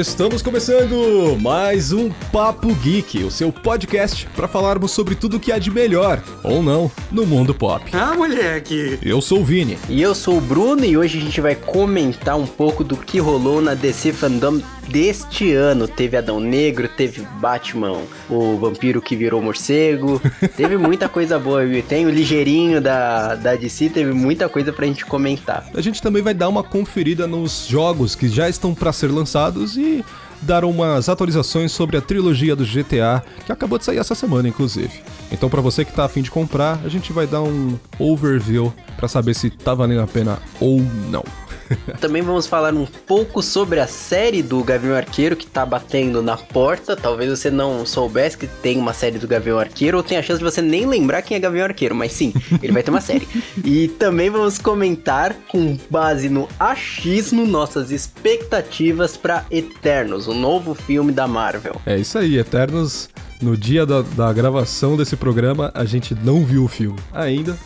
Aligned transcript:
Estamos 0.00 0.42
começando 0.42 1.36
mais 1.40 1.92
um 1.92 2.10
Papo 2.32 2.74
Geek, 2.74 3.24
o 3.24 3.30
seu 3.30 3.52
podcast 3.52 4.26
para 4.34 4.48
falarmos 4.48 4.90
sobre 4.90 5.14
tudo 5.14 5.38
que 5.40 5.52
há 5.52 5.58
de 5.58 5.70
melhor, 5.70 6.22
ou 6.42 6.62
não, 6.62 6.90
no 7.10 7.26
mundo 7.26 7.54
pop. 7.54 7.84
Ah, 7.92 8.14
moleque! 8.14 8.98
Eu 9.02 9.20
sou 9.20 9.40
o 9.40 9.44
Vini. 9.44 9.78
E 9.88 10.00
eu 10.00 10.14
sou 10.14 10.38
o 10.38 10.40
Bruno 10.40 10.84
e 10.84 10.96
hoje 10.96 11.18
a 11.18 11.20
gente 11.20 11.40
vai 11.40 11.54
comentar 11.54 12.36
um 12.36 12.46
pouco 12.46 12.82
do 12.82 12.96
que 12.96 13.18
rolou 13.18 13.60
na 13.60 13.74
DC 13.74 14.12
Fandom 14.12 14.60
deste 14.88 15.52
ano. 15.52 15.86
Teve 15.86 16.16
Adão 16.16 16.40
Negro, 16.40 16.88
teve 16.88 17.22
Batman, 17.40 18.00
o 18.28 18.56
vampiro 18.56 19.00
que 19.00 19.16
virou 19.16 19.40
morcego, 19.42 20.20
teve 20.56 20.76
muita 20.76 21.08
coisa 21.08 21.38
boa, 21.38 21.64
viu? 21.64 21.82
Tem 21.82 22.06
o 22.06 22.10
ligeirinho 22.10 22.80
da, 22.80 23.34
da 23.34 23.54
DC, 23.54 23.90
teve 23.90 24.12
muita 24.12 24.48
coisa 24.48 24.72
pra 24.72 24.86
gente 24.86 25.04
comentar. 25.04 25.68
A 25.74 25.80
gente 25.80 26.02
também 26.02 26.22
vai 26.22 26.34
dar 26.34 26.48
uma 26.48 26.62
conferida 26.62 27.26
nos 27.26 27.66
jogos 27.66 28.14
que 28.14 28.28
já 28.28 28.48
estão 28.48 28.74
para 28.74 28.92
ser 28.92 29.10
lançados 29.10 29.76
e 29.76 30.04
dar 30.40 30.64
umas 30.64 31.08
atualizações 31.08 31.72
sobre 31.72 31.96
a 31.96 32.00
trilogia 32.00 32.54
do 32.54 32.64
GTA, 32.64 33.22
que 33.44 33.52
acabou 33.52 33.78
de 33.78 33.84
sair 33.84 33.98
essa 33.98 34.14
semana, 34.14 34.48
inclusive. 34.48 34.92
Então, 35.32 35.48
para 35.48 35.60
você 35.60 35.84
que 35.84 35.92
tá 35.92 36.04
afim 36.04 36.22
de 36.22 36.30
comprar, 36.30 36.80
a 36.84 36.88
gente 36.88 37.12
vai 37.12 37.26
dar 37.26 37.42
um 37.42 37.78
overview 37.98 38.72
para 38.96 39.08
saber 39.08 39.34
se 39.34 39.50
tá 39.50 39.74
valendo 39.74 40.02
a 40.02 40.06
pena 40.06 40.38
ou 40.60 40.80
não. 41.10 41.24
Também 42.00 42.22
vamos 42.22 42.46
falar 42.46 42.74
um 42.74 42.86
pouco 42.86 43.42
sobre 43.42 43.80
a 43.80 43.86
série 43.86 44.42
do 44.42 44.62
Gavião 44.62 44.96
Arqueiro 44.96 45.36
que 45.36 45.46
tá 45.46 45.64
batendo 45.64 46.22
na 46.22 46.36
porta. 46.36 46.96
Talvez 46.96 47.30
você 47.30 47.50
não 47.50 47.84
soubesse 47.84 48.36
que 48.38 48.46
tem 48.46 48.78
uma 48.78 48.92
série 48.92 49.18
do 49.18 49.28
Gavião 49.28 49.58
Arqueiro, 49.58 49.96
ou 49.96 50.02
tem 50.02 50.18
a 50.18 50.22
chance 50.22 50.38
de 50.38 50.44
você 50.44 50.62
nem 50.62 50.86
lembrar 50.86 51.22
quem 51.22 51.36
é 51.36 51.40
Gavião 51.40 51.64
Arqueiro, 51.64 51.94
mas 51.94 52.12
sim, 52.12 52.32
ele 52.62 52.72
vai 52.72 52.82
ter 52.82 52.90
uma 52.90 53.00
série. 53.00 53.26
E 53.64 53.88
também 53.88 54.30
vamos 54.30 54.56
comentar, 54.58 55.34
com 55.48 55.76
base 55.90 56.28
no 56.28 56.48
achismo, 56.58 57.46
nossas 57.46 57.90
expectativas 57.90 59.16
para 59.16 59.44
Eternos, 59.50 60.26
o 60.26 60.34
novo 60.34 60.74
filme 60.74 61.12
da 61.12 61.26
Marvel. 61.26 61.76
É 61.84 61.96
isso 61.96 62.18
aí, 62.18 62.38
Eternos. 62.38 63.08
No 63.40 63.56
dia 63.56 63.86
da, 63.86 64.02
da 64.02 64.32
gravação 64.32 64.96
desse 64.96 65.16
programa, 65.16 65.70
a 65.74 65.84
gente 65.84 66.14
não 66.14 66.44
viu 66.44 66.64
o 66.64 66.68
filme 66.68 66.98
ainda, 67.12 67.56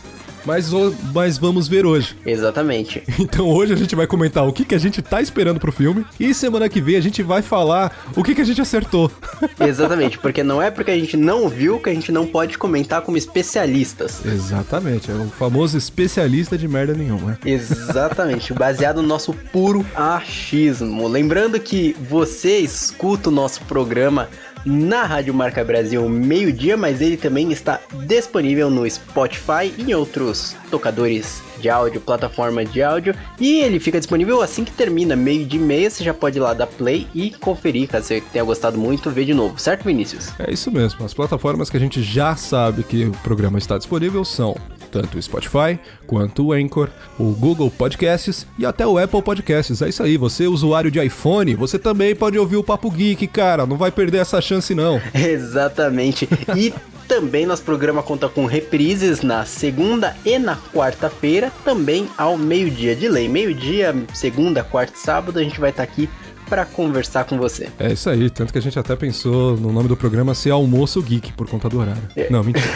mas, 0.45 0.69
mas 1.13 1.37
vamos 1.37 1.67
ver 1.67 1.85
hoje. 1.85 2.15
Exatamente. 2.25 3.03
Então 3.23 3.47
hoje 3.47 3.73
a 3.73 3.75
gente 3.75 3.95
vai 3.95 4.05
comentar 4.05 4.45
o 4.45 4.51
que, 4.51 4.65
que 4.65 4.75
a 4.75 4.77
gente 4.77 5.01
tá 5.01 5.21
esperando 5.21 5.59
pro 5.59 5.71
filme 5.71 6.05
e 6.19 6.33
semana 6.33 6.67
que 6.67 6.81
vem 6.81 6.97
a 6.97 7.01
gente 7.01 7.23
vai 7.23 7.41
falar 7.41 7.95
o 8.15 8.23
que, 8.23 8.35
que 8.35 8.41
a 8.41 8.45
gente 8.45 8.61
acertou. 8.61 9.09
Exatamente, 9.59 10.19
porque 10.19 10.43
não 10.43 10.61
é 10.61 10.69
porque 10.69 10.91
a 10.91 10.95
gente 10.95 11.15
não 11.15 11.47
viu 11.47 11.79
que 11.79 11.89
a 11.89 11.93
gente 11.93 12.11
não 12.11 12.27
pode 12.27 12.57
comentar 12.57 13.01
como 13.01 13.17
especialistas. 13.17 14.25
Exatamente, 14.25 15.09
é 15.09 15.13
o 15.13 15.29
famoso 15.29 15.77
especialista 15.77 16.57
de 16.57 16.67
merda 16.67 16.93
nenhuma. 16.93 17.31
né? 17.31 17.37
Exatamente, 17.45 18.53
baseado 18.53 19.01
no 19.01 19.07
nosso 19.07 19.33
puro 19.51 19.85
achismo. 19.95 21.07
Lembrando 21.07 21.59
que 21.59 21.95
você 22.09 22.59
escuta 22.59 23.29
o 23.29 23.31
nosso 23.31 23.61
programa 23.61 24.29
na 24.65 25.03
Rádio 25.03 25.33
Marca 25.33 25.63
Brasil 25.63 26.07
meio-dia, 26.07 26.77
mas 26.77 27.01
ele 27.01 27.17
também 27.17 27.51
está 27.51 27.79
disponível 28.05 28.69
no 28.69 28.89
Spotify 28.89 29.73
e 29.77 29.83
em 29.83 29.93
outros 29.93 30.55
tocadores 30.69 31.41
de 31.59 31.69
áudio, 31.69 32.01
plataforma 32.01 32.65
de 32.65 32.83
áudio, 32.83 33.15
e 33.39 33.61
ele 33.61 33.79
fica 33.79 33.97
disponível 33.97 34.41
assim 34.41 34.65
que 34.65 34.71
termina, 34.71 35.15
meio 35.15 35.45
de 35.45 35.57
meia, 35.57 35.89
você 35.89 36.03
já 36.03 36.13
pode 36.13 36.37
ir 36.37 36.41
lá 36.41 36.53
dar 36.53 36.67
play 36.67 37.07
e 37.15 37.31
conferir, 37.31 37.87
caso 37.87 38.07
você 38.07 38.21
tenha 38.33 38.43
gostado 38.43 38.77
muito, 38.77 39.09
ver 39.09 39.23
de 39.25 39.33
novo, 39.33 39.57
certo 39.57 39.85
Vinícius? 39.85 40.33
É 40.39 40.51
isso 40.51 40.69
mesmo, 40.69 41.05
as 41.05 41.13
plataformas 41.13 41.69
que 41.69 41.77
a 41.77 41.79
gente 41.79 42.03
já 42.03 42.35
sabe 42.35 42.83
que 42.83 43.05
o 43.05 43.11
programa 43.23 43.57
está 43.57 43.77
disponível 43.77 44.25
são 44.25 44.55
tanto 44.93 45.17
o 45.17 45.21
Spotify 45.21 45.79
quanto 46.05 46.45
o 46.45 46.53
Anchor, 46.53 46.87
o 47.17 47.31
Google 47.31 47.71
Podcasts 47.71 48.45
e 48.59 48.65
até 48.65 48.85
o 48.85 48.99
Apple 48.99 49.23
Podcasts. 49.23 49.81
É 49.81 49.89
isso 49.89 50.03
aí, 50.03 50.17
você 50.17 50.45
usuário 50.45 50.91
de 50.91 51.03
iPhone, 51.03 51.55
você 51.55 51.79
também 51.79 52.15
pode 52.15 52.37
ouvir 52.37 52.57
o 52.57 52.63
Papo 52.63 52.91
Geek, 52.91 53.25
cara, 53.25 53.65
não 53.65 53.75
vai 53.75 53.91
perder 53.91 54.19
essa 54.19 54.39
chance 54.39 54.75
não. 54.75 55.01
Exatamente. 55.15 56.29
E 56.55 56.71
também 57.07 57.47
nosso 57.47 57.63
programa 57.63 58.03
conta 58.03 58.29
com 58.29 58.45
reprises 58.45 59.21
na 59.21 59.45
segunda 59.45 60.15
e 60.23 60.37
na 60.37 60.55
quarta-feira, 60.55 61.51
também 61.65 62.07
ao 62.15 62.37
meio-dia 62.37 62.95
de 62.95 63.09
lei. 63.09 63.27
Meio-dia, 63.27 63.95
segunda, 64.13 64.63
quarta 64.63 64.93
e 64.95 64.99
sábado, 64.99 65.39
a 65.39 65.43
gente 65.43 65.59
vai 65.59 65.71
estar 65.71 65.83
aqui 65.83 66.07
para 66.49 66.65
conversar 66.65 67.25
com 67.25 67.37
você. 67.37 67.69
É 67.79 67.91
isso 67.91 68.09
aí, 68.09 68.29
tanto 68.29 68.51
que 68.51 68.59
a 68.59 68.61
gente 68.61 68.77
até 68.77 68.95
pensou 68.95 69.57
no 69.57 69.71
nome 69.71 69.87
do 69.87 69.97
programa 69.97 70.33
ser 70.33 70.51
Almoço 70.51 71.01
Geek 71.01 71.33
por 71.33 71.47
conta 71.47 71.69
do 71.69 71.79
horário. 71.79 72.01
Não, 72.29 72.43
mentira. 72.43 72.65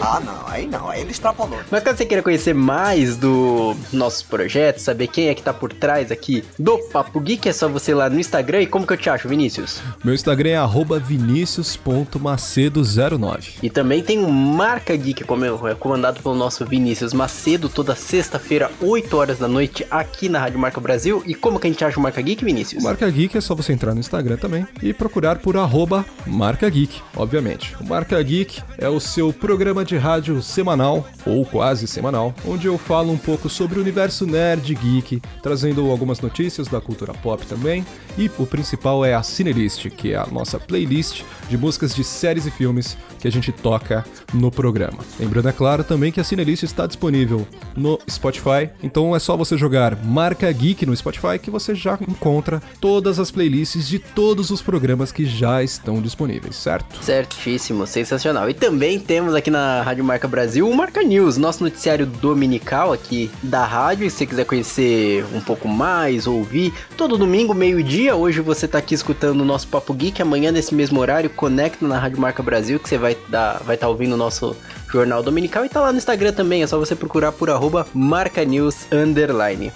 Ah, 0.00 0.20
não, 0.20 0.46
aí 0.46 0.66
não, 0.66 0.88
aí 0.88 1.00
ele 1.00 1.12
extrapolou. 1.12 1.58
Mas 1.70 1.82
caso 1.82 1.96
você 1.96 2.04
queira 2.04 2.22
conhecer 2.22 2.52
mais 2.52 3.16
do 3.16 3.74
nossos 3.90 4.22
projetos, 4.22 4.82
saber 4.82 5.06
quem 5.06 5.28
é 5.28 5.34
que 5.34 5.42
tá 5.42 5.52
por 5.52 5.72
trás 5.72 6.12
aqui 6.12 6.44
do 6.58 6.76
Papo 6.90 7.18
Geek, 7.20 7.48
é 7.48 7.52
só 7.52 7.68
você 7.68 7.92
ir 7.92 7.94
lá 7.94 8.10
no 8.10 8.20
Instagram. 8.20 8.60
E 8.60 8.66
como 8.66 8.86
que 8.86 8.92
eu 8.92 8.98
te 8.98 9.08
acho, 9.08 9.28
Vinícius? 9.28 9.80
Meu 10.04 10.14
Instagram 10.14 10.50
é 10.50 10.56
arroba 10.56 10.98
vinicius.macedo09. 10.98 13.54
E 13.62 13.70
também 13.70 14.02
tem 14.02 14.18
o 14.18 14.30
Marca 14.30 14.94
Geek, 14.94 15.24
como 15.24 15.44
é 15.44 15.48
é 15.48 15.74
comandado 15.74 16.22
pelo 16.22 16.34
nosso 16.34 16.66
Vinícius 16.66 17.12
Macedo, 17.12 17.68
toda 17.68 17.94
sexta-feira, 17.94 18.70
8 18.80 19.16
horas 19.16 19.38
da 19.38 19.48
noite, 19.48 19.86
aqui 19.90 20.28
na 20.28 20.40
Rádio 20.40 20.58
Marca 20.58 20.80
Brasil. 20.80 21.22
E 21.26 21.34
como 21.34 21.58
que 21.58 21.66
a 21.66 21.70
gente 21.70 21.84
acha 21.84 21.98
o 21.98 22.02
Marca 22.02 22.22
Geek, 22.24 22.44
Vinícius? 22.44 22.82
O 22.82 22.86
Marca 22.86 23.08
Geek 23.08 23.36
é 23.36 23.40
só 23.40 23.54
você 23.54 23.72
entrar 23.72 23.94
no 23.94 24.00
Instagram 24.00 24.36
também 24.36 24.66
e 24.82 24.92
procurar 24.92 25.38
por 25.38 25.56
arroba 25.56 26.04
Marca 26.26 26.68
Geek, 26.68 27.00
obviamente. 27.14 27.76
O 27.80 27.84
Marca 27.84 28.20
Geek 28.22 28.62
é 28.78 28.88
o 28.88 28.98
seu 28.98 29.32
programa 29.32 29.84
de 29.84 29.96
rádio 29.96 30.42
semanal, 30.42 31.06
ou 31.26 31.44
quase 31.44 31.86
semanal, 31.86 32.34
onde 32.46 32.66
eu 32.66 32.78
falo 32.78 33.12
um 33.12 33.18
pouco 33.18 33.48
sobre 33.48 33.78
o 33.78 33.82
universo 33.82 34.26
nerd 34.26 34.74
geek, 34.74 35.22
trazendo 35.42 35.90
algumas 35.90 36.20
notícias 36.20 36.66
da 36.66 36.80
cultura 36.80 37.12
pop 37.12 37.46
também. 37.46 37.84
E 38.16 38.30
o 38.38 38.46
principal 38.46 39.04
é 39.04 39.12
a 39.12 39.22
Cinelist, 39.22 39.90
que 39.90 40.12
é 40.12 40.16
a 40.16 40.26
nossa 40.26 40.58
playlist 40.58 41.22
de 41.48 41.58
músicas 41.58 41.94
de 41.94 42.04
séries 42.04 42.46
e 42.46 42.50
filmes 42.50 42.96
que 43.18 43.26
a 43.26 43.30
gente 43.30 43.50
toca 43.50 44.04
no 44.32 44.50
programa. 44.50 44.98
Lembrando, 45.18 45.48
é 45.48 45.52
claro, 45.52 45.82
também 45.82 46.12
que 46.12 46.20
a 46.20 46.24
Cinelist 46.24 46.62
está 46.62 46.86
disponível 46.86 47.46
no 47.76 47.98
Spotify, 48.08 48.70
então 48.82 49.16
é 49.16 49.18
só 49.18 49.36
você 49.36 49.58
jogar 49.58 49.96
Marca 50.04 50.50
Geek 50.52 50.86
no 50.86 50.96
Spotify 50.96 51.38
que 51.40 51.50
você 51.50 51.74
já 51.74 51.98
encontra 52.14 52.62
todas 52.80 53.18
as 53.18 53.30
playlists 53.30 53.86
de 53.88 53.98
todos 53.98 54.50
os 54.50 54.62
programas 54.62 55.12
que 55.12 55.26
já 55.26 55.62
estão 55.62 56.00
disponíveis, 56.00 56.56
certo? 56.56 57.02
Certíssimo, 57.04 57.86
sensacional. 57.86 58.48
E 58.48 58.54
também 58.54 58.98
temos 58.98 59.34
aqui 59.34 59.50
na 59.50 59.82
Rádio 59.82 60.04
Marca 60.04 60.28
Brasil 60.28 60.68
o 60.68 60.74
Marca 60.74 61.02
News, 61.02 61.36
nosso 61.36 61.62
noticiário 61.62 62.06
dominical 62.06 62.92
aqui 62.92 63.30
da 63.42 63.64
rádio. 63.64 64.06
E 64.06 64.10
se 64.10 64.18
você 64.18 64.26
quiser 64.26 64.44
conhecer 64.44 65.24
um 65.34 65.40
pouco 65.40 65.68
mais, 65.68 66.26
ouvir, 66.26 66.72
todo 66.96 67.18
domingo, 67.18 67.52
meio-dia. 67.52 68.16
Hoje 68.16 68.40
você 68.40 68.66
tá 68.66 68.78
aqui 68.78 68.94
escutando 68.94 69.40
o 69.40 69.44
nosso 69.44 69.68
Papo 69.68 69.92
Geek. 69.92 70.22
Amanhã, 70.22 70.50
nesse 70.52 70.74
mesmo 70.74 71.00
horário, 71.00 71.28
conecta 71.28 71.86
na 71.86 71.98
Rádio 71.98 72.20
Marca 72.20 72.42
Brasil, 72.42 72.78
que 72.78 72.88
você 72.88 72.96
vai 72.96 73.12
estar 73.12 73.58
vai 73.64 73.76
tá 73.76 73.88
ouvindo 73.88 74.14
o 74.14 74.18
nosso 74.18 74.56
jornal 74.90 75.22
dominical. 75.22 75.64
E 75.64 75.68
tá 75.68 75.80
lá 75.80 75.90
no 75.90 75.98
Instagram 75.98 76.32
também, 76.32 76.62
é 76.62 76.66
só 76.66 76.78
você 76.78 76.94
procurar 76.94 77.32
por 77.32 77.50
arroba 77.50 77.86
Marca 77.92 78.44
News 78.44 78.86
Underline. 78.92 79.72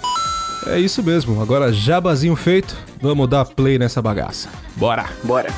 É 0.67 0.79
isso 0.79 1.01
mesmo, 1.01 1.41
agora 1.41 1.71
jabazinho 1.71 2.35
feito, 2.35 2.75
vamos 3.01 3.29
dar 3.29 3.45
play 3.45 3.79
nessa 3.79 4.01
bagaça. 4.01 4.49
Bora! 4.75 5.05
Bora! 5.23 5.49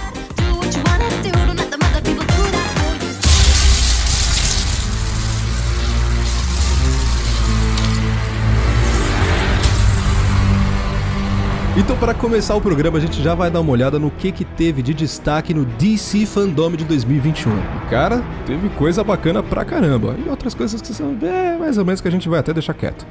Então, 11.77 11.95
para 11.95 12.13
começar 12.13 12.53
o 12.53 12.59
programa, 12.59 12.97
a 12.97 13.01
gente 13.01 13.23
já 13.23 13.33
vai 13.33 13.49
dar 13.49 13.61
uma 13.61 13.71
olhada 13.71 13.97
no 13.97 14.11
que, 14.11 14.29
que 14.29 14.43
teve 14.43 14.81
de 14.81 14.93
destaque 14.93 15.53
no 15.53 15.63
DC 15.63 16.25
Fandom 16.25 16.71
de 16.71 16.83
2021. 16.83 17.49
E, 17.49 17.89
cara, 17.89 18.21
teve 18.45 18.67
coisa 18.71 19.05
bacana 19.05 19.41
pra 19.41 19.63
caramba. 19.63 20.17
E 20.23 20.29
outras 20.29 20.53
coisas 20.53 20.81
que 20.81 20.93
são 20.93 21.13
bem 21.13 21.57
mais 21.57 21.77
ou 21.77 21.85
menos 21.85 22.01
que 22.01 22.07
a 22.09 22.11
gente 22.11 22.27
vai 22.27 22.41
até 22.41 22.53
deixar 22.53 22.73
quieto. 22.73 23.05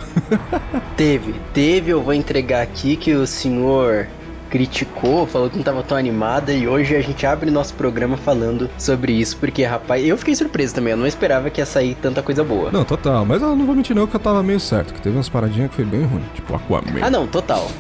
Teve, 0.95 1.35
teve, 1.55 1.91
eu 1.91 2.03
vou 2.03 2.13
entregar 2.13 2.61
aqui 2.61 2.95
que 2.95 3.15
o 3.15 3.27
senhor 3.27 4.07
criticou, 4.51 5.27
falou 5.27 5.49
que 5.49 5.57
não 5.57 5.63
tava 5.65 5.83
tão 5.83 5.97
animada 5.97 6.53
e 6.53 6.67
hoje 6.67 6.97
a 6.97 7.01
gente 7.01 7.25
abre 7.25 7.51
nosso 7.51 7.73
programa 7.75 8.17
falando 8.17 8.69
sobre 8.77 9.13
isso, 9.13 9.37
porque 9.37 9.65
rapaz, 9.65 10.05
eu 10.05 10.19
fiquei 10.19 10.35
surpreso 10.35 10.75
também, 10.75 10.91
eu 10.91 10.97
não 10.97 11.07
esperava 11.07 11.49
que 11.49 11.61
ia 11.61 11.67
sair 11.67 11.95
tanta 11.95 12.23
coisa 12.23 12.43
boa. 12.43 12.71
não, 12.71 12.85
total, 12.85 13.25
mas 13.25 13.41
eu 13.41 13.55
não 13.55 13.65
vou 13.65 13.75
mentir 13.75 13.95
não 13.95 14.07
que 14.07 14.17
eu 14.17 14.21
tava 14.21 14.43
meio 14.43 14.61
certo, 14.61 14.93
que 14.93 15.01
teve 15.01 15.17
umas 15.17 15.29
paradinhas 15.29 15.71
que 15.71 15.77
foi 15.77 15.85
bem 15.85 16.03
ruim, 16.03 16.25
tipo 16.35 16.55
Aquaman. 16.55 17.01
Ah 17.01 17.11
não, 17.11 17.27
total. 17.27 17.71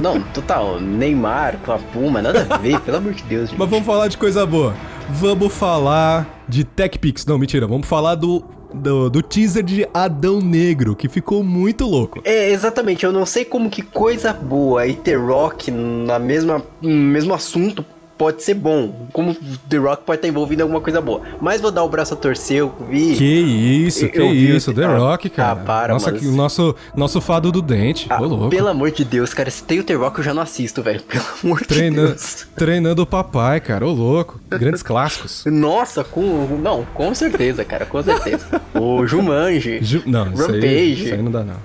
não, 0.00 0.20
total. 0.20 0.80
Neymar 0.80 1.58
com 1.64 1.72
a 1.72 1.78
Puma, 1.78 2.22
nada 2.22 2.46
a 2.48 2.56
ver, 2.58 2.80
pelo 2.80 2.98
amor 2.98 3.12
de 3.12 3.22
Deus, 3.24 3.50
gente. 3.50 3.58
Mas 3.58 3.68
vamos 3.68 3.84
falar 3.84 4.08
de 4.08 4.16
coisa 4.16 4.46
boa. 4.46 4.74
Vamos 5.08 5.52
falar 5.52 6.44
de 6.48 6.62
TechPix. 6.62 7.26
Não, 7.26 7.38
mentira, 7.38 7.66
vamos 7.66 7.88
falar 7.88 8.14
do, 8.14 8.44
do, 8.72 9.10
do 9.10 9.22
teaser 9.22 9.62
de 9.62 9.88
Adão 9.92 10.40
Negro, 10.40 10.96
que 10.96 11.08
ficou 11.08 11.42
muito 11.42 11.86
louco. 11.86 12.20
É, 12.24 12.50
exatamente, 12.50 13.04
eu 13.04 13.12
não 13.12 13.26
sei 13.26 13.44
como 13.44 13.70
que 13.70 13.82
coisa 13.82 14.32
boa 14.32 14.86
e 14.86 14.94
ter 14.94 15.16
Rock 15.16 15.70
na 15.70 16.18
mesma, 16.18 16.62
no 16.80 16.90
mesmo 16.90 17.34
assunto 17.34 17.84
pode 18.20 18.42
ser 18.42 18.52
bom. 18.52 19.06
Como 19.14 19.34
The 19.66 19.78
Rock 19.78 20.04
pode 20.04 20.18
estar 20.18 20.28
envolvido 20.28 20.60
em 20.60 20.64
alguma 20.64 20.82
coisa 20.82 21.00
boa. 21.00 21.22
Mas 21.40 21.58
vou 21.58 21.70
dar 21.70 21.82
o 21.82 21.88
braço 21.88 22.12
a 22.12 22.16
torcer, 22.18 22.58
eu 22.58 22.70
vi. 22.90 23.16
Que 23.16 23.24
isso, 23.24 24.04
Eu- 24.04 24.10
que 24.10 24.18
eu 24.20 24.28
vi 24.28 24.56
isso, 24.56 24.70
o- 24.72 24.74
The 24.74 24.84
ah, 24.84 24.98
Rock, 24.98 25.30
cara. 25.30 25.52
ah, 25.52 25.56
para, 25.64 25.92
Nossa, 25.94 26.08
mano. 26.10 26.18
que- 26.20 26.26
o 26.28 26.32
nosso, 26.32 26.76
nosso 26.94 27.18
fado 27.22 27.50
do 27.50 27.62
dente. 27.62 28.06
Ah, 28.10 28.18
pelo 28.50 28.68
amor 28.68 28.90
de 28.90 29.06
Deus, 29.06 29.32
cara, 29.32 29.50
se 29.50 29.64
tem 29.64 29.80
o 29.80 29.84
The 29.84 29.94
Rock 29.94 30.18
eu 30.18 30.24
já 30.24 30.34
não 30.34 30.42
assisto, 30.42 30.82
velho. 30.82 31.00
Pelo 31.02 31.24
amor 31.42 31.60
de 31.60 31.66
Treina, 31.68 32.06
Deus. 32.08 32.46
treinando 32.54 33.00
o 33.00 33.06
papai, 33.06 33.58
cara. 33.58 33.86
Ô, 33.86 33.90
louco. 33.92 34.38
Grandes 34.50 34.82
clássicos. 34.82 35.44
Nossa, 35.46 36.04
com. 36.04 36.58
Não, 36.62 36.84
com 36.92 37.14
certeza, 37.14 37.64
cara, 37.64 37.86
com 37.86 38.02
certeza. 38.02 38.60
o 38.78 39.06
Jumanji. 39.06 39.78
Ju- 39.82 40.02
não, 40.04 40.30
isso 40.32 40.42
aí, 40.42 40.52
Rampage. 40.60 41.04
isso 41.04 41.14
aí 41.14 41.22
não 41.22 41.30
dá, 41.32 41.42
não. 41.42 41.56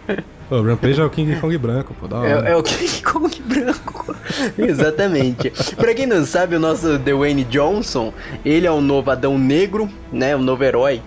O 0.50 0.62
Rampage 0.62 1.02
é 1.02 1.04
o 1.04 1.10
King 1.10 1.36
Kong 1.38 1.58
branco, 1.58 1.96
pô. 2.00 2.08
Da 2.08 2.18
hora. 2.18 2.48
É, 2.48 2.52
é 2.52 2.56
o 2.56 2.62
King 2.64 3.02
Kong 3.02 3.42
branco. 3.46 4.16
Exatamente. 4.58 5.52
pra 5.76 5.94
quem 5.94 6.06
não 6.06 6.26
sabe, 6.26 6.56
o 6.56 6.60
nosso 6.60 6.98
Dwayne 7.00 7.44
Johnson, 7.46 8.14
ele 8.44 8.68
é 8.68 8.72
o 8.72 8.82
novo 8.82 9.10
Adão 9.12 9.38
Negro, 9.38 9.90
né? 10.12 10.36
O 10.36 10.40
novo 10.40 10.64
herói 10.64 11.02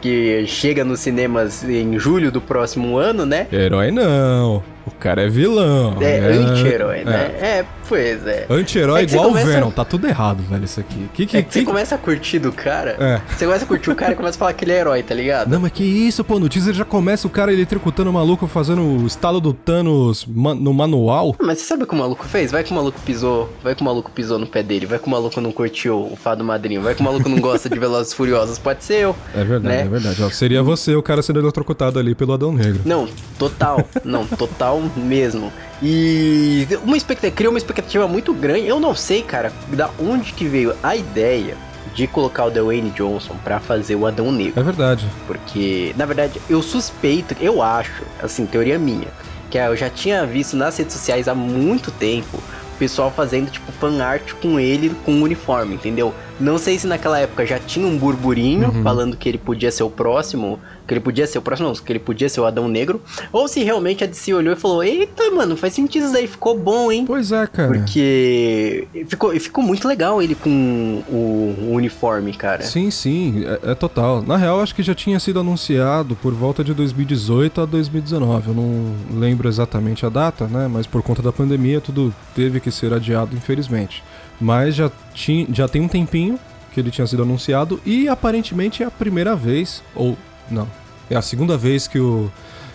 que 0.00 0.44
chega 0.46 0.84
nos 0.84 1.00
cinemas 1.00 1.62
em 1.62 1.96
julho 1.98 2.32
do 2.32 2.40
próximo 2.40 2.96
ano, 2.98 3.24
né? 3.24 3.46
Herói 3.52 3.90
não. 3.92 4.62
O 4.86 4.90
cara 4.90 5.22
é 5.22 5.28
vilão. 5.28 5.96
É, 6.00 6.18
anti-herói, 6.18 7.04
né? 7.04 7.24
É, 7.40 7.64
pois 7.88 8.26
é. 8.26 8.46
Anti-herói 8.50 9.04
É 9.04 9.08
você 9.08 9.14
igual 9.14 9.28
começa- 9.28 9.48
o 9.48 9.52
Venom. 9.52 9.70
Tá 9.70 9.84
tudo 9.84 10.06
errado, 10.06 10.42
velho, 10.42 10.64
isso 10.64 10.80
aqui. 10.80 11.08
Que, 11.14 11.26
que, 11.26 11.36
É 11.36 11.42
que 11.42 11.52
você 11.52 11.60
que- 11.60 11.64
começa 11.66 11.94
a 11.94 11.98
curtir 11.98 12.38
do 12.38 12.50
cara, 12.52 12.96
É. 12.98 13.20
você 13.36 13.44
começa 13.46 13.64
a 13.64 13.68
curtir 13.68 13.90
o 13.90 13.94
cara 13.94 14.12
e 14.12 14.16
começa 14.16 14.36
a 14.36 14.38
falar 14.40 14.52
que 14.54 14.64
ele 14.64 14.72
é 14.72 14.78
herói, 14.80 15.02
tá 15.02 15.14
ligado? 15.14 15.48
Não, 15.50 15.60
mas 15.60 15.72
que 15.72 15.84
isso, 15.84 16.24
pô. 16.24 16.38
No 16.38 16.48
teaser 16.48 16.74
já 16.74 16.84
começa 16.84 17.26
o 17.26 17.30
cara 17.30 17.52
eletrocutando 17.52 18.10
o 18.10 18.12
maluco 18.12 18.46
fazendo 18.46 18.82
o 18.82 19.06
estalo 19.06 19.40
do 19.40 19.52
Thanos 19.52 20.26
ma- 20.26 20.54
no 20.54 20.72
manual. 20.74 21.34
Mas 21.40 21.58
você 21.58 21.64
sabe 21.66 21.84
o 21.84 21.86
que 21.86 21.94
o 21.94 21.98
maluco 21.98 22.24
fez? 22.26 22.50
Vai 22.50 22.64
que 22.64 22.72
o 22.72 22.74
maluco 22.74 23.00
pisou, 23.04 23.52
vai 23.62 23.74
que 23.74 23.82
o 23.82 23.84
maluco 23.84 24.10
pisou 24.10 24.38
no 24.38 24.46
pé 24.46 24.62
dele, 24.62 24.86
vai 24.86 24.98
que 24.98 25.06
o 25.06 25.10
maluco 25.10 25.40
não 25.40 25.52
curtiu 25.52 25.96
o 26.12 26.16
fado 26.16 26.42
madrinho, 26.42 26.82
vai 26.82 26.94
que 26.94 27.00
o 27.00 27.04
maluco 27.04 27.28
não 27.28 27.38
gosta 27.40 27.68
de 27.68 27.78
Velozes 27.78 28.12
Furiosos, 28.12 28.58
pode 28.58 28.82
ser 28.84 28.94
eu. 29.04 29.16
É 29.34 29.44
verdade, 29.44 29.76
né? 29.76 29.82
é 29.82 29.88
verdade. 29.88 30.22
Ó, 30.22 30.30
seria 30.30 30.62
você 30.62 30.94
o 30.94 31.02
cara 31.02 31.22
sendo 31.22 31.38
eletrocutado 31.38 31.98
ali 31.98 32.14
pelo 32.14 32.32
Adão 32.32 32.52
Negro. 32.52 32.80
Não, 32.84 33.08
total, 33.38 33.80
não, 34.04 34.26
total 34.26 34.71
mesmo. 34.80 35.52
E 35.82 36.66
uma 36.84 36.96
expectativa, 36.96 37.34
criou 37.34 37.52
uma 37.52 37.58
expectativa 37.58 38.06
muito 38.06 38.32
grande. 38.32 38.66
Eu 38.66 38.78
não 38.78 38.94
sei, 38.94 39.22
cara, 39.22 39.52
da 39.68 39.90
onde 39.98 40.32
que 40.32 40.46
veio 40.46 40.74
a 40.82 40.96
ideia 40.96 41.56
de 41.94 42.06
colocar 42.06 42.46
o 42.46 42.50
Dwayne 42.50 42.90
Johnson 42.90 43.36
pra 43.44 43.60
fazer 43.60 43.96
o 43.96 44.06
Adão 44.06 44.32
Negro. 44.32 44.58
É 44.58 44.62
verdade. 44.62 45.06
Porque, 45.26 45.94
na 45.96 46.06
verdade, 46.06 46.40
eu 46.48 46.62
suspeito, 46.62 47.36
eu 47.40 47.62
acho, 47.62 48.02
assim, 48.22 48.46
teoria 48.46 48.78
minha, 48.78 49.08
que 49.50 49.58
eu 49.58 49.76
já 49.76 49.90
tinha 49.90 50.24
visto 50.24 50.56
nas 50.56 50.76
redes 50.76 50.94
sociais 50.94 51.28
há 51.28 51.34
muito 51.34 51.90
tempo 51.90 52.38
o 52.38 52.78
pessoal 52.78 53.10
fazendo, 53.10 53.50
tipo, 53.50 53.70
fan 53.72 54.02
art 54.02 54.32
com 54.40 54.58
ele 54.58 54.90
com 55.04 55.12
o 55.12 55.22
uniforme, 55.22 55.74
entendeu? 55.74 56.14
Não 56.42 56.58
sei 56.58 56.78
se 56.78 56.86
naquela 56.86 57.18
época 57.18 57.46
já 57.46 57.58
tinha 57.58 57.86
um 57.86 57.96
burburinho 57.96 58.68
Uhum. 58.72 58.82
falando 58.82 59.16
que 59.16 59.28
ele 59.28 59.38
podia 59.38 59.70
ser 59.70 59.82
o 59.82 59.90
próximo, 59.90 60.58
que 60.86 60.92
ele 60.94 61.00
podia 61.00 61.26
ser 61.26 61.38
o 61.38 61.42
próximo, 61.42 61.68
não, 61.68 61.74
que 61.74 61.92
ele 61.92 61.98
podia 61.98 62.28
ser 62.28 62.40
o 62.40 62.44
Adão 62.44 62.68
Negro, 62.68 63.00
ou 63.32 63.46
se 63.48 63.62
realmente 63.62 64.02
a 64.04 64.06
DC 64.06 64.34
olhou 64.34 64.52
e 64.52 64.56
falou: 64.56 64.82
Eita, 64.82 65.30
mano, 65.30 65.56
faz 65.56 65.72
sentido 65.74 66.04
isso 66.04 66.12
daí, 66.12 66.26
ficou 66.26 66.58
bom, 66.58 66.90
hein? 66.90 67.04
Pois 67.06 67.32
é, 67.32 67.46
cara. 67.46 67.68
Porque 67.68 68.86
ficou, 69.06 69.30
ficou 69.38 69.62
muito 69.64 69.86
legal 69.86 70.20
ele 70.22 70.34
com 70.34 71.02
o, 71.08 71.70
o 71.70 71.72
uniforme, 71.74 72.32
cara. 72.32 72.62
Sim, 72.62 72.90
sim, 72.90 73.44
é, 73.46 73.70
é 73.70 73.74
total. 73.74 74.22
Na 74.22 74.36
real, 74.36 74.60
acho 74.60 74.74
que 74.74 74.82
já 74.82 74.94
tinha 74.94 75.18
sido 75.20 75.40
anunciado 75.40 76.16
por 76.16 76.32
volta 76.32 76.62
de 76.64 76.74
2018 76.74 77.60
a 77.60 77.64
2019. 77.64 78.48
Eu 78.48 78.54
não 78.54 78.94
lembro 79.20 79.48
exatamente 79.48 80.04
a 80.04 80.08
data, 80.08 80.46
né? 80.46 80.68
Mas 80.70 80.86
por 80.86 81.02
conta 81.02 81.22
da 81.22 81.32
pandemia, 81.32 81.80
tudo 81.80 82.12
teve 82.34 82.60
que 82.60 82.70
ser 82.70 82.92
adiado, 82.92 83.36
infelizmente. 83.36 84.02
Mas 84.42 84.74
já, 84.74 84.90
tinha, 85.14 85.46
já 85.52 85.68
tem 85.68 85.80
um 85.80 85.88
tempinho 85.88 86.38
que 86.72 86.80
ele 86.80 86.90
tinha 86.90 87.06
sido 87.06 87.22
anunciado 87.22 87.80
e 87.86 88.08
aparentemente 88.08 88.82
é 88.82 88.86
a 88.86 88.90
primeira 88.90 89.36
vez, 89.36 89.82
ou 89.94 90.18
não, 90.50 90.68
é 91.08 91.14
a 91.14 91.22
segunda 91.22 91.56
vez 91.56 91.86
que 91.86 91.98
o, 91.98 92.30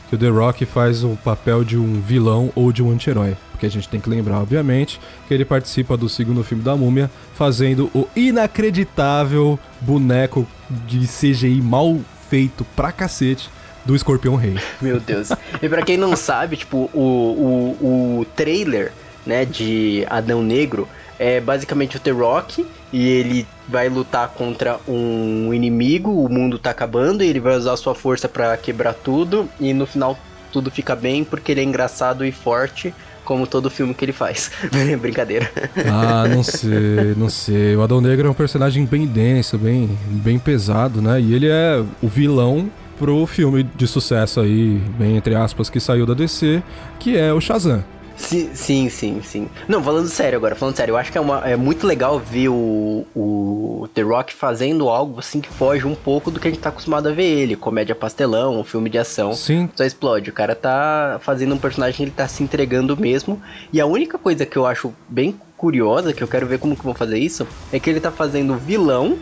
que 0.08 0.16
o 0.16 0.18
The 0.18 0.30
Rock 0.30 0.66
faz 0.66 1.04
o 1.04 1.18
papel 1.24 1.66
de 1.66 1.78
um 1.78 2.00
vilão 2.00 2.52
ou 2.56 2.72
de 2.72 2.81
um 2.81 2.92
anti-herói. 2.92 3.36
Porque 3.52 3.66
a 3.66 3.69
gente 3.69 3.90
tem 3.90 4.00
que 4.00 4.10
lembrar, 4.10 4.40
obviamente, 4.40 5.00
que 5.28 5.34
ele 5.34 5.44
participa 5.44 5.98
do 5.98 6.08
segundo 6.08 6.44
filme 6.44 6.64
da 6.64 6.75
Múmia, 6.75 7.10
fazendo 7.34 7.90
o 7.94 8.08
inacreditável 8.16 9.60
boneco 9.81 10.48
de 10.69 11.08
CGI 11.08 11.60
mal 11.62 12.00
feito 12.30 12.64
pra 12.75 12.92
cacete 12.92 13.50
do 13.84 13.96
Escorpião 13.96 14.36
Rei. 14.36 14.58
Meu 14.80 15.00
Deus. 15.00 15.30
E 15.62 15.68
pra 15.68 15.81
quem 15.81 15.98
não 15.98 16.16
sabe, 16.16 16.56
tipo, 16.56 16.90
o, 16.94 17.75
o, 17.81 18.19
o 18.19 18.25
trailer, 18.36 18.94
né, 19.25 19.44
de 19.44 20.06
Adão 20.10 20.44
Negro 20.44 20.88
é 21.19 21.40
basicamente 21.40 21.98
o 21.98 22.00
The 22.00 22.12
Rock 22.12 22.66
e 22.92 23.08
ele 23.08 23.48
vai 23.68 23.90
lutar 23.90 24.30
contra 24.30 24.80
um 24.88 25.54
inimigo, 25.54 26.10
o 26.10 26.30
mundo 26.30 26.58
tá 26.58 26.72
acabando 26.72 27.24
e 27.24 27.28
ele 27.28 27.40
vai 27.40 27.56
usar 27.56 27.75
sua 27.78 27.96
força 27.96 28.30
pra 28.30 28.56
quebrar 28.58 28.94
tudo 28.94 29.50
e 29.60 29.74
no 29.74 29.86
final 29.86 30.18
tudo 30.52 30.72
fica 30.72 30.96
bem 30.96 31.24
porque 31.24 31.52
ele 31.52 31.62
é 31.62 31.64
engraçado 31.64 32.25
e 32.25 32.31
forte. 32.31 32.94
Como 33.24 33.46
todo 33.46 33.69
filme 33.69 33.94
que 33.94 34.06
ele 34.06 34.14
faz. 34.14 34.50
Brincadeira. 35.02 35.52
Ah, 35.86 36.25
não 36.30 36.42
sei, 36.42 37.14
não 37.18 37.28
sei. 37.28 37.75
O 37.75 37.81
Adão 37.81 38.00
Negro 38.00 38.25
é 38.25 38.31
um 38.31 38.34
personagem 38.34 38.86
bem 38.86 39.06
denso, 39.06 39.58
bem, 39.58 39.98
bem 40.08 40.40
pesado, 40.40 41.02
né? 41.02 41.19
E 41.19 41.34
ele 41.34 41.50
é 41.50 41.84
o 42.02 42.08
vilão 42.08 42.72
pro 42.98 43.25
filme 43.25 43.64
de 43.64 43.86
sucesso 43.86 44.40
aí, 44.40 44.81
bem 44.98 45.18
entre 45.18 45.36
aspas, 45.36 45.69
que 45.69 45.78
saiu 45.78 46.06
da 46.06 46.14
DC, 46.14 46.64
que 47.00 47.18
é 47.18 47.34
o 47.34 47.42
Shazam. 47.42 47.84
Sim, 48.18 48.50
sim, 48.54 48.90
sim, 48.90 49.22
sim. 49.24 49.50
Não, 49.68 49.81
falando 49.81 50.08
sério 50.08 50.38
agora, 50.38 50.56
falando 50.56 50.75
sério, 50.75 50.94
eu 50.94 50.98
acho 50.98 51.12
que 51.12 51.18
é, 51.18 51.22
uma, 51.22 51.48
é 51.48 51.56
muito 51.56 51.86
legal 51.86 52.19
ver 52.19 52.50
o, 52.50 53.06
o 53.16 53.88
The 53.94 54.02
Rock 54.02 54.34
fazendo 54.34 54.90
algo 54.90 55.19
assim 55.19 55.40
que 55.40 55.50
foge 55.50 55.86
um 55.86 55.96
pouco 55.96 56.31
do 56.31 56.40
que 56.40 56.48
a 56.48 56.52
gente 56.52 56.60
tá 56.60 56.69
acostumado 56.69 57.08
a 57.08 57.12
ver 57.12 57.24
ele. 57.24 57.56
Comédia 57.56 57.96
pastelão, 57.96 58.60
um 58.60 58.64
filme 58.64 58.90
de 58.90 58.98
ação. 58.98 59.34
Sim, 59.34 59.69
Só 59.75 59.84
explode. 59.86 60.30
O 60.30 60.34
cara 60.34 60.56
tá 60.56 61.19
fazendo 61.22 61.54
um 61.54 61.58
personagem, 61.58 62.04
ele 62.04 62.12
tá 62.12 62.28
se 62.28 62.44
entregando 62.44 62.98
mesmo. 62.98 63.42
E 63.72 63.80
a 63.80 63.86
única 63.86 64.18
coisa 64.18 64.46
que 64.46 64.58
eu 64.58 64.66
acho 64.66 64.94
bem 65.08 65.40
curiosa, 65.56 66.14
que 66.14 66.24
eu 66.24 66.28
quero 66.28 66.48
ver 66.48 66.60
como 66.60 66.75
que 66.75 66.84
vão 66.84 66.94
fazer 66.94 67.18
isso, 67.18 67.48
é 67.72 67.80
que 67.80 67.90
ele 67.90 68.00
tá 68.00 68.12
fazendo 68.12 68.56
vilão 68.56 69.18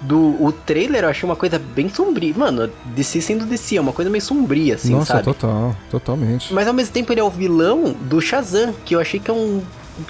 do 0.00 0.42
o 0.42 0.52
trailer, 0.52 1.04
eu 1.04 1.08
achei 1.10 1.28
uma 1.28 1.36
coisa 1.36 1.58
bem 1.58 1.88
sombria. 1.88 2.34
Mano, 2.36 2.70
DC 2.86 3.20
sendo 3.20 3.44
DC, 3.44 3.76
é 3.76 3.80
uma 3.80 3.92
coisa 3.92 4.10
meio 4.10 4.22
sombria, 4.22 4.74
assim, 4.74 4.92
nossa, 4.92 5.14
sabe? 5.14 5.24
total, 5.24 5.76
totalmente. 5.90 6.52
Mas 6.52 6.66
ao 6.66 6.74
mesmo 6.74 6.92
tempo 6.92 7.12
ele 7.12 7.20
é 7.20 7.24
o 7.24 7.30
vilão 7.30 7.94
do 8.02 8.20
Shazam, 8.20 8.74
que 8.84 8.94
eu 8.94 9.00
achei 9.00 9.20
que 9.20 9.30
é 9.30 9.34
um. 9.34 9.62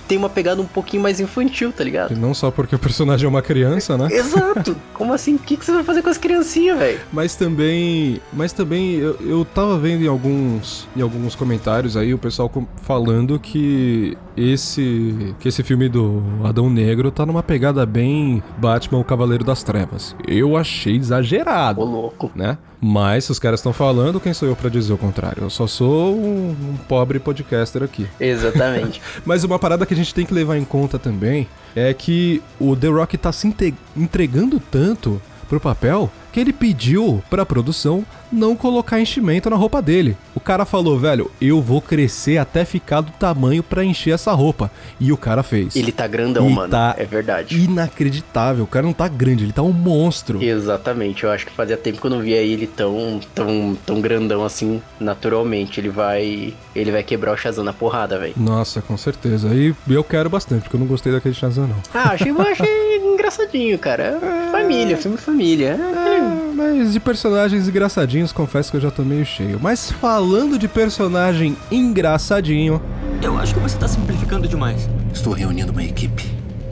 Tem 0.09 0.17
uma 0.19 0.29
pegada 0.29 0.61
um 0.61 0.67
pouquinho 0.67 1.03
mais 1.03 1.21
infantil, 1.21 1.73
tá 1.73 1.83
E 1.83 1.87
ligado? 1.87 2.17
não 2.17 2.33
só 2.35 2.51
porque 2.51 2.75
o 2.75 2.79
personagem 2.79 3.27
é 3.27 3.29
uma 3.29 3.43
criança, 3.43 3.97
né? 3.97 4.09
Exato! 4.11 4.77
Como 4.95 5.13
assim? 5.13 5.35
O 5.35 5.39
que, 5.39 5.57
que 5.57 5.65
você 5.65 5.73
vai 5.73 5.83
fazer 5.83 6.03
com 6.03 6.09
as 6.11 6.19
criancinhas, 6.19 6.79
velho? 6.79 7.01
Mas 7.13 7.35
também, 7.37 8.21
mas 8.33 8.53
também 8.53 8.95
eu, 8.97 9.17
eu 9.21 9.45
tava 9.45 9.79
vendo 9.79 10.05
em 10.05 10.09
alguns, 10.09 10.89
em 10.97 11.01
alguns 11.03 11.35
comentários 11.35 11.97
aí 11.97 12.13
o 12.13 12.19
pessoal 12.19 12.51
falando 12.83 13.39
que 13.39 14.17
esse 14.37 15.35
que 15.41 15.49
esse 15.49 15.63
filme 15.63 15.89
do 15.89 16.23
Adão 16.45 16.69
Negro 16.71 17.11
tá 17.11 17.25
numa 17.27 17.43
pegada 17.43 17.85
bem 17.87 18.43
Batman 18.59 18.99
o 19.01 19.05
Cavaleiro 19.05 19.45
das 19.45 19.63
Trevas. 19.63 20.15
Eu 20.27 20.57
achei 20.57 20.97
exagerado. 20.97 21.81
Ô, 21.81 21.85
louco. 21.85 22.31
né? 22.35 22.59
Mas 22.81 23.25
se 23.25 23.33
os 23.33 23.39
caras 23.39 23.61
estão 23.61 23.73
falando, 23.73 24.21
quem 24.21 24.33
sou 24.33 24.49
eu 24.49 24.57
pra 24.57 24.71
dizer 24.71 24.93
o 24.93 24.99
contrário? 24.99 25.43
Eu 25.43 25.51
só 25.51 25.67
sou 25.67 26.17
um, 26.17 26.51
um 26.51 26.77
pobre 26.89 27.19
podcaster 27.19 27.83
aqui. 27.83 28.07
Exatamente. 28.19 29.03
Mas 29.25 29.45
uma 29.45 29.59
parada 29.59 29.85
que 29.85 29.93
a 29.93 29.97
gente 29.97 30.15
tem 30.15 30.25
que 30.25 30.33
levar 30.33 30.57
em 30.57 30.65
conta 30.65 30.99
também 30.99 31.47
é 31.77 31.93
que 31.93 32.43
o 32.59 32.75
The 32.75 32.89
Rock 32.89 33.19
tá 33.19 33.31
se 33.33 33.53
entregando 33.97 34.59
tanto 34.59 35.21
pro 35.49 35.61
papel 35.61 36.11
que 36.33 36.41
ele 36.41 36.53
pediu 36.53 37.23
pra 37.29 37.45
produção 37.47 38.05
não 38.33 38.55
colocar 38.55 39.01
enchimento 39.01 39.51
na 39.51 39.57
roupa 39.57 39.83
dele. 39.83 40.17
O 40.37 40.41
cara 40.41 40.65
falou, 40.65 40.97
velho, 40.99 41.31
eu 41.41 41.61
vou 41.61 41.81
crescer 41.81 42.39
até 42.39 42.65
ficar 42.65 43.01
do 43.01 43.11
tamanho 43.13 43.61
pra 43.63 43.85
encher 43.85 44.13
essa 44.15 44.33
roupa. 44.33 44.71
E 45.01 45.11
o 45.11 45.17
cara 45.17 45.43
fez. 45.43 45.75
Ele 45.75 45.91
tá 45.91 46.07
grandão, 46.07 46.49
E 46.49 46.53
mano. 46.55 46.71
tá 46.71 46.95
É 46.97 47.05
verdade. 47.05 47.59
Inacreditável. 47.61 48.65
O 48.65 48.67
cara 48.69 48.87
não 48.87 48.93
tá 48.93 49.09
grande, 49.09 49.45
ele 49.45 49.53
tá 49.53 49.63
um 49.63 49.73
monstro. 49.73 50.43
Exatamente, 50.43 51.25
eu 51.25 51.31
acho 51.31 51.45
que 51.47 51.53
fazia 51.53 51.77
tempo 51.77 52.01
que 52.01 52.07
eu 52.07 52.11
não 52.11 52.21
via 52.21 52.37
ele 52.37 52.67
tão, 52.69 53.21
tão, 53.35 53.77
tão 53.85 54.01
grandão 54.01 54.45
assim, 54.45 54.81
naturalmente. 55.01 55.81
Ele 55.81 55.89
vai. 55.89 56.55
Ele 56.75 56.93
vai 56.93 57.03
quebrar 57.03 57.33
o 57.33 57.37
Shazam 57.37 57.65
na 57.65 57.73
porrada, 57.73 58.19
velho. 58.19 58.35
Nossa, 58.37 58.81
com 58.81 58.97
certeza. 58.97 59.49
E 59.53 59.75
eu 59.89 60.05
quero 60.05 60.31
bastante, 60.31 60.63
porque 60.63 60.77
eu 60.77 60.81
não 60.81 60.87
gostei 60.87 61.13
daquele 61.13 61.35
Shazam, 61.35 61.67
não. 61.67 61.77
Ah, 61.93 62.11
achei, 62.13 62.31
achei 62.33 62.97
engraçadinho, 62.99 63.79
cara. 63.79 64.19
Família, 64.53 64.97
filme 64.97 65.17
família. 65.17 65.77
É, 65.79 66.20
É, 66.21 66.53
mas 66.55 66.93
de 66.93 67.01
personagens 67.01 67.69
engraçadinhos, 67.69 68.33
confesso 68.33 68.71
que 68.71 68.77
eu 68.77 68.81
já 68.81 68.91
tô 68.91 69.03
meio 69.03 69.25
cheio. 69.25 69.59
Mas 69.61 69.91
falando 69.91 70.59
de 70.59 70.69
personagem 70.69 71.57
engraçadinho, 71.71 72.81
Eu 73.23 73.37
acho 73.39 73.55
que 73.55 73.61
você 73.61 73.77
tá 73.77 73.87
simplificando 73.87 74.49
demais. 74.49 74.89
Estou 75.13 75.33
reunindo 75.33 75.73
uma 75.73 75.85
equipe. 75.85 76.25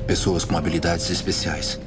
Pessoas 0.06 0.44
com 0.44 0.56
habilidades 0.56 1.10
especiais. 1.10 1.78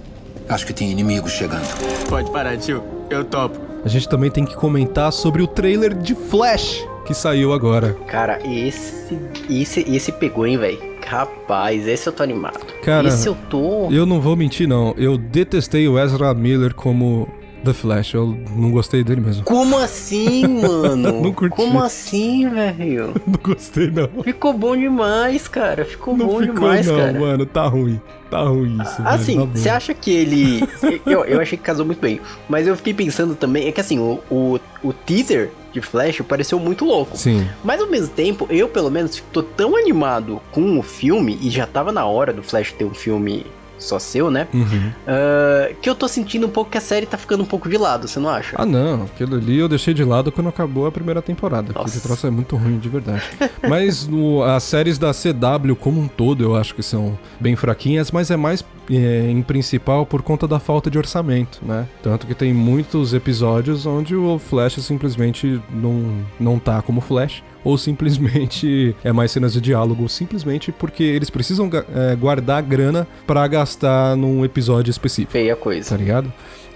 Acho 0.48 0.66
que 0.66 0.74
tem 0.74 0.92
inimigos 0.92 1.32
chegando. 1.32 1.66
Pode 2.08 2.30
parar, 2.32 2.58
tio. 2.58 2.84
Eu 3.10 3.24
topo. 3.24 3.60
a 3.84 3.90
gente 3.90 4.08
também 4.08 4.30
tem 4.30 4.46
que 4.46 4.56
comentar 4.56 5.12
sobre 5.12 5.42
o 5.42 5.48
trailer 5.48 5.94
de 5.96 6.14
Flash 6.14 6.86
que 7.06 7.14
saiu 7.14 7.52
agora. 7.54 7.96
Cara, 8.08 8.40
esse. 8.48 9.18
Esse, 9.50 9.82
esse 9.82 10.12
pegou, 10.12 10.46
hein, 10.46 10.58
velho. 10.58 10.80
Rapaz, 11.08 11.88
esse 11.88 12.08
eu 12.08 12.14
tô 12.14 12.22
animado. 12.24 12.60
Cara, 12.84 13.08
esse 13.08 13.28
eu 13.28 13.36
tô. 13.50 13.90
Eu 13.90 14.06
não 14.06 14.22
vou 14.22 14.36
mentir, 14.36 14.68
não. 14.68 14.94
Eu 14.98 15.18
detestei 15.18 15.88
o 15.88 16.00
Ezra 16.00 16.34
Miller 16.34 16.74
como 16.76 17.28
The 17.64 17.74
Flash. 17.74 18.14
Eu 18.14 18.38
não 18.56 18.72
gostei 18.72 19.04
dele 19.04 19.22
mesmo. 19.22 19.44
Como 19.44 19.78
assim, 19.78 20.48
mano? 20.62 21.22
Não 21.22 21.34
curti. 21.34 21.56
Como 21.56 21.82
assim, 21.82 22.50
velho? 22.50 23.14
Não 23.26 23.40
gostei, 23.42 23.90
não. 23.90 24.24
Ficou 24.24 24.54
bom 24.54 24.76
demais, 24.76 25.48
cara. 25.48 25.86
Ficou 25.86 26.16
Não 26.18 26.28
bom 26.28 26.40
ficou, 26.40 26.56
demais, 26.56 26.88
não, 26.88 26.98
cara. 26.98 27.20
mano. 27.20 27.46
Tá 27.46 27.68
ruim. 27.68 28.02
Tá 28.30 28.44
ruim 28.44 28.82
isso. 28.82 29.02
Assim, 29.04 29.36
boa. 29.36 29.48
você 29.48 29.70
acha 29.70 29.94
que 29.94 30.12
ele. 30.12 30.62
eu, 31.06 31.26
eu 31.26 31.40
achei 31.42 31.58
que 31.58 31.64
casou 31.64 31.86
muito 31.86 32.00
bem. 32.00 32.20
Mas 32.48 32.68
eu 32.68 32.76
fiquei 32.76 32.94
pensando 32.94 33.36
também. 33.36 33.68
É 33.68 33.72
que 33.72 33.82
assim, 33.82 34.00
o, 34.00 34.20
o, 34.30 34.60
o 34.84 34.94
teaser 34.94 35.52
de 35.72 35.82
Flash 35.82 36.22
pareceu 36.22 36.60
muito 36.60 36.86
louco. 36.86 37.18
Sim. 37.18 37.48
Mas 37.64 37.80
ao 37.82 37.88
mesmo 37.88 38.10
tempo, 38.10 38.48
eu 38.50 38.68
pelo 38.68 38.90
menos 38.90 39.22
tô 39.32 39.42
tão 39.44 39.76
animado 39.76 40.42
com 40.52 40.78
o 40.78 40.84
filme, 40.84 41.38
e 41.42 41.50
já 41.50 41.66
tava 41.66 41.92
na 41.92 42.06
hora 42.06 42.34
do 42.34 42.44
Flash 42.44 42.72
ter 42.74 42.86
um 42.86 42.94
filme 42.94 43.46
só 43.82 44.00
seu, 44.00 44.30
né? 44.32 44.48
Uhum. 44.54 44.92
Ah, 45.08 45.70
que 45.82 45.90
eu 45.90 45.96
tô 45.96 46.08
sentindo 46.08 46.48
um 46.48 46.50
pouco 46.50 46.72
que 46.72 46.78
a 46.78 46.82
série 46.82 47.06
tá 47.06 47.18
ficando 47.18 47.44
um 47.44 47.46
pouco 47.46 47.68
de 47.70 47.78
lado, 47.78 48.08
você 48.08 48.20
não 48.20 48.30
acha? 48.30 48.56
Ah, 48.58 48.66
não. 48.66 49.04
Aquilo 49.04 49.36
ali 49.36 49.58
eu 49.58 49.68
deixei 49.68 49.94
de 49.94 50.04
lado 50.04 50.32
quando 50.32 50.48
acabou 50.50 50.86
a 50.86 50.92
primeira 50.92 51.22
temporada. 51.22 51.74
Nossa. 51.74 51.86
Porque 51.86 51.98
o 51.98 52.02
troço 52.02 52.28
é 52.28 52.30
muito 52.30 52.56
ruim, 52.56 52.78
de 52.80 52.90
verdade. 52.90 53.24
mas 53.68 54.08
no- 54.08 54.44
as 54.44 54.64
séries 54.64 54.98
da 54.98 55.12
CW 55.14 55.76
como 55.80 56.00
um 56.02 56.08
todo 56.08 56.44
eu 56.44 56.56
acho 56.56 56.74
que 56.76 56.84
são 56.84 57.18
bem 57.40 57.56
fraquinhas, 57.56 58.12
mas 58.12 58.30
é 58.32 58.38
mais 58.38 58.64
em 58.98 59.42
principal 59.42 60.06
por 60.06 60.22
conta 60.22 60.48
da 60.48 60.60
falta 60.60 60.90
de 60.90 60.98
orçamento, 60.98 61.60
né? 61.64 61.88
Tanto 62.02 62.28
que 62.28 62.36
tem 62.36 62.54
muitos 62.54 63.14
episódios 63.14 63.86
onde 63.86 64.16
o 64.16 64.38
Flash 64.38 64.76
simplesmente 64.82 65.62
não, 65.70 66.26
não 66.40 66.60
tá 66.60 66.82
como 66.82 67.02
Flash. 67.02 67.44
Ou 67.64 67.78
simplesmente 67.78 68.96
é 69.04 69.12
mais 69.12 69.32
cenas 69.32 69.54
de 69.54 69.62
diálogo, 69.62 70.10
simplesmente 70.10 70.72
porque 70.72 71.04
eles 71.04 71.30
precisam 71.30 71.70
é, 71.94 72.16
guardar 72.16 72.62
grana 72.64 73.08
pra 73.28 73.48
gastar 73.48 74.18
num 74.18 74.44
episódio 74.44 74.90
específico 74.90 75.34
Feia 75.34 75.56
coisa. 75.56 75.90
tá 75.90 75.98
ligado? 75.98 76.34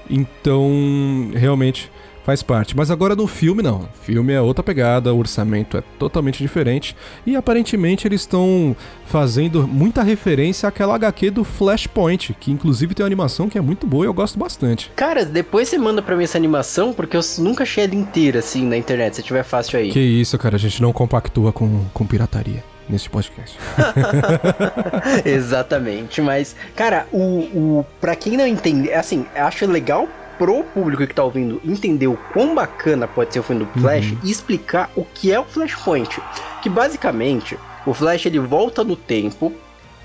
Então, 0.08 1.32
realmente 1.34 1.92
faz 2.26 2.42
parte. 2.42 2.76
Mas 2.76 2.90
agora 2.90 3.16
no 3.16 3.28
filme, 3.28 3.62
não. 3.62 3.82
O 3.82 3.90
filme 4.02 4.34
é 4.34 4.42
outra 4.42 4.64
pegada, 4.64 5.14
o 5.14 5.20
orçamento 5.20 5.78
é 5.78 5.84
totalmente 6.00 6.42
diferente. 6.42 6.96
E 7.26 7.36
aparentemente 7.36 8.08
eles 8.08 8.22
estão 8.22 8.76
fazendo 9.06 9.68
muita 9.68 10.02
referência 10.02 10.68
àquela 10.68 10.96
HQ 10.96 11.30
do 11.30 11.44
Flashpoint, 11.44 12.34
que 12.40 12.52
inclusive 12.52 12.96
tem 12.96 13.04
uma 13.04 13.08
animação 13.08 13.48
que 13.48 13.58
é 13.58 13.62
muito 13.62 13.86
boa 13.86 14.06
e 14.06 14.08
eu 14.08 14.14
gosto 14.14 14.40
bastante. 14.40 14.92
Cara, 14.96 15.24
depois 15.24 15.70
você 15.70 15.78
manda 15.78 16.02
pra 16.02 16.16
mim 16.16 16.24
essa 16.24 16.38
animação, 16.38 16.92
porque 16.92 17.16
eu 17.16 17.22
nunca 17.38 17.64
achei 17.64 17.84
ela 17.84 17.94
inteira 17.94 18.40
assim 18.40 18.66
na 18.66 18.76
internet, 18.76 19.18
se 19.18 19.24
tiver 19.24 19.44
fácil 19.44 19.78
aí. 19.78 19.92
Que 19.92 20.00
isso, 20.00 20.36
cara, 20.40 20.56
a 20.56 20.60
gente 20.60 20.82
não 20.82 20.92
compactua 20.92 21.54
com, 21.54 21.86
com 21.94 22.08
pirataria 22.08 22.64
nesse 22.90 23.08
podcast. 23.08 23.58
Exatamente, 25.24 26.22
mas, 26.22 26.56
cara, 26.76 27.06
o, 27.12 27.20
o. 27.20 27.86
Pra 28.02 28.16
quem 28.16 28.36
não 28.36 28.48
entende, 28.48 28.92
assim, 28.92 29.26
acho 29.36 29.66
legal 29.68 30.08
pro 30.38 30.64
público 30.64 31.06
que 31.08 31.14
tá 31.14 31.24
ouvindo 31.24 31.62
entender 31.64 32.08
o 32.08 32.18
quão 32.34 32.54
bacana 32.56 33.08
pode 33.08 33.34
ser 33.34 33.40
o 33.40 33.44
filme 33.44 33.66
do 33.66 33.80
Flash 33.80 34.12
Uhum. 34.12 34.18
e 34.24 34.32
explicar 34.32 34.90
o 34.96 35.04
que 35.06 35.32
é 35.32 35.40
o 35.40 35.44
Flashpoint. 35.46 36.20
Que 36.62 36.70
basicamente, 36.70 37.58
o 37.86 37.94
Flash 37.94 38.26
ele 38.26 38.40
volta 38.40 38.84
no 38.84 38.96
tempo 38.96 39.52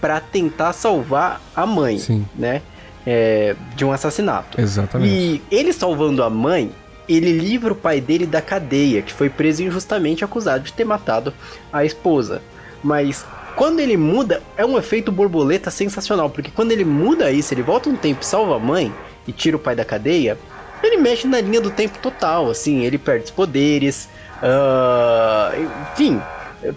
pra 0.01 0.21
tentar 0.21 0.73
salvar 0.73 1.41
a 1.55 1.67
mãe, 1.67 1.99
Sim, 1.99 2.27
né? 2.37 2.63
É, 3.07 3.57
de 3.77 3.85
um 3.85 3.93
assassinato. 3.93 4.61
exatamente. 4.61 5.11
E 5.13 5.43
ele 5.51 5.73
salvando 5.73 6.23
a 6.23 6.29
mãe, 6.31 6.71
ele 7.09 7.33
livra 7.33 7.73
o 7.73 7.77
pai 7.77 8.01
dele 8.01 8.27
da 8.27 8.43
cadeia, 8.43 9.01
que 9.03 9.13
foi 9.13 9.29
preso 9.31 9.63
injustamente 9.63 10.23
acusado 10.25 10.65
de 10.65 10.73
ter 10.73 10.85
matado 10.85 11.33
a 11.73 11.85
esposa. 11.85 12.43
Mas 12.85 13.25
quando 13.57 13.81
ele 13.81 13.97
muda, 13.97 14.43
é 14.57 14.65
um 14.65 14.79
efeito 14.79 15.11
borboleta 15.11 15.71
sensacional, 15.71 16.31
porque 16.31 16.51
quando 16.55 16.73
ele 16.73 16.85
muda 16.85 17.33
isso, 17.33 17.53
ele 17.53 17.63
volta 17.63 17.89
um 17.89 17.97
tempo 17.97 18.23
e 18.23 18.27
salva 18.27 18.57
a 18.57 18.59
mãe 18.59 18.93
e 19.27 19.33
tira 19.33 19.57
o 19.57 19.61
pai 19.61 19.75
da 19.75 19.85
cadeia, 19.85 20.39
ele 20.83 20.97
mexe 20.97 21.27
na 21.27 21.41
linha 21.41 21.61
do 21.61 21.71
tempo 21.71 21.99
total, 21.99 22.51
assim, 22.51 22.85
ele 22.85 22.99
perde 22.99 23.27
os 23.27 23.31
poderes, 23.31 24.09
ah, 24.43 25.53
enfim, 25.93 26.21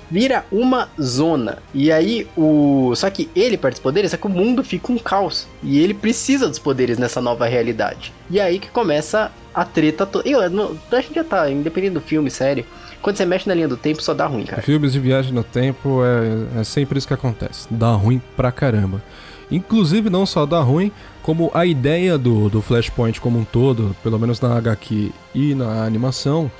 vira 0.09 0.45
uma 0.51 0.89
zona. 1.01 1.59
E 1.73 1.91
aí 1.91 2.27
o. 2.37 2.93
Só 2.95 3.09
que 3.09 3.29
ele 3.35 3.57
perde 3.57 3.75
os 3.75 3.81
poderes, 3.81 4.11
só 4.11 4.17
que 4.17 4.27
o 4.27 4.29
mundo 4.29 4.63
fica 4.63 4.91
um 4.91 4.97
caos. 4.97 5.47
E 5.61 5.79
ele 5.79 5.93
precisa 5.93 6.47
dos 6.47 6.59
poderes 6.59 6.97
nessa 6.97 7.21
nova 7.21 7.45
realidade. 7.45 8.13
E 8.29 8.39
aí 8.39 8.59
que 8.59 8.69
começa 8.69 9.31
a 9.53 9.65
treta 9.65 10.05
toda. 10.05 10.25
A 10.29 11.01
gente 11.01 11.15
já 11.15 11.23
tá, 11.23 11.49
independente 11.49 11.93
do 11.93 12.01
filme, 12.01 12.29
série. 12.29 12.65
Quando 13.01 13.17
você 13.17 13.25
mexe 13.25 13.47
na 13.47 13.53
linha 13.53 13.67
do 13.67 13.75
tempo, 13.75 14.01
só 14.01 14.13
dá 14.13 14.25
ruim, 14.25 14.45
cara. 14.45 14.61
Filmes 14.61 14.93
de 14.93 14.99
viagem 14.99 15.33
no 15.33 15.43
tempo 15.43 16.01
é, 16.03 16.61
é 16.61 16.63
sempre 16.63 16.97
isso 16.97 17.07
que 17.07 17.13
acontece. 17.13 17.67
Dá 17.69 17.91
ruim 17.91 18.21
pra 18.35 18.49
caramba. 18.49 19.03
Inclusive, 19.51 20.09
não 20.09 20.25
só 20.25 20.45
dá 20.45 20.61
ruim, 20.61 20.89
como 21.23 21.49
a 21.53 21.65
ideia 21.65 22.17
do, 22.17 22.49
do 22.49 22.61
Flashpoint 22.61 23.19
como 23.19 23.39
um 23.39 23.45
todo, 23.45 23.95
pelo 24.03 24.19
menos 24.19 24.39
na 24.41 24.55
HQ 24.57 25.11
e 25.33 25.55
na 25.55 25.85
animação, 25.85 26.51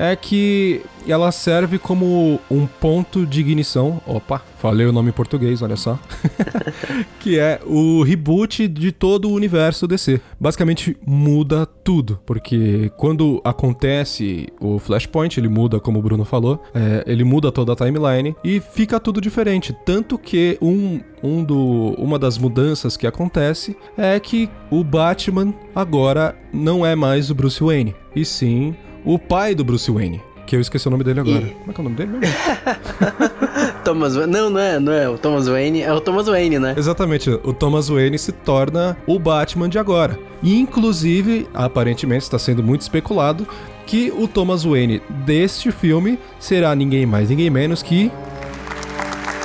é 0.00 0.16
que 0.16 0.80
ela 1.06 1.30
serve 1.30 1.78
como 1.78 2.40
um 2.50 2.66
ponto 2.66 3.26
de 3.26 3.40
ignição. 3.40 4.00
Opa, 4.06 4.42
falei 4.56 4.86
o 4.86 4.92
nome 4.92 5.10
em 5.10 5.12
português, 5.12 5.60
olha 5.60 5.76
só. 5.76 5.98
que 7.20 7.38
é 7.38 7.60
o 7.66 8.02
reboot 8.02 8.66
de 8.66 8.92
todo 8.92 9.28
o 9.28 9.34
universo 9.34 9.86
DC. 9.86 10.18
Basicamente 10.40 10.96
muda 11.06 11.66
tudo, 11.66 12.18
porque 12.24 12.90
quando 12.96 13.42
acontece 13.44 14.48
o 14.58 14.78
Flashpoint, 14.78 15.38
ele 15.38 15.48
muda, 15.48 15.78
como 15.78 15.98
o 15.98 16.02
Bruno 16.02 16.24
falou, 16.24 16.62
é, 16.74 17.04
ele 17.06 17.22
muda 17.22 17.52
toda 17.52 17.74
a 17.74 17.76
timeline 17.76 18.34
e 18.42 18.58
fica 18.58 18.98
tudo 18.98 19.20
diferente. 19.20 19.76
Tanto 19.84 20.16
que 20.16 20.56
um, 20.62 21.02
um 21.22 21.44
do, 21.44 21.94
uma 21.98 22.18
das 22.18 22.38
mudanças 22.38 22.96
que 22.96 23.06
acontece 23.06 23.76
é 23.98 24.18
que 24.18 24.48
o 24.70 24.82
Batman 24.82 25.52
agora 25.74 26.34
não 26.54 26.86
é 26.86 26.96
mais 26.96 27.28
o 27.28 27.34
Bruce 27.34 27.62
Wayne, 27.62 27.94
e 28.16 28.24
sim 28.24 28.74
o 29.04 29.18
pai 29.18 29.54
do 29.54 29.64
Bruce 29.64 29.90
Wayne. 29.90 30.20
Que 30.46 30.56
eu 30.56 30.60
esqueci 30.60 30.88
o 30.88 30.90
nome 30.90 31.04
dele 31.04 31.20
agora. 31.20 31.42
E- 31.42 31.50
Como 31.50 31.70
é 31.70 31.74
que 31.74 31.80
é 31.80 31.82
o 31.82 31.84
nome 31.84 31.96
dele 31.96 32.10
mesmo? 32.18 32.34
Thomas 33.84 34.14
Wayne. 34.16 34.32
Não, 34.32 34.50
não 34.50 34.60
é, 34.60 34.78
não 34.80 34.92
é 34.92 35.08
o 35.08 35.16
Thomas 35.16 35.46
Wayne, 35.48 35.82
é 35.82 35.92
o 35.92 36.00
Thomas 36.00 36.26
Wayne, 36.26 36.58
né? 36.58 36.74
Exatamente, 36.76 37.30
o 37.30 37.52
Thomas 37.52 37.88
Wayne 37.88 38.18
se 38.18 38.32
torna 38.32 38.96
o 39.06 39.18
Batman 39.18 39.68
de 39.68 39.78
agora. 39.78 40.18
E 40.42 40.58
inclusive, 40.58 41.46
aparentemente 41.54 42.24
está 42.24 42.38
sendo 42.38 42.62
muito 42.62 42.80
especulado 42.82 43.46
que 43.86 44.12
o 44.16 44.26
Thomas 44.28 44.64
Wayne 44.64 45.02
deste 45.24 45.70
filme 45.70 46.18
será 46.38 46.74
ninguém 46.74 47.06
mais, 47.06 47.30
ninguém 47.30 47.50
menos 47.50 47.82
que 47.82 48.10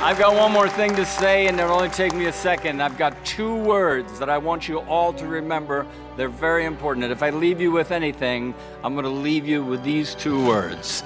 I've 0.06 0.20
got 0.20 0.36
one 0.36 0.52
more 0.52 0.68
thing 0.68 0.94
to 0.94 1.04
say, 1.04 1.48
and 1.48 1.58
it'll 1.58 1.74
only 1.74 1.88
take 1.88 2.14
me 2.14 2.26
a 2.26 2.32
second. 2.32 2.80
I've 2.80 2.96
got 2.96 3.24
two 3.24 3.56
words 3.56 4.20
that 4.20 4.30
I 4.30 4.38
want 4.38 4.68
you 4.68 4.78
all 4.82 5.12
to 5.12 5.26
remember. 5.26 5.84
They're 6.16 6.28
very 6.28 6.64
important. 6.64 7.02
And 7.02 7.12
if 7.12 7.24
I 7.24 7.30
leave 7.30 7.60
you 7.60 7.72
with 7.72 7.90
anything, 7.90 8.54
I'm 8.84 8.94
going 8.94 9.04
to 9.04 9.10
leave 9.10 9.48
you 9.48 9.64
with 9.64 9.82
these 9.82 10.14
two 10.14 10.46
words. 10.46 11.02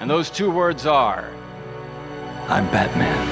And 0.00 0.10
those 0.10 0.30
two 0.30 0.50
words 0.50 0.84
are 0.84 1.30
I'm 2.48 2.68
Batman. 2.72 3.24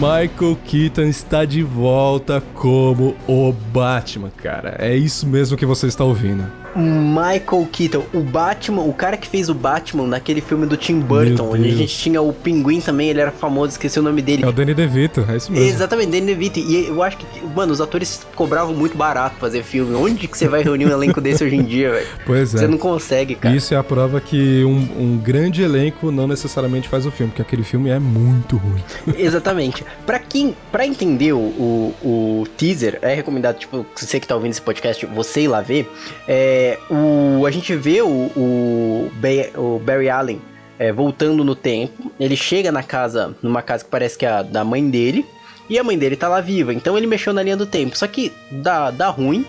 Michael 0.00 0.56
Keaton 0.64 1.10
está 1.10 1.44
de 1.44 1.62
volta 1.62 2.42
como 2.54 3.14
o 3.28 3.52
Batman, 3.52 4.30
cara. 4.30 4.74
É 4.78 4.96
isso 4.96 5.26
mesmo 5.26 5.58
que 5.58 5.66
você 5.66 5.86
está 5.86 6.02
ouvindo. 6.02 6.63
Michael 6.76 7.68
Keaton, 7.70 8.04
o 8.12 8.20
Batman, 8.20 8.82
o 8.82 8.92
cara 8.92 9.16
que 9.16 9.28
fez 9.28 9.48
o 9.48 9.54
Batman 9.54 10.06
naquele 10.06 10.40
filme 10.40 10.66
do 10.66 10.76
Tim 10.76 11.00
Burton, 11.00 11.50
onde 11.52 11.68
a 11.68 11.72
gente 11.72 11.96
tinha 11.96 12.20
o 12.20 12.32
Pinguim 12.32 12.80
também, 12.80 13.10
ele 13.10 13.20
era 13.20 13.30
famoso, 13.30 13.72
esqueci 13.72 13.98
o 13.98 14.02
nome 14.02 14.20
dele. 14.20 14.44
É 14.44 14.48
o 14.48 14.52
Danny 14.52 14.74
DeVito, 14.74 15.24
é 15.28 15.36
isso 15.36 15.52
mesmo. 15.52 15.66
Exatamente, 15.66 16.10
Danny 16.10 16.26
DeVito. 16.26 16.58
E 16.58 16.88
eu 16.88 17.02
acho 17.02 17.16
que, 17.16 17.26
mano, 17.46 17.72
os 17.72 17.80
atores 17.80 18.26
cobravam 18.34 18.74
muito 18.74 18.96
barato 18.96 19.36
fazer 19.36 19.62
filme. 19.62 19.94
Onde 19.94 20.26
que 20.26 20.36
você 20.36 20.48
vai 20.48 20.62
reunir 20.62 20.86
um 20.86 20.90
elenco 20.90 21.20
desse 21.20 21.44
hoje 21.44 21.56
em 21.56 21.62
dia, 21.62 21.90
velho? 21.90 22.06
Pois 22.26 22.54
é. 22.54 22.58
Você 22.58 22.66
não 22.66 22.78
consegue, 22.78 23.34
cara. 23.34 23.54
Isso 23.54 23.74
é 23.74 23.76
a 23.76 23.84
prova 23.84 24.20
que 24.20 24.64
um, 24.64 24.88
um 24.98 25.18
grande 25.18 25.62
elenco 25.62 26.10
não 26.10 26.26
necessariamente 26.26 26.88
faz 26.88 27.06
o 27.06 27.10
filme, 27.10 27.30
porque 27.30 27.42
aquele 27.42 27.62
filme 27.62 27.90
é 27.90 27.98
muito 27.98 28.56
ruim. 28.56 28.82
Exatamente. 29.18 29.84
Pra 30.06 30.18
quem, 30.18 30.56
para 30.72 30.86
entender 30.86 31.32
o, 31.32 31.38
o, 31.38 31.94
o 32.02 32.46
teaser, 32.56 32.98
é 33.02 33.14
recomendado, 33.14 33.58
tipo, 33.58 33.84
você 33.94 34.18
que 34.18 34.26
tá 34.26 34.34
ouvindo 34.34 34.52
esse 34.52 34.62
podcast, 34.62 35.04
você 35.06 35.42
ir 35.42 35.48
lá 35.48 35.60
ver. 35.60 35.90
É, 36.26 36.63
o, 36.90 37.46
a 37.46 37.50
gente 37.50 37.74
vê 37.74 38.02
o, 38.02 38.08
o, 38.08 39.10
o 39.56 39.78
Barry 39.78 40.08
Allen 40.08 40.40
é, 40.78 40.92
voltando 40.92 41.44
no 41.44 41.54
tempo. 41.54 42.12
Ele 42.18 42.36
chega 42.36 42.70
na 42.70 42.82
casa, 42.82 43.36
numa 43.42 43.62
casa 43.62 43.84
que 43.84 43.90
parece 43.90 44.18
que 44.18 44.26
é 44.26 44.30
a 44.30 44.42
da 44.42 44.64
mãe 44.64 44.88
dele. 44.88 45.24
E 45.68 45.78
a 45.78 45.84
mãe 45.84 45.96
dele 45.96 46.16
tá 46.16 46.28
lá 46.28 46.40
viva. 46.40 46.74
Então 46.74 46.96
ele 46.96 47.06
mexeu 47.06 47.32
na 47.32 47.42
linha 47.42 47.56
do 47.56 47.66
tempo. 47.66 47.96
Só 47.96 48.06
que 48.06 48.32
dá, 48.50 48.90
dá 48.90 49.08
ruim. 49.08 49.46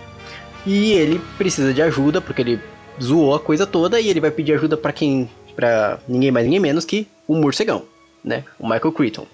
E 0.64 0.92
ele 0.92 1.20
precisa 1.36 1.72
de 1.72 1.82
ajuda, 1.82 2.20
porque 2.20 2.42
ele 2.42 2.60
zoou 3.00 3.34
a 3.34 3.40
coisa 3.40 3.66
toda. 3.66 4.00
E 4.00 4.08
ele 4.08 4.20
vai 4.20 4.30
pedir 4.30 4.54
ajuda 4.54 4.76
pra 4.76 4.92
quem. 4.92 5.28
para 5.54 5.98
ninguém 6.08 6.30
mais, 6.30 6.46
ninguém 6.46 6.60
menos 6.60 6.84
que 6.84 7.06
o 7.28 7.34
morcegão, 7.34 7.82
né? 8.24 8.44
O 8.58 8.66
Michael 8.66 8.92
Crichton. 8.92 9.26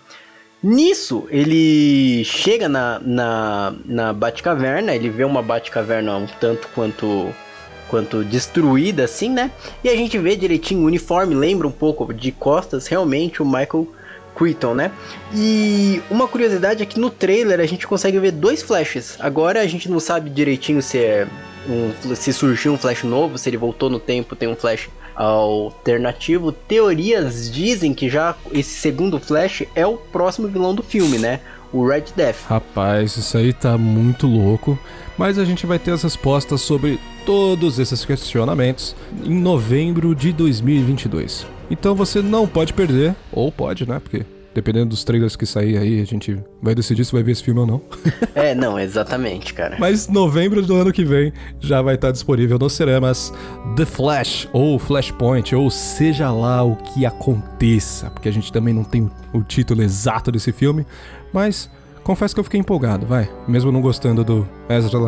Nisso, 0.63 1.27
ele 1.29 2.25
chega 2.25 2.69
na, 2.69 3.01
na, 3.01 3.75
na 3.85 4.13
Batcaverna, 4.13 4.95
ele 4.95 5.11
vê 5.11 5.25
uma 5.25 5.43
Batcaverna 5.43 6.17
um 6.17 6.27
tanto 6.41 6.69
quanto 6.69 7.35
quanto 7.93 8.25
destruída, 8.25 9.05
assim, 9.05 9.29
né? 9.29 9.51
E 9.85 9.89
a 9.91 9.95
gente 9.95 10.17
vê 10.17 10.35
direitinho 10.35 10.81
o 10.81 10.87
uniforme, 10.87 11.35
lembra 11.35 11.69
um 11.69 11.71
pouco 11.71 12.11
de 12.15 12.33
costas, 12.33 12.87
realmente, 12.87 13.43
o 13.43 13.45
Michael 13.45 13.87
Crichton, 14.35 14.73
né? 14.73 14.91
E 15.35 16.01
uma 16.11 16.27
curiosidade 16.27 16.83
é 16.83 16.87
que 16.87 16.99
no 16.99 17.11
trailer 17.11 17.61
a 17.61 17.67
gente 17.67 17.87
consegue 17.87 18.19
ver 18.19 18.31
dois 18.31 18.63
flashes. 18.63 19.19
Agora 19.21 19.61
a 19.61 19.67
gente 19.67 19.91
não 19.91 20.01
sabe 20.01 20.31
direitinho 20.31 20.81
se 20.81 20.97
é 20.97 21.27
um, 21.69 22.15
se 22.15 22.33
surgiu 22.33 22.73
um 22.73 22.79
flash 22.79 23.03
novo, 23.05 23.39
se 23.39 23.49
ele 23.49 23.57
voltou 23.57 23.89
no 23.89 23.99
tempo, 23.99 24.35
tem 24.35 24.49
um 24.49 24.57
flash 24.57 24.89
alternativo. 25.15 26.53
Teorias 26.53 27.51
dizem 27.51 27.95
que 27.95 28.09
já 28.09 28.35
esse 28.53 28.71
segundo 28.71 29.19
flash 29.19 29.65
é 29.75 29.87
o 29.87 29.97
próximo 29.97 30.49
vilão 30.49 30.75
do 30.75 30.83
filme, 30.83 31.19
né? 31.19 31.41
O 31.73 31.87
Red 31.87 32.05
Death. 32.15 32.37
Rapaz, 32.47 33.17
isso 33.17 33.37
aí 33.37 33.53
tá 33.53 33.79
muito 33.79 34.27
louco. 34.27 34.79
Mas 35.17 35.39
a 35.39 35.45
gente 35.45 35.67
vai 35.67 35.79
ter 35.79 35.93
as 35.93 36.03
respostas 36.03 36.61
sobre 36.61 36.99
todos 37.25 37.79
esses 37.79 38.05
questionamentos 38.05 38.95
em 39.25 39.35
novembro 39.35 40.15
de 40.15 40.33
2022. 40.33 41.47
Então 41.71 41.95
você 41.95 42.21
não 42.21 42.47
pode 42.47 42.75
perder, 42.75 43.15
ou 43.31 43.51
pode, 43.51 43.89
né? 43.89 44.01
Porque 44.01 44.27
dependendo 44.55 44.87
dos 44.87 45.05
trailers 45.05 45.37
que 45.37 45.47
sair 45.47 45.79
aí, 45.79 46.01
a 46.01 46.05
gente 46.05 46.39
vai 46.61 46.75
decidir 46.75 47.05
se 47.05 47.13
vai 47.13 47.23
ver 47.23 47.33
esse 47.33 47.43
filme 47.43 47.61
ou 47.61 47.67
não. 47.67 47.83
É, 48.35 48.55
não, 48.55 48.79
exatamente, 48.79 49.53
cara. 49.55 49.77
Mas 49.79 50.09
novembro 50.09 50.63
do 50.63 50.75
ano 50.75 50.93
que 50.93 51.05
vem 51.05 51.33
já 51.61 51.83
vai 51.83 51.95
estar 51.95 52.11
disponível 52.11 52.59
nos 52.59 52.73
cinemas 52.73 53.33
The 53.77 53.85
Flash 53.85 54.49
ou 54.53 54.79
Flashpoint, 54.79 55.55
ou 55.55 55.71
seja 55.71 56.31
lá 56.31 56.63
o 56.63 56.77
que 56.77 57.05
aconteça, 57.05 58.11
porque 58.11 58.29
a 58.29 58.33
gente 58.33 58.53
também 58.53 58.73
não 58.73 58.85
tem 58.85 59.03
o, 59.03 59.39
o 59.39 59.43
título 59.43 59.83
exato 59.83 60.33
desse 60.33 60.51
filme, 60.51 60.87
mas 61.33 61.71
confesso 62.03 62.35
que 62.35 62.41
eu 62.41 62.45
fiquei 62.45 62.61
empolgado, 62.61 63.07
vai, 63.07 63.29
mesmo 63.47 63.71
não 63.73 63.81
gostando 63.81 64.25
do 64.25 64.49
Ezra, 64.69 64.99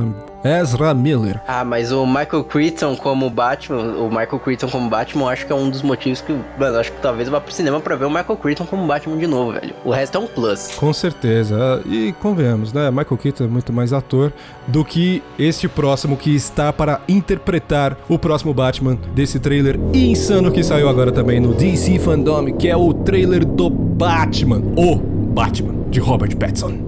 Ezra 0.44 0.94
Miller. 0.94 1.40
Ah, 1.46 1.64
mas 1.64 1.90
o 1.90 2.06
Michael 2.06 2.44
Crichton 2.44 2.96
como 2.96 3.30
Batman, 3.30 3.96
o 3.96 4.08
Michael 4.08 4.38
Crichton 4.38 4.68
como 4.68 4.88
Batman, 4.88 5.30
acho 5.30 5.46
que 5.46 5.52
é 5.52 5.54
um 5.54 5.70
dos 5.70 5.82
motivos 5.82 6.20
que, 6.20 6.32
mano, 6.58 6.78
acho 6.78 6.92
que 6.92 7.00
talvez 7.00 7.28
eu 7.28 7.32
vá 7.32 7.40
pro 7.40 7.52
cinema 7.52 7.80
pra 7.80 7.96
ver 7.96 8.04
o 8.04 8.10
Michael 8.10 8.36
Crichton 8.36 8.66
como 8.66 8.86
Batman 8.86 9.16
de 9.16 9.26
novo, 9.26 9.52
velho. 9.52 9.74
O 9.84 9.90
resto 9.90 10.18
é 10.18 10.20
um 10.20 10.26
plus. 10.26 10.74
Com 10.76 10.92
certeza. 10.92 11.82
E 11.86 12.14
convenhamos, 12.20 12.72
né? 12.72 12.90
Michael 12.90 13.16
Keaton 13.16 13.44
é 13.44 13.48
muito 13.48 13.72
mais 13.72 13.92
ator 13.92 14.32
do 14.66 14.84
que 14.84 15.22
este 15.38 15.68
próximo 15.68 16.16
que 16.16 16.34
está 16.34 16.72
para 16.72 17.00
interpretar 17.08 17.96
o 18.08 18.18
próximo 18.18 18.52
Batman 18.52 18.98
desse 19.14 19.38
trailer 19.38 19.78
insano 19.92 20.52
que 20.52 20.62
saiu 20.62 20.88
agora 20.88 21.10
também 21.10 21.40
no 21.40 21.54
DC 21.54 21.98
Fandom, 21.98 22.52
que 22.56 22.68
é 22.68 22.76
o 22.76 22.92
trailer 22.92 23.44
do 23.44 23.70
Batman, 23.70 24.62
o 24.76 25.13
Batman 25.35 25.91
de 25.91 25.99
Robert 25.99 26.37
Pattinson. 26.37 26.79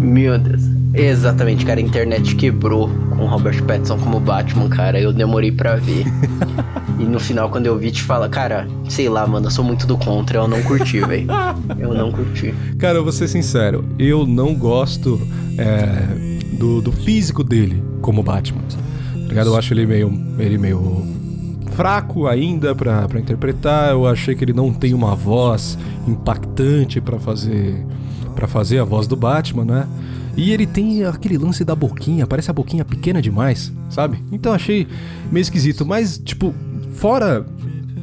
Meu 0.00 0.38
Deus. 0.38 0.62
Exatamente, 0.94 1.66
cara, 1.66 1.78
a 1.78 1.82
internet 1.82 2.36
quebrou 2.36 2.88
com 3.10 3.26
Robert 3.26 3.62
Pattinson 3.64 3.98
como 3.98 4.18
Batman, 4.18 4.70
cara. 4.70 4.98
Eu 4.98 5.12
demorei 5.12 5.52
pra 5.52 5.76
ver. 5.76 6.06
e 6.98 7.04
no 7.04 7.20
final, 7.20 7.50
quando 7.50 7.66
eu 7.66 7.76
vi, 7.76 7.90
te 7.90 8.00
fala, 8.00 8.30
cara, 8.30 8.66
sei 8.88 9.10
lá, 9.10 9.26
mano, 9.26 9.48
eu 9.48 9.50
sou 9.50 9.64
muito 9.64 9.86
do 9.86 9.98
contra, 9.98 10.38
eu 10.38 10.48
não 10.48 10.62
curti, 10.62 11.00
velho. 11.00 11.26
Eu 11.78 11.92
não 11.92 12.10
curti. 12.10 12.54
Cara, 12.78 12.96
eu 12.96 13.02
vou 13.02 13.12
ser 13.12 13.28
sincero, 13.28 13.84
eu 13.98 14.26
não 14.26 14.54
gosto 14.54 15.20
é, 15.58 16.56
do, 16.56 16.80
do 16.80 16.92
físico 16.92 17.44
dele 17.44 17.82
como 18.00 18.22
Batman. 18.22 18.62
Tá 18.62 19.28
ligado? 19.28 19.48
Eu 19.48 19.56
acho 19.56 19.74
ele 19.74 19.84
meio, 19.84 20.10
ele 20.38 20.56
meio 20.56 21.04
fraco 21.74 22.26
ainda 22.26 22.74
pra 22.74 23.08
interpretar. 23.18 23.90
Eu 23.90 24.06
achei 24.06 24.34
que 24.34 24.44
ele 24.44 24.52
não 24.52 24.72
tem 24.72 24.94
uma 24.94 25.14
voz 25.14 25.78
impactante 26.06 27.00
pra 27.00 27.18
fazer 27.18 27.84
para 28.34 28.48
fazer 28.48 28.80
a 28.80 28.84
voz 28.84 29.06
do 29.06 29.14
Batman, 29.14 29.64
né? 29.64 29.88
E 30.36 30.50
ele 30.50 30.66
tem 30.66 31.04
aquele 31.04 31.38
lance 31.38 31.64
da 31.64 31.76
boquinha, 31.76 32.26
parece 32.26 32.50
a 32.50 32.52
boquinha 32.52 32.84
pequena 32.84 33.22
demais, 33.22 33.72
sabe? 33.88 34.18
Então 34.32 34.52
achei 34.52 34.88
meio 35.30 35.42
esquisito, 35.42 35.86
mas 35.86 36.18
tipo, 36.18 36.52
fora 36.94 37.46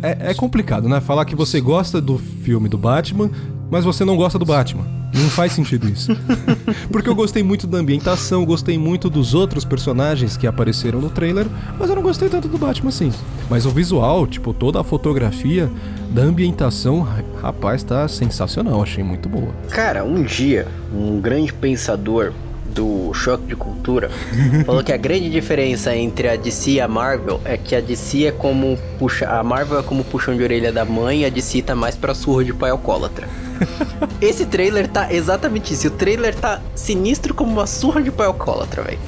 é, 0.01 0.31
é 0.31 0.33
complicado, 0.33 0.87
né? 0.87 1.01
Falar 1.01 1.25
que 1.25 1.35
você 1.35 1.59
gosta 1.59 1.99
do 2.01 2.17
filme 2.17 2.69
do 2.69 2.77
Batman, 2.77 3.29
mas 3.71 3.85
você 3.85 4.03
não 4.03 4.17
gosta 4.17 4.37
do 4.37 4.45
Batman. 4.45 4.85
Não 5.13 5.29
faz 5.29 5.53
sentido 5.53 5.87
isso. 5.87 6.11
Porque 6.91 7.09
eu 7.09 7.15
gostei 7.15 7.41
muito 7.41 7.65
da 7.65 7.77
ambientação, 7.77 8.45
gostei 8.45 8.77
muito 8.77 9.09
dos 9.09 9.33
outros 9.33 9.63
personagens 9.63 10.35
que 10.35 10.45
apareceram 10.45 10.99
no 10.99 11.09
trailer, 11.09 11.47
mas 11.79 11.89
eu 11.89 11.95
não 11.95 12.03
gostei 12.03 12.27
tanto 12.29 12.47
do 12.47 12.57
Batman 12.57 12.89
assim. 12.89 13.11
Mas 13.49 13.65
o 13.65 13.69
visual, 13.69 14.27
tipo, 14.27 14.53
toda 14.53 14.79
a 14.79 14.83
fotografia 14.83 15.71
da 16.09 16.21
ambientação, 16.21 17.07
rapaz, 17.41 17.81
tá 17.81 18.07
sensacional, 18.07 18.83
achei 18.83 19.03
muito 19.03 19.29
boa. 19.29 19.53
Cara, 19.69 20.03
um 20.03 20.21
dia, 20.21 20.67
um 20.93 21.19
grande 21.19 21.53
pensador 21.53 22.33
do 22.73 23.13
Choque 23.13 23.47
de 23.47 23.55
Cultura 23.55 24.09
falou 24.65 24.83
que 24.83 24.93
a 24.93 24.97
grande 24.97 25.29
diferença 25.29 25.95
entre 25.95 26.29
a 26.29 26.35
DC 26.35 26.71
e 26.71 26.81
a 26.81 26.87
Marvel 26.87 27.39
é 27.43 27.57
que 27.57 27.75
a 27.75 27.81
DC 27.81 28.25
é 28.25 28.31
como 28.31 28.77
puxa, 28.97 29.27
a 29.27 29.43
Marvel 29.43 29.79
é 29.79 29.83
como 29.83 30.05
puxão 30.05 30.35
de 30.35 30.41
orelha 30.41 30.71
da 30.71 30.85
mãe 30.85 31.21
e 31.21 31.25
a 31.25 31.29
DC 31.29 31.61
tá 31.63 31.75
mais 31.75 31.95
pra 31.95 32.13
surra 32.13 32.45
de 32.45 32.53
pai 32.53 32.71
alcoólatra. 32.71 33.27
Esse 34.21 34.45
trailer 34.45 34.87
tá 34.87 35.11
exatamente 35.13 35.73
isso. 35.73 35.87
O 35.87 35.91
trailer 35.91 36.35
tá 36.35 36.61
sinistro 36.75 37.33
como 37.33 37.51
uma 37.51 37.67
surra 37.67 38.01
de 38.01 38.11
pai 38.11 38.27
alcoólatra, 38.27 38.83
velho. 38.83 38.99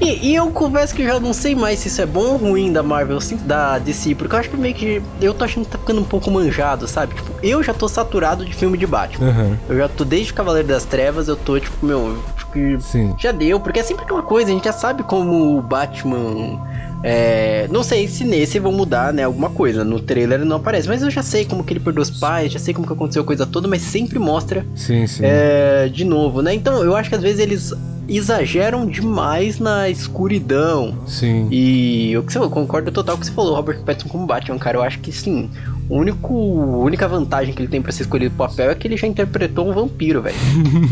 E, 0.00 0.30
e, 0.30 0.34
eu 0.34 0.50
confesso 0.50 0.94
que 0.94 1.04
já 1.04 1.18
não 1.18 1.32
sei 1.32 1.54
mais 1.54 1.78
se 1.78 1.88
isso 1.88 2.00
é 2.02 2.06
bom 2.06 2.32
ou 2.32 2.36
ruim 2.36 2.72
da 2.72 2.82
Marvel, 2.82 3.16
assim, 3.16 3.36
da 3.36 3.78
DC, 3.78 4.14
porque 4.14 4.34
eu 4.34 4.38
acho 4.38 4.50
que 4.50 4.56
meio 4.56 4.74
que. 4.74 5.02
Eu 5.20 5.32
tô 5.32 5.44
achando 5.44 5.64
que 5.64 5.70
tá 5.70 5.78
ficando 5.78 6.00
um 6.00 6.04
pouco 6.04 6.30
manjado, 6.30 6.86
sabe? 6.86 7.14
Tipo, 7.14 7.32
eu 7.42 7.62
já 7.62 7.72
tô 7.72 7.88
saturado 7.88 8.44
de 8.44 8.54
filme 8.54 8.76
de 8.76 8.86
Batman. 8.86 9.28
Uhum. 9.28 9.56
Eu 9.68 9.76
já 9.78 9.88
tô 9.88 10.04
desde 10.04 10.32
Cavaleiro 10.32 10.68
das 10.68 10.84
Trevas, 10.84 11.28
eu 11.28 11.36
tô, 11.36 11.58
tipo, 11.58 11.84
meu. 11.84 12.18
Acho 12.36 12.46
que 12.48 12.80
Sim. 12.80 13.14
já 13.18 13.32
deu, 13.32 13.58
porque 13.60 13.80
é 13.80 13.82
sempre 13.82 14.04
aquela 14.04 14.22
coisa, 14.22 14.50
a 14.50 14.54
gente 14.54 14.64
já 14.64 14.72
sabe 14.72 15.02
como 15.02 15.58
o 15.58 15.62
Batman. 15.62 16.60
É, 17.06 17.68
não 17.70 17.82
sei 17.82 18.08
se 18.08 18.24
nesse 18.24 18.58
vão 18.58 18.72
mudar, 18.72 19.12
né, 19.12 19.24
alguma 19.24 19.50
coisa. 19.50 19.84
No 19.84 20.00
trailer 20.00 20.42
não 20.42 20.56
aparece, 20.56 20.88
mas 20.88 21.02
eu 21.02 21.10
já 21.10 21.22
sei 21.22 21.44
como 21.44 21.62
que 21.62 21.74
ele 21.74 21.80
perdeu 21.80 22.00
os 22.00 22.10
pais, 22.10 22.50
já 22.50 22.58
sei 22.58 22.72
como 22.72 22.86
que 22.86 22.92
aconteceu 22.94 23.20
a 23.20 23.26
coisa 23.26 23.44
toda, 23.44 23.68
mas 23.68 23.82
sempre 23.82 24.18
mostra 24.18 24.64
Sim, 24.74 25.06
sim. 25.06 25.22
é, 25.22 25.86
de 25.92 26.02
novo, 26.02 26.40
né? 26.40 26.54
Então 26.54 26.82
eu 26.82 26.96
acho 26.96 27.10
que 27.10 27.14
às 27.14 27.22
vezes 27.22 27.40
eles 27.40 27.74
exageram 28.08 28.86
demais 28.86 29.58
na 29.58 29.90
escuridão. 29.90 30.94
Sim. 31.06 31.48
E 31.50 32.12
eu, 32.12 32.24
eu 32.34 32.50
concordo 32.50 32.90
total 32.90 33.16
com 33.16 33.18
o 33.18 33.20
que 33.20 33.26
você 33.26 33.32
falou, 33.32 33.54
Robert 33.54 33.82
Pattinson 33.82 34.08
como 34.08 34.26
Batman, 34.26 34.58
cara. 34.58 34.78
Eu 34.78 34.82
acho 34.82 34.98
que 35.00 35.12
sim. 35.12 35.50
O 35.88 35.98
único, 35.98 36.32
a 36.34 36.78
única 36.84 37.06
vantagem 37.06 37.52
que 37.54 37.60
ele 37.62 37.68
tem 37.68 37.82
pra 37.82 37.92
ser 37.92 38.02
escolhido 38.02 38.34
pro 38.34 38.48
papel 38.48 38.70
é 38.70 38.74
que 38.74 38.86
ele 38.88 38.96
já 38.96 39.06
interpretou 39.06 39.68
um 39.68 39.72
vampiro, 39.74 40.22
velho. 40.22 40.36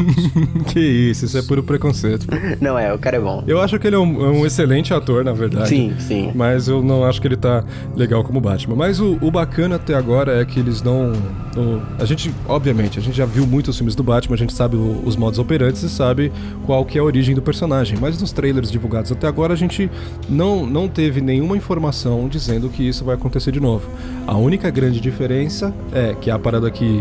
que 0.72 0.78
isso, 0.81 1.24
isso 1.24 1.38
é 1.38 1.42
puro 1.42 1.62
preconceito. 1.62 2.26
Não 2.61 2.78
é, 2.78 2.92
o 2.92 2.98
cara 2.98 3.16
é 3.16 3.20
bom. 3.20 3.42
Eu 3.46 3.61
acho 3.61 3.78
que 3.78 3.87
ele 3.87 3.96
é 3.96 3.98
um, 3.98 4.24
é 4.24 4.28
um 4.31 4.46
excelente 4.46 4.92
ator, 4.92 5.24
na 5.24 5.33
verdade. 5.33 5.68
Sim, 5.68 5.94
sim. 5.98 6.31
Mas 6.35 6.68
eu 6.68 6.83
não 6.83 7.05
acho 7.05 7.20
que 7.20 7.26
ele 7.28 7.37
tá 7.37 7.64
legal 7.96 8.22
como 8.22 8.40
Batman. 8.40 8.76
Mas 8.76 9.00
o, 9.00 9.16
o 9.20 9.31
bacana 9.31 9.76
até 9.76 9.94
agora 9.94 10.40
é 10.40 10.44
que 10.44 10.61
eles 10.61 10.83
não. 10.83 11.12
o- 11.57 11.81
a 11.98 12.05
gente, 12.05 12.33
obviamente, 12.48 12.98
a 12.98 13.02
gente 13.02 13.16
já 13.16 13.24
viu 13.26 13.46
muitos 13.46 13.76
filmes 13.76 13.94
do 13.94 14.02
Batman, 14.02 14.35
a 14.35 14.38
gente 14.38 14.52
sabe 14.52 14.76
o- 14.76 15.02
os 15.05 15.16
modos 15.16 15.38
operantes 15.38 15.83
e 15.83 15.88
sabe 15.88 16.31
qual 16.66 16.85
que 16.85 16.98
é 16.98 17.00
a 17.00 17.05
origem 17.05 17.35
do 17.35 17.42
personagem. 17.42 17.96
Mas 18.00 18.20
nos 18.20 18.33
trailers 18.33 18.70
divulgados 18.70 19.11
até 19.12 19.26
agora 19.26 19.52
a 19.52 19.57
gente 19.57 19.90
não, 20.28 20.66
não 20.66 20.88
teve 20.88 21.20
nenhuma 21.20 21.57
informação 21.57 22.28
dizendo 22.28 22.68
que 22.68 22.87
isso 22.87 23.05
vai 23.05 23.14
acontecer 23.14 23.52
de 23.52 23.61
novo. 23.61 23.88
A 24.26 24.37
única 24.37 24.68
grande 24.70 24.82
diferença 24.90 25.75
é 25.92 26.14
que 26.21 26.31
a 26.31 26.38
parada 26.38 26.71
que 26.71 27.01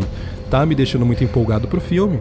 tá 0.50 0.65
me 0.65 0.76
deixando 0.76 1.06
muito 1.06 1.24
empolgado 1.24 1.67
pro 1.67 1.80
filme 1.80 2.20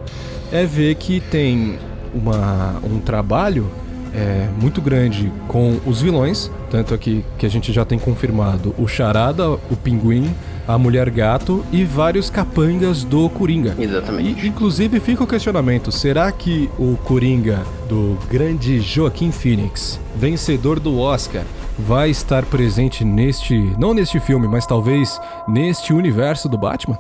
é 0.53 0.65
ver 0.65 0.95
que 0.97 1.21
tem 1.21 1.79
uma, 2.15 2.81
um 2.85 2.99
trabalho 3.01 3.67
é, 4.15 4.49
muito 4.61 4.81
grande 4.81 5.33
com 5.47 5.79
os 5.87 6.01
vilões, 6.03 6.51
tanto 6.71 6.95
aqui 6.95 7.25
que 7.39 7.47
a 7.47 7.49
gente 7.49 7.73
já 7.73 7.85
tem 7.85 7.99
confirmado 7.99 8.75
o 8.79 8.87
Charada, 8.87 9.51
o 9.51 9.77
Pinguim, 9.83 10.31
a 10.67 10.79
Mulher 10.79 11.11
Gato 11.11 11.65
e 11.73 11.85
vários 11.85 12.31
capangas 12.31 13.03
do 13.03 13.29
Coringa. 13.29 13.75
Exatamente. 13.79 14.45
E, 14.45 14.49
inclusive 14.49 15.01
fica 15.01 15.25
o 15.25 15.27
questionamento: 15.27 15.91
será 15.91 16.31
que 16.31 16.71
o 16.79 16.97
Coringa 17.05 17.61
do 17.89 18.17
grande 18.31 18.81
Joaquim 18.81 19.31
Phoenix, 19.31 20.01
vencedor 20.17 20.79
do 20.79 20.99
Oscar, 20.99 21.45
vai 21.81 22.11
estar 22.11 22.45
presente 22.45 23.05
neste, 23.05 23.55
não 23.79 23.93
neste 23.93 24.21
filme, 24.21 24.47
mas 24.47 24.67
talvez 24.67 25.21
neste 25.49 25.93
universo 25.93 26.49
do 26.49 26.59
Batman? 26.59 26.99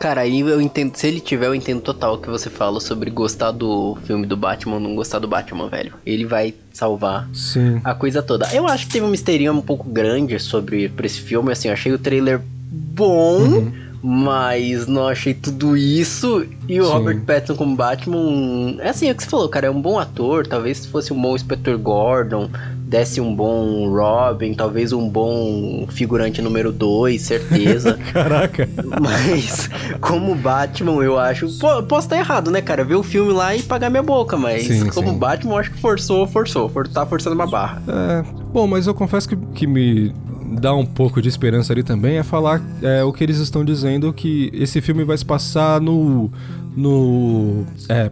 Cara, 0.00 0.22
aí 0.22 0.40
eu 0.40 0.60
entendo, 0.60 0.96
se 0.96 1.06
ele 1.06 1.20
tiver, 1.20 1.46
eu 1.46 1.54
entendo 1.54 1.80
total 1.80 2.14
o 2.14 2.18
que 2.18 2.28
você 2.28 2.50
fala 2.50 2.80
sobre 2.80 3.10
gostar 3.10 3.52
do 3.52 3.96
filme 4.04 4.26
do 4.26 4.36
Batman 4.36 4.74
ou 4.74 4.80
não 4.80 4.94
gostar 4.94 5.18
do 5.18 5.28
Batman, 5.28 5.68
velho. 5.68 5.94
Ele 6.04 6.26
vai 6.26 6.52
salvar 6.72 7.28
Sim. 7.32 7.80
a 7.84 7.94
coisa 7.94 8.22
toda. 8.22 8.52
Eu 8.52 8.66
acho 8.66 8.86
que 8.86 8.92
teve 8.94 9.06
um 9.06 9.10
mistério 9.10 9.52
um 9.52 9.62
pouco 9.62 9.88
grande 9.88 10.38
sobre 10.38 10.88
pra 10.88 11.06
esse 11.06 11.20
filme, 11.20 11.52
assim, 11.52 11.68
eu 11.68 11.74
achei 11.74 11.92
o 11.92 11.98
trailer 11.98 12.40
bom, 12.70 13.70
mas 14.02 14.86
não 14.86 15.08
achei 15.08 15.32
tudo 15.32 15.76
isso. 15.76 16.44
E 16.68 16.80
o 16.80 16.84
Sim. 16.84 16.92
Robert 16.92 17.20
Pattinson 17.22 17.54
como 17.54 17.76
Batman, 17.76 18.76
é 18.80 18.90
assim, 18.90 19.08
é 19.08 19.12
o 19.12 19.14
que 19.14 19.22
você 19.22 19.30
falou, 19.30 19.48
cara, 19.48 19.68
é 19.68 19.70
um 19.70 19.80
bom 19.80 19.98
ator, 19.98 20.46
talvez 20.46 20.78
se 20.78 20.88
fosse 20.88 21.12
um 21.12 21.20
bom 21.20 21.34
Inspector 21.34 21.78
Gordon, 21.78 22.50
desse 22.86 23.20
um 23.20 23.34
bom 23.34 23.88
Robin, 23.88 24.52
talvez 24.52 24.92
um 24.92 25.08
bom 25.08 25.86
figurante 25.88 26.42
número 26.42 26.70
2, 26.70 27.20
certeza. 27.20 27.98
Caraca. 28.12 28.68
mas 29.00 29.68
como 30.00 30.34
Batman, 30.34 31.02
eu 31.02 31.18
acho. 31.18 31.48
Pô, 31.58 31.82
posso 31.82 32.06
estar 32.06 32.18
errado, 32.18 32.50
né, 32.50 32.60
cara? 32.60 32.84
Ver 32.84 32.96
o 32.96 33.02
filme 33.02 33.32
lá 33.32 33.56
e 33.56 33.62
pagar 33.62 33.88
minha 33.90 34.02
boca, 34.02 34.36
mas 34.36 34.66
Sim, 34.66 34.86
como 34.90 35.12
sim. 35.12 35.18
Batman, 35.18 35.54
eu 35.54 35.58
acho 35.58 35.70
que 35.70 35.80
forçou, 35.80 36.26
forçou. 36.26 36.68
For, 36.68 36.86
tá 36.86 37.06
forçando 37.06 37.34
uma 37.34 37.46
barra. 37.46 37.82
É, 37.88 38.24
bom, 38.52 38.66
mas 38.66 38.86
eu 38.86 38.94
confesso 38.94 39.28
que, 39.28 39.36
que 39.54 39.66
me 39.66 40.12
dá 40.60 40.74
um 40.74 40.84
pouco 40.84 41.22
de 41.22 41.28
esperança 41.28 41.72
ali 41.72 41.82
também 41.82 42.18
é 42.18 42.22
falar 42.22 42.62
é, 42.82 43.02
o 43.02 43.12
que 43.12 43.24
eles 43.24 43.38
estão 43.38 43.64
dizendo 43.64 44.12
que 44.12 44.50
esse 44.52 44.80
filme 44.80 45.04
vai 45.04 45.16
se 45.16 45.24
passar 45.24 45.80
no. 45.80 46.30
no. 46.76 47.64
É, 47.88 48.10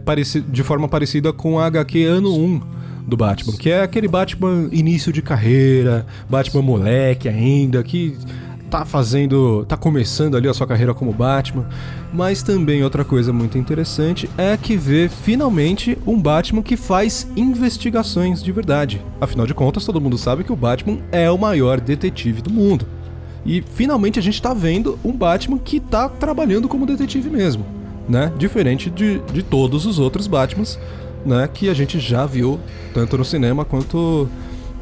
de 0.49 0.63
forma 0.63 0.87
parecida 0.87 1.31
com 1.31 1.59
a 1.59 1.67
HQ 1.67 2.03
ano 2.05 2.35
1 2.35 2.82
do 3.07 3.17
Batman, 3.17 3.53
que 3.57 3.69
é 3.69 3.81
aquele 3.81 4.07
Batman 4.07 4.69
início 4.71 5.11
de 5.11 5.21
carreira, 5.21 6.05
Batman 6.29 6.61
moleque 6.61 7.27
ainda, 7.27 7.83
que 7.83 8.17
tá 8.73 8.83
fazendo, 8.85 9.63
tá 9.65 9.77
começando 9.77 10.35
ali 10.35 10.47
a 10.47 10.53
sua 10.53 10.65
carreira 10.65 10.95
como 10.95 11.13
Batman, 11.13 11.67
mas 12.11 12.41
também 12.41 12.83
outra 12.83 13.05
coisa 13.05 13.31
muito 13.31 13.55
interessante 13.55 14.27
é 14.35 14.57
que 14.57 14.75
vê 14.75 15.07
finalmente 15.07 15.95
um 16.07 16.19
Batman 16.19 16.63
que 16.63 16.75
faz 16.75 17.27
investigações 17.35 18.41
de 18.41 18.51
verdade. 18.51 18.99
Afinal 19.21 19.45
de 19.45 19.53
contas, 19.53 19.85
todo 19.85 20.01
mundo 20.01 20.17
sabe 20.17 20.43
que 20.43 20.51
o 20.51 20.55
Batman 20.55 20.97
é 21.11 21.29
o 21.29 21.37
maior 21.37 21.79
detetive 21.79 22.41
do 22.41 22.49
mundo. 22.49 22.87
E 23.45 23.61
finalmente 23.61 24.17
a 24.17 24.23
gente 24.23 24.41
tá 24.41 24.55
vendo 24.55 24.97
um 25.03 25.11
Batman 25.11 25.59
que 25.59 25.79
tá 25.79 26.09
trabalhando 26.09 26.67
como 26.67 26.87
detetive 26.87 27.29
mesmo, 27.29 27.63
né? 28.09 28.31
Diferente 28.39 28.89
de, 28.89 29.19
de 29.31 29.43
todos 29.43 29.85
os 29.85 29.99
outros 29.99 30.25
Batmans, 30.25 30.79
né? 31.25 31.49
Que 31.51 31.69
a 31.69 31.73
gente 31.73 31.99
já 31.99 32.25
viu 32.25 32.59
tanto 32.93 33.17
no 33.17 33.25
cinema 33.25 33.65
quanto 33.65 34.27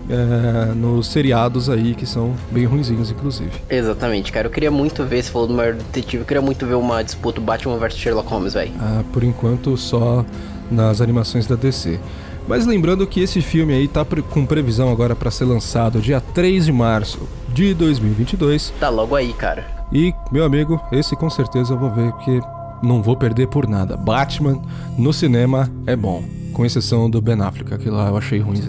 é, 0.10 0.73
nos 0.73 1.08
seriados 1.08 1.69
aí, 1.69 1.95
que 1.95 2.06
são 2.06 2.36
bem 2.51 2.65
ruinzinhos, 2.65 3.12
inclusive. 3.12 3.51
Exatamente, 3.69 4.32
cara. 4.32 4.47
Eu 4.47 4.51
queria 4.51 4.71
muito 4.71 5.04
ver, 5.06 5.23
se 5.23 5.32
falou 5.32 5.47
do 5.47 5.54
maior 5.54 5.73
detetive, 5.73 6.23
eu 6.23 6.25
queria 6.25 6.41
muito 6.41 6.65
ver 6.65 6.75
uma 6.75 7.04
disputa 7.04 7.39
Batman 7.39 7.77
vs 7.77 7.97
Sherlock 7.97 8.30
Holmes, 8.30 8.54
velho. 8.54 8.71
Ah, 8.80 9.04
por 9.12 9.23
enquanto 9.23 9.75
só 9.77 10.25
nas 10.69 11.01
animações 11.01 11.45
da 11.47 11.56
DC. 11.56 11.99
Mas 12.47 12.65
lembrando 12.65 13.06
que 13.06 13.21
esse 13.21 13.41
filme 13.41 13.73
aí 13.73 13.88
tá 13.88 14.06
com 14.06 14.45
previsão 14.45 14.91
agora 14.91 15.15
para 15.15 15.30
ser 15.30 15.45
lançado 15.45 16.01
dia 16.01 16.19
3 16.19 16.65
de 16.65 16.71
março 16.71 17.27
de 17.49 17.73
2022. 17.73 18.73
Tá 18.80 18.89
logo 18.89 19.15
aí, 19.15 19.32
cara. 19.34 19.65
E, 19.93 20.13
meu 20.32 20.43
amigo, 20.43 20.82
esse 20.91 21.15
com 21.15 21.30
certeza 21.30 21.73
eu 21.73 21.77
vou 21.77 21.91
ver 21.91 22.12
porque 22.13 22.39
não 22.82 23.02
vou 23.02 23.15
perder 23.15 23.48
por 23.48 23.67
nada. 23.67 23.98
Batman 23.98 24.62
no 24.98 25.13
cinema 25.13 25.70
é 25.86 25.96
bom, 25.96 26.24
com 26.54 26.65
exceção 26.65 27.10
do 27.10 27.22
Ben 27.22 27.41
Affleck, 27.41 27.74
aquilo 27.74 27.98
lá 27.98 28.10
eu 28.10 28.17
achei 28.17 28.39
ruim, 28.39 28.62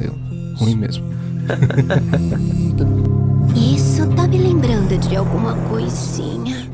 ruim 0.57 0.75
mesmo. 0.75 1.05
Isso 3.55 4.07
tá 4.15 4.27
me 4.27 4.39
lembrando 4.39 4.97
de 4.99 5.17
alguma 5.17 5.55
coisinha. 5.69 6.71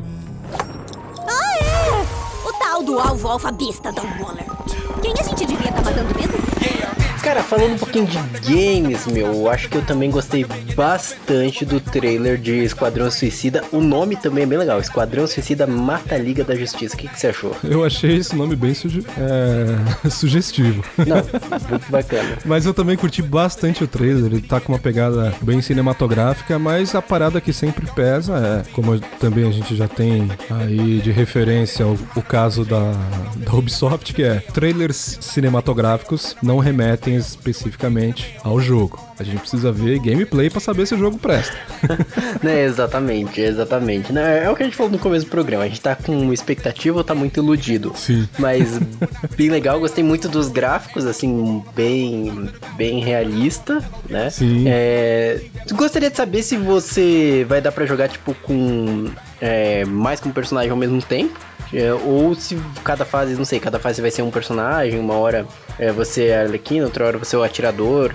Ah, 1.26 1.58
é! 1.62 2.48
O 2.48 2.52
tal 2.58 2.82
do 2.82 2.98
alvo 2.98 3.28
alfabista 3.28 3.92
da 3.92 4.02
Waller. 4.02 4.46
Quem 5.02 5.12
a 5.18 5.22
gente 5.22 5.46
devia 5.46 5.68
estar 5.68 5.82
matando 5.82 6.14
mesmo? 6.18 6.38
Cara, 7.22 7.42
falando 7.42 7.72
um 7.74 7.78
pouquinho 7.78 8.06
de 8.06 8.16
games, 8.50 9.06
meu, 9.06 9.26
eu 9.34 9.50
acho 9.50 9.68
que 9.68 9.76
eu 9.76 9.82
também 9.82 10.10
gostei 10.10 10.46
bastante 10.74 11.62
do 11.62 11.78
trailer 11.78 12.38
de 12.38 12.64
Esquadrão 12.64 13.10
Suicida. 13.10 13.62
O 13.70 13.82
nome 13.82 14.16
também 14.16 14.44
é 14.44 14.46
bem 14.46 14.56
legal, 14.56 14.80
Esquadrão 14.80 15.26
Suicida 15.26 15.66
Mata 15.66 16.14
a 16.14 16.18
Liga 16.18 16.42
da 16.42 16.54
Justiça. 16.54 16.94
O 16.94 16.98
que, 16.98 17.06
que 17.06 17.20
você 17.20 17.26
achou? 17.26 17.54
Eu 17.62 17.84
achei 17.84 18.16
esse 18.16 18.34
nome 18.34 18.56
bem 18.56 18.72
suge- 18.72 19.04
é, 19.18 20.08
sugestivo. 20.08 20.82
Não, 20.96 21.16
muito 21.68 21.90
bacana. 21.90 22.38
Mas 22.46 22.64
eu 22.64 22.72
também 22.72 22.96
curti 22.96 23.20
bastante 23.20 23.84
o 23.84 23.86
trailer, 23.88 24.24
ele 24.32 24.40
tá 24.40 24.58
com 24.58 24.72
uma 24.72 24.78
pegada 24.78 25.34
bem 25.42 25.60
cinematográfica, 25.60 26.58
mas 26.58 26.94
a 26.94 27.02
parada 27.02 27.42
que 27.42 27.52
sempre 27.52 27.84
pesa 27.94 28.38
é, 28.66 28.72
como 28.72 28.98
também 29.20 29.46
a 29.46 29.52
gente 29.52 29.76
já 29.76 29.86
tem 29.88 30.30
aí 30.48 31.00
de 31.00 31.10
referência 31.10 31.86
o, 31.86 31.98
o 32.16 32.22
caso 32.22 32.64
da, 32.64 32.92
da 33.36 33.52
Ubisoft, 33.52 34.14
que 34.14 34.22
é 34.22 34.36
trailers 34.88 35.18
cinematográficos 35.20 36.36
não 36.42 36.58
remetem 36.58 37.16
especificamente 37.16 38.36
ao 38.42 38.60
jogo. 38.60 38.98
A 39.18 39.22
gente 39.22 39.40
precisa 39.40 39.72
ver 39.72 39.98
gameplay 39.98 40.48
pra 40.48 40.60
saber 40.60 40.86
se 40.86 40.94
o 40.94 40.98
jogo 40.98 41.18
presta. 41.18 41.56
né, 42.42 42.64
exatamente, 42.64 43.40
exatamente. 43.40 44.12
Né, 44.12 44.44
é 44.44 44.50
o 44.50 44.56
que 44.56 44.62
a 44.62 44.66
gente 44.66 44.76
falou 44.76 44.92
no 44.92 44.98
começo 44.98 45.26
do 45.26 45.30
programa. 45.30 45.64
A 45.64 45.68
gente 45.68 45.80
tá 45.80 45.94
com 45.94 46.32
expectativa 46.32 46.96
ou 46.96 47.04
tá 47.04 47.14
muito 47.14 47.38
iludido. 47.40 47.92
Sim. 47.96 48.28
Mas 48.38 48.78
bem 49.36 49.50
legal, 49.50 49.78
gostei 49.80 50.04
muito 50.04 50.28
dos 50.28 50.48
gráficos, 50.48 51.04
assim, 51.04 51.62
bem, 51.74 52.48
bem 52.76 53.02
realista, 53.02 53.84
né? 54.08 54.30
Sim. 54.30 54.64
É, 54.66 55.40
gostaria 55.72 56.10
de 56.10 56.16
saber 56.16 56.42
se 56.42 56.56
você 56.56 57.44
vai 57.48 57.60
dar 57.60 57.72
pra 57.72 57.86
jogar, 57.86 58.08
tipo, 58.08 58.34
com 58.34 59.10
é, 59.40 59.84
mais 59.84 60.20
que 60.20 60.28
um 60.28 60.32
personagem 60.32 60.70
ao 60.70 60.76
mesmo 60.76 61.00
tempo. 61.02 61.38
é, 61.72 61.92
ou 61.92 62.34
se 62.34 62.58
cada 62.82 63.04
fase, 63.04 63.34
não 63.34 63.44
sei, 63.44 63.60
cada 63.60 63.78
fase 63.78 64.00
vai 64.00 64.10
ser 64.10 64.22
um 64.22 64.30
personagem, 64.30 64.98
uma 64.98 65.14
hora 65.14 65.46
é, 65.78 65.92
você 65.92 66.26
é 66.26 66.38
a 66.38 66.42
Arlequina, 66.42 66.84
outra 66.84 67.06
hora 67.06 67.18
você 67.18 67.36
é 67.36 67.38
o 67.38 67.42
atirador. 67.42 68.12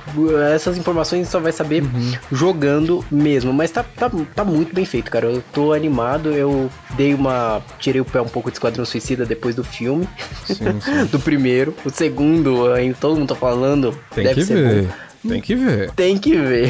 Essas 0.54 0.78
informações 0.78 1.30
só 1.30 1.40
vai 1.40 1.52
saber 1.52 1.84
jogando 2.32 3.06
mesmo. 3.10 3.54
Mas 3.54 3.72
tá, 3.72 3.84
tá, 3.84 4.12
tá 4.36 4.44
muito 4.44 4.76
bem 4.76 4.86
feito, 4.86 5.10
cara. 5.10 5.28
Eu 5.28 5.42
tô 5.54 5.72
animado, 5.72 6.32
eu 6.32 6.70
dei 6.98 7.14
uma. 7.14 7.62
Tirei 7.80 8.02
o 8.02 8.06
pé 8.06 8.20
um 8.20 8.28
pouco 8.28 8.50
de 8.50 8.56
Esquadrão 8.56 8.86
Suicida 8.86 9.26
depois 9.26 9.56
do 9.56 9.64
filme. 9.64 10.08
Sim, 10.46 10.56
sim. 10.82 11.06
do 11.10 11.20
primeiro. 11.20 11.74
O 11.86 11.90
segundo, 11.90 12.74
ainda 12.74 12.98
todo 13.00 13.18
mundo 13.18 13.30
tá 13.30 13.36
falando. 13.36 13.98
Tem 14.14 14.26
deve 14.26 14.42
que 14.42 14.46
ser 14.46 14.56
ver. 14.56 14.84
bom. 14.84 15.13
Tem 15.28 15.42
que 15.42 15.56
ver. 15.56 15.92
Tem 15.92 16.18
que 16.18 16.36
ver. 16.36 16.70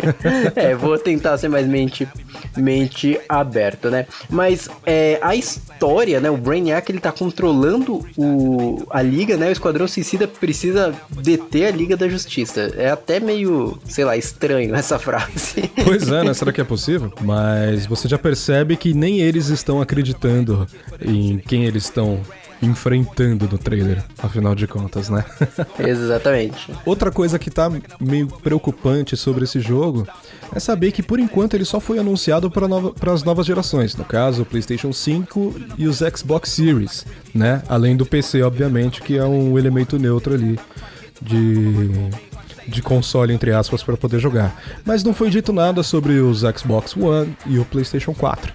é, 0.56 0.74
vou 0.74 0.98
tentar 0.98 1.36
ser 1.38 1.48
mais 1.48 1.66
mente, 1.66 2.08
mente 2.56 3.20
aberta, 3.28 3.90
né? 3.90 4.06
Mas 4.28 4.68
é, 4.86 5.18
a 5.22 5.34
história, 5.34 6.20
né? 6.20 6.30
O 6.30 6.36
Brainiac 6.36 6.90
ele 6.90 7.00
tá 7.00 7.12
controlando 7.12 8.06
o, 8.16 8.86
a 8.90 9.02
liga, 9.02 9.36
né? 9.36 9.48
O 9.48 9.52
Esquadrão 9.52 9.86
Suicida 9.86 10.26
precisa 10.26 10.94
deter 11.10 11.66
a 11.66 11.70
Liga 11.76 11.96
da 11.96 12.08
Justiça. 12.08 12.72
É 12.76 12.90
até 12.90 13.20
meio, 13.20 13.78
sei 13.84 14.04
lá, 14.04 14.16
estranho 14.16 14.74
essa 14.74 14.98
frase. 14.98 15.70
Pois 15.82 16.08
é, 16.08 16.22
né? 16.22 16.32
Será 16.34 16.52
que 16.52 16.60
é 16.60 16.64
possível? 16.64 17.12
Mas 17.20 17.86
você 17.86 18.06
já 18.06 18.18
percebe 18.18 18.76
que 18.76 18.94
nem 18.94 19.20
eles 19.20 19.48
estão 19.48 19.80
acreditando 19.80 20.66
em 21.00 21.38
quem 21.38 21.64
eles 21.64 21.84
estão 21.84 22.20
enfrentando 22.62 23.48
no 23.50 23.56
trailer, 23.56 24.04
afinal 24.18 24.54
de 24.54 24.66
contas, 24.66 25.08
né? 25.08 25.24
Exatamente. 25.78 26.72
Outra 26.84 27.10
coisa 27.10 27.38
que 27.38 27.50
tá 27.50 27.70
meio 27.98 28.26
preocupante 28.26 29.16
sobre 29.16 29.44
esse 29.44 29.60
jogo 29.60 30.06
é 30.54 30.60
saber 30.60 30.92
que 30.92 31.02
por 31.02 31.18
enquanto 31.18 31.54
ele 31.54 31.64
só 31.64 31.80
foi 31.80 31.98
anunciado 31.98 32.50
para 32.50 32.68
nova, 32.68 32.94
as 33.12 33.22
novas 33.22 33.46
gerações, 33.46 33.96
no 33.96 34.04
caso 34.04 34.42
o 34.42 34.46
PlayStation 34.46 34.92
5 34.92 35.54
e 35.78 35.86
os 35.86 35.98
Xbox 35.98 36.50
Series, 36.50 37.06
né? 37.34 37.62
Além 37.68 37.96
do 37.96 38.04
PC, 38.04 38.42
obviamente, 38.42 39.00
que 39.00 39.16
é 39.16 39.24
um 39.24 39.58
elemento 39.58 39.98
neutro 39.98 40.34
ali 40.34 40.58
de 41.20 41.90
de 42.68 42.80
console 42.82 43.34
entre 43.34 43.52
aspas 43.52 43.82
para 43.82 43.96
poder 43.96 44.20
jogar. 44.20 44.54
Mas 44.84 45.02
não 45.02 45.12
foi 45.12 45.28
dito 45.28 45.52
nada 45.52 45.82
sobre 45.82 46.20
os 46.20 46.40
Xbox 46.40 46.96
One 46.96 47.36
e 47.46 47.58
o 47.58 47.64
PlayStation 47.64 48.14
4. 48.14 48.52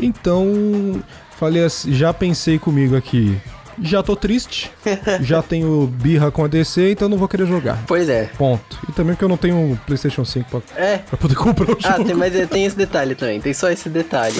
Então, 0.00 1.02
falei 1.40 1.64
assim, 1.64 1.92
já 1.92 2.12
pensei 2.14 2.58
comigo 2.58 2.94
aqui, 2.94 3.40
já 3.82 4.02
tô 4.02 4.14
triste, 4.14 4.70
já 5.22 5.40
tenho 5.42 5.86
birra 5.86 6.30
com 6.30 6.44
a 6.44 6.46
DC, 6.48 6.92
então 6.92 7.08
não 7.08 7.16
vou 7.16 7.26
querer 7.26 7.46
jogar. 7.46 7.82
Pois 7.86 8.08
é. 8.10 8.24
Ponto. 8.36 8.78
E 8.88 8.92
também 8.92 9.14
porque 9.14 9.24
eu 9.24 9.28
não 9.28 9.38
tenho 9.38 9.56
um 9.56 9.74
PlayStation 9.74 10.22
5 10.24 10.50
pra, 10.50 10.60
É. 10.84 10.98
pra 10.98 11.16
poder 11.16 11.34
comprar 11.34 11.70
o 11.70 11.78
Ah, 11.82 11.92
jogo. 11.92 12.04
tem, 12.04 12.14
mas 12.14 12.36
é, 12.36 12.44
tem 12.46 12.66
esse 12.66 12.76
detalhe 12.76 13.14
também, 13.14 13.40
tem 13.40 13.54
só 13.54 13.70
esse 13.70 13.88
detalhe. 13.88 14.36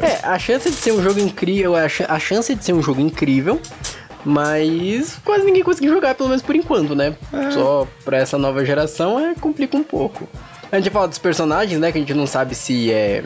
É, 0.00 0.18
a 0.22 0.38
chance 0.38 0.68
de 0.70 0.76
ser 0.76 0.92
um 0.92 1.02
jogo 1.02 1.18
incrível, 1.18 1.74
a, 1.74 1.84
a 2.08 2.18
chance 2.18 2.54
de 2.54 2.62
ser 2.62 2.74
um 2.74 2.82
jogo 2.82 3.00
incrível, 3.00 3.58
mas 4.24 5.18
quase 5.24 5.44
ninguém 5.44 5.62
conseguiu 5.62 5.92
jogar, 5.92 6.14
pelo 6.14 6.28
menos 6.28 6.42
por 6.42 6.54
enquanto, 6.56 6.94
né? 6.94 7.14
Só 7.52 7.86
pra 8.04 8.18
essa 8.18 8.36
nova 8.38 8.64
geração 8.64 9.18
é 9.18 9.34
complica 9.34 9.76
um 9.76 9.84
pouco. 9.84 10.28
A 10.72 10.76
gente 10.76 10.90
fala 10.90 11.06
dos 11.08 11.18
personagens, 11.18 11.78
né? 11.80 11.92
Que 11.92 11.98
a 11.98 12.00
gente 12.00 12.14
não 12.14 12.26
sabe 12.26 12.54
se 12.54 12.90
é. 12.92 13.22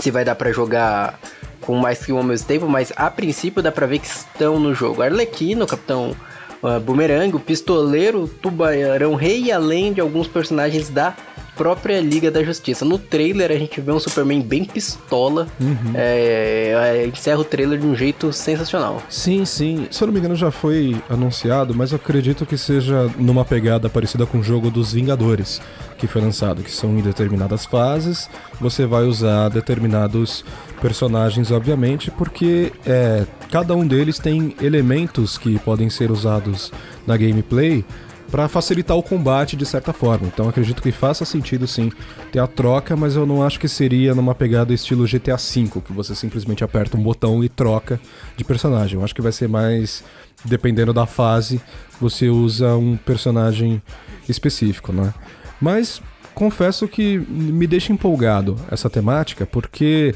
se 0.00 0.10
vai 0.10 0.24
dar 0.24 0.34
pra 0.34 0.52
jogar 0.52 1.18
com 1.60 1.76
mais 1.76 2.04
que 2.04 2.12
um 2.12 2.18
ao 2.18 2.22
mesmo 2.22 2.46
tempo, 2.46 2.68
mas 2.68 2.92
a 2.96 3.10
princípio 3.10 3.62
dá 3.62 3.72
pra 3.72 3.86
ver 3.86 3.98
que 3.98 4.06
estão 4.06 4.58
no 4.58 4.74
jogo. 4.74 5.02
Arlequino, 5.02 5.66
Capitão 5.66 6.16
uh, 6.62 6.80
Boomerang, 6.80 7.34
o 7.34 7.40
Pistoleiro, 7.40 8.28
Tubarão 8.28 9.14
Rei, 9.14 9.50
além 9.50 9.92
de 9.92 10.00
alguns 10.00 10.26
personagens 10.26 10.88
da 10.88 11.14
própria 11.56 12.00
Liga 12.00 12.30
da 12.30 12.42
Justiça. 12.42 12.84
No 12.84 12.98
trailer 12.98 13.50
a 13.50 13.56
gente 13.56 13.80
vê 13.80 13.90
um 13.90 13.98
Superman 13.98 14.40
bem 14.40 14.64
pistola. 14.64 15.48
É, 15.94 16.74
é, 16.96 17.06
encerra 17.06 17.40
o 17.40 17.44
trailer 17.44 17.78
de 17.78 17.86
um 17.86 17.94
jeito 17.94 18.32
sensacional. 18.32 19.02
Sim, 19.08 19.44
sim. 19.44 19.88
Se 19.90 20.02
eu 20.02 20.06
não 20.06 20.12
me 20.12 20.20
engano 20.20 20.36
já 20.36 20.50
foi 20.50 20.96
anunciado, 21.08 21.74
mas 21.74 21.92
eu 21.92 21.96
acredito 21.96 22.44
que 22.44 22.58
seja 22.58 23.10
numa 23.18 23.44
pegada 23.44 23.88
parecida 23.88 24.26
com 24.26 24.38
o 24.38 24.42
jogo 24.42 24.70
dos 24.70 24.92
Vingadores, 24.92 25.60
que 25.96 26.06
foi 26.06 26.20
lançado, 26.20 26.62
que 26.62 26.70
são 26.70 26.90
em 26.98 27.00
determinadas 27.00 27.64
fases, 27.64 28.28
você 28.60 28.86
vai 28.86 29.04
usar 29.04 29.48
determinados 29.48 30.44
personagens, 30.80 31.50
obviamente, 31.50 32.10
porque 32.10 32.72
é, 32.84 33.24
cada 33.50 33.74
um 33.74 33.86
deles 33.86 34.18
tem 34.18 34.54
elementos 34.60 35.38
que 35.38 35.58
podem 35.58 35.88
ser 35.88 36.10
usados 36.10 36.70
na 37.06 37.16
gameplay 37.16 37.84
para 38.30 38.48
facilitar 38.48 38.96
o 38.96 39.02
combate 39.02 39.56
de 39.56 39.64
certa 39.64 39.92
forma. 39.92 40.26
Então 40.26 40.48
acredito 40.48 40.82
que 40.82 40.92
faça 40.92 41.24
sentido 41.24 41.66
sim 41.66 41.90
ter 42.32 42.38
a 42.38 42.46
troca, 42.46 42.96
mas 42.96 43.16
eu 43.16 43.26
não 43.26 43.42
acho 43.42 43.58
que 43.58 43.68
seria 43.68 44.14
numa 44.14 44.34
pegada 44.34 44.74
estilo 44.74 45.06
GTA 45.06 45.36
V, 45.36 45.80
que 45.84 45.92
você 45.92 46.14
simplesmente 46.14 46.64
aperta 46.64 46.96
um 46.96 47.02
botão 47.02 47.42
e 47.42 47.48
troca 47.48 48.00
de 48.36 48.44
personagem. 48.44 48.98
Eu 48.98 49.04
acho 49.04 49.14
que 49.14 49.22
vai 49.22 49.32
ser 49.32 49.48
mais 49.48 50.02
dependendo 50.44 50.92
da 50.92 51.06
fase, 51.06 51.60
você 52.00 52.28
usa 52.28 52.76
um 52.76 52.96
personagem 52.96 53.82
específico, 54.28 54.92
né? 54.92 55.12
Mas 55.60 56.02
confesso 56.34 56.86
que 56.86 57.18
me 57.18 57.66
deixa 57.66 57.92
empolgado 57.92 58.56
essa 58.70 58.90
temática, 58.90 59.46
porque 59.46 60.14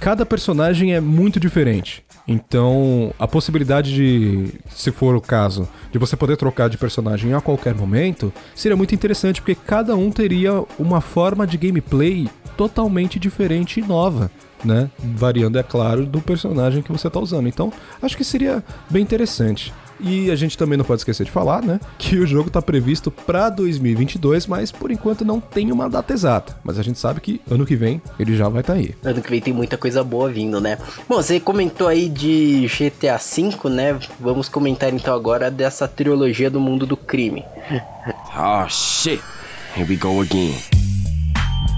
cada 0.00 0.26
personagem 0.26 0.94
é 0.94 1.00
muito 1.00 1.38
diferente. 1.38 2.04
Então, 2.26 3.12
a 3.18 3.26
possibilidade 3.26 3.92
de, 3.92 4.54
se 4.70 4.92
for 4.92 5.16
o 5.16 5.20
caso, 5.20 5.68
de 5.90 5.98
você 5.98 6.16
poder 6.16 6.36
trocar 6.36 6.68
de 6.68 6.78
personagem 6.78 7.34
a 7.34 7.40
qualquer 7.40 7.74
momento, 7.74 8.32
seria 8.54 8.76
muito 8.76 8.94
interessante, 8.94 9.40
porque 9.40 9.54
cada 9.54 9.96
um 9.96 10.10
teria 10.10 10.64
uma 10.78 11.00
forma 11.00 11.46
de 11.46 11.56
gameplay 11.56 12.28
totalmente 12.56 13.18
diferente 13.18 13.80
e 13.80 13.82
nova, 13.82 14.30
né? 14.64 14.88
Variando, 14.98 15.58
é 15.58 15.62
claro, 15.62 16.06
do 16.06 16.20
personagem 16.20 16.82
que 16.82 16.92
você 16.92 17.08
está 17.08 17.18
usando. 17.18 17.48
Então, 17.48 17.72
acho 18.00 18.16
que 18.16 18.24
seria 18.24 18.62
bem 18.88 19.02
interessante. 19.02 19.72
E 20.00 20.30
a 20.30 20.36
gente 20.36 20.58
também 20.58 20.76
não 20.76 20.84
pode 20.84 21.00
esquecer 21.00 21.24
de 21.24 21.30
falar, 21.30 21.62
né, 21.62 21.80
que 21.98 22.18
o 22.18 22.26
jogo 22.26 22.48
está 22.48 22.60
previsto 22.60 23.10
para 23.10 23.48
2022, 23.50 24.46
mas 24.46 24.72
por 24.72 24.90
enquanto 24.90 25.24
não 25.24 25.40
tem 25.40 25.70
uma 25.70 25.88
data 25.88 26.12
exata. 26.12 26.56
Mas 26.64 26.78
a 26.78 26.82
gente 26.82 26.98
sabe 26.98 27.20
que 27.20 27.40
ano 27.50 27.64
que 27.64 27.76
vem 27.76 28.02
ele 28.18 28.36
já 28.36 28.48
vai 28.48 28.60
estar 28.60 28.74
tá 28.74 28.78
aí. 28.78 28.94
Ano 29.04 29.22
que 29.22 29.30
vem 29.30 29.40
tem 29.40 29.52
muita 29.52 29.76
coisa 29.76 30.02
boa 30.02 30.28
vindo, 30.30 30.60
né? 30.60 30.78
Bom, 31.08 31.16
você 31.16 31.38
comentou 31.38 31.88
aí 31.88 32.08
de 32.08 32.66
GTA 32.66 33.18
V, 33.18 33.68
né? 33.68 33.98
Vamos 34.18 34.48
comentar 34.48 34.92
então 34.92 35.14
agora 35.14 35.50
dessa 35.50 35.86
trilogia 35.86 36.50
do 36.50 36.60
mundo 36.60 36.86
do 36.86 36.96
crime. 36.96 37.44
Oh 38.36 38.66
shit. 38.68 39.22
Here 39.76 39.88
we 39.88 39.96
go 39.96 40.20
again. 40.20 40.54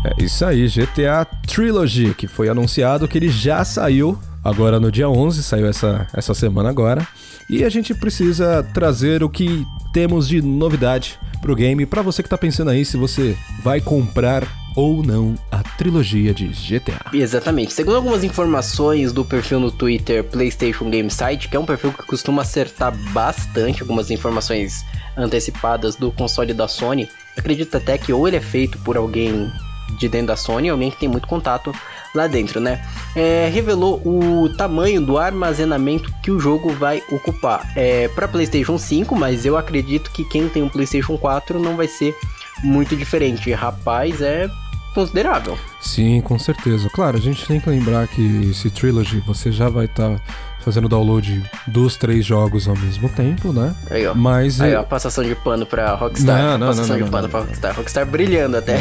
É 0.04 0.22
isso 0.22 0.44
aí, 0.44 0.66
GTA 0.66 1.24
Trilogy, 1.46 2.12
que 2.12 2.26
foi 2.26 2.48
anunciado 2.48 3.08
que 3.08 3.16
ele 3.16 3.28
já 3.28 3.64
saiu 3.64 4.18
agora 4.44 4.78
no 4.78 4.92
dia 4.92 5.08
11, 5.08 5.42
saiu 5.42 5.66
essa, 5.66 6.06
essa 6.12 6.34
semana 6.34 6.68
agora. 6.68 7.06
E 7.48 7.64
a 7.64 7.68
gente 7.68 7.94
precisa 7.94 8.62
trazer 8.74 9.22
o 9.22 9.28
que 9.28 9.66
temos 9.92 10.28
de 10.28 10.42
novidade 10.42 11.18
pro 11.40 11.54
game 11.54 11.84
para 11.84 12.02
você 12.02 12.22
que 12.22 12.28
tá 12.28 12.38
pensando 12.38 12.70
aí 12.70 12.84
se 12.84 12.96
você 12.96 13.36
vai 13.62 13.80
comprar 13.80 14.46
ou 14.74 15.02
não 15.02 15.34
a 15.52 15.62
trilogia 15.62 16.34
de 16.34 16.48
GTA. 16.48 17.10
Exatamente. 17.12 17.72
Segundo 17.72 17.96
algumas 17.96 18.24
informações 18.24 19.12
do 19.12 19.24
perfil 19.24 19.60
no 19.60 19.70
Twitter 19.70 20.24
PlayStation 20.24 20.90
Game 20.90 21.10
Site, 21.10 21.48
que 21.48 21.56
é 21.56 21.60
um 21.60 21.66
perfil 21.66 21.92
que 21.92 22.02
costuma 22.02 22.42
acertar 22.42 22.96
bastante 23.12 23.82
algumas 23.82 24.10
informações 24.10 24.84
antecipadas 25.16 25.94
do 25.94 26.10
console 26.10 26.52
da 26.52 26.66
Sony, 26.66 27.08
acredito 27.36 27.76
até 27.76 27.96
que 27.96 28.12
ou 28.12 28.26
ele 28.26 28.36
é 28.36 28.40
feito 28.40 28.78
por 28.78 28.96
alguém 28.96 29.50
de 29.90 30.08
dentro 30.08 30.28
da 30.28 30.36
Sony, 30.36 30.68
alguém 30.68 30.90
que 30.90 30.96
tem 30.96 31.08
muito 31.08 31.28
contato 31.28 31.72
lá 32.14 32.26
dentro, 32.26 32.60
né? 32.60 32.84
É, 33.14 33.50
revelou 33.52 34.00
o 34.04 34.48
tamanho 34.56 35.00
do 35.00 35.18
armazenamento 35.18 36.12
que 36.22 36.30
o 36.30 36.38
jogo 36.38 36.72
vai 36.72 37.02
ocupar. 37.10 37.70
É 37.76 38.08
para 38.08 38.28
PlayStation 38.28 38.78
5, 38.78 39.14
mas 39.16 39.44
eu 39.44 39.56
acredito 39.56 40.10
que 40.10 40.24
quem 40.24 40.48
tem 40.48 40.62
um 40.62 40.68
PlayStation 40.68 41.18
4 41.18 41.58
não 41.58 41.76
vai 41.76 41.88
ser 41.88 42.16
muito 42.62 42.96
diferente. 42.96 43.52
Rapaz, 43.52 44.20
é 44.20 44.48
considerável. 44.94 45.58
Sim, 45.80 46.20
com 46.20 46.38
certeza. 46.38 46.88
Claro, 46.90 47.16
a 47.16 47.20
gente 47.20 47.44
tem 47.46 47.60
que 47.60 47.68
lembrar 47.68 48.06
que 48.06 48.50
esse 48.50 48.70
Trilogy 48.70 49.20
você 49.20 49.50
já 49.50 49.68
vai 49.68 49.86
estar 49.86 50.10
tá 50.10 50.20
fazendo 50.64 50.88
download 50.88 51.42
dos 51.66 51.96
três 51.96 52.24
jogos 52.24 52.66
ao 52.66 52.76
mesmo 52.76 53.08
tempo, 53.08 53.52
né? 53.52 53.74
Aí, 53.90 54.06
ó. 54.06 54.14
Mas 54.14 54.60
Aí, 54.60 54.72
é- 54.72 54.78
ó, 54.78 54.82
passação 54.82 55.22
de 55.22 55.34
pano 55.34 55.66
pra 55.66 55.94
Rockstar. 55.94 56.36
Não, 56.42 56.58
não, 56.58 56.66
passação 56.68 56.88
não, 56.88 56.96
de 56.96 57.02
não, 57.02 57.10
pano 57.10 57.22
não, 57.24 57.30
pra. 57.30 57.40
Rockstar. 57.40 57.76
Rockstar 57.76 58.06
brilhando 58.06 58.56
até. 58.56 58.76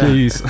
que 0.00 0.06
isso. 0.06 0.42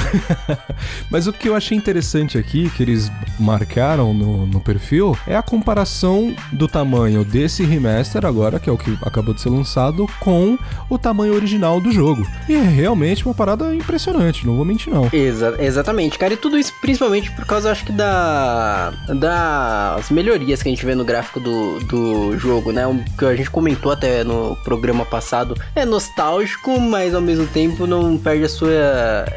Mas 1.10 1.26
o 1.26 1.32
que 1.32 1.48
eu 1.48 1.54
achei 1.56 1.76
interessante 1.76 2.38
aqui, 2.38 2.70
que 2.70 2.82
eles 2.82 3.10
marcaram 3.38 4.12
no, 4.14 4.46
no 4.46 4.60
perfil, 4.60 5.16
é 5.26 5.36
a 5.36 5.42
comparação 5.42 6.34
do 6.52 6.66
tamanho 6.66 7.24
desse 7.24 7.64
remaster 7.64 8.24
agora, 8.24 8.58
que 8.58 8.68
é 8.68 8.72
o 8.72 8.78
que 8.78 8.96
acabou 9.02 9.34
de 9.34 9.40
ser 9.40 9.50
lançado, 9.50 10.06
com 10.20 10.58
o 10.88 10.98
tamanho 10.98 11.34
original 11.34 11.80
do 11.80 11.92
jogo. 11.92 12.26
E 12.48 12.54
é 12.54 12.62
realmente 12.62 13.24
uma 13.24 13.34
parada 13.34 13.74
impressionante, 13.74 14.46
não 14.46 14.56
vou 14.56 14.64
mentir 14.64 14.92
não. 14.92 15.08
Exa- 15.12 15.56
exatamente, 15.58 16.18
cara. 16.18 16.32
E 16.34 16.36
tudo 16.36 16.58
isso 16.58 16.72
principalmente 16.80 17.30
por 17.32 17.44
causa, 17.44 17.70
acho 17.70 17.84
que, 17.84 17.92
da 17.92 18.92
das 19.14 20.10
melhorias 20.10 20.53
que 20.62 20.68
a 20.68 20.72
gente 20.72 20.84
vê 20.84 20.94
no 20.94 21.04
gráfico 21.04 21.40
do, 21.40 21.80
do 21.80 22.38
jogo, 22.38 22.72
né? 22.72 22.86
O 22.86 23.02
que 23.18 23.24
a 23.24 23.34
gente 23.34 23.50
comentou 23.50 23.92
até 23.92 24.22
no 24.24 24.56
programa 24.64 25.04
passado. 25.04 25.54
É 25.74 25.84
nostálgico, 25.84 26.80
mas 26.80 27.14
ao 27.14 27.20
mesmo 27.20 27.46
tempo 27.46 27.86
não 27.86 28.16
perde 28.16 28.44
a 28.44 28.48
sua... 28.48 28.70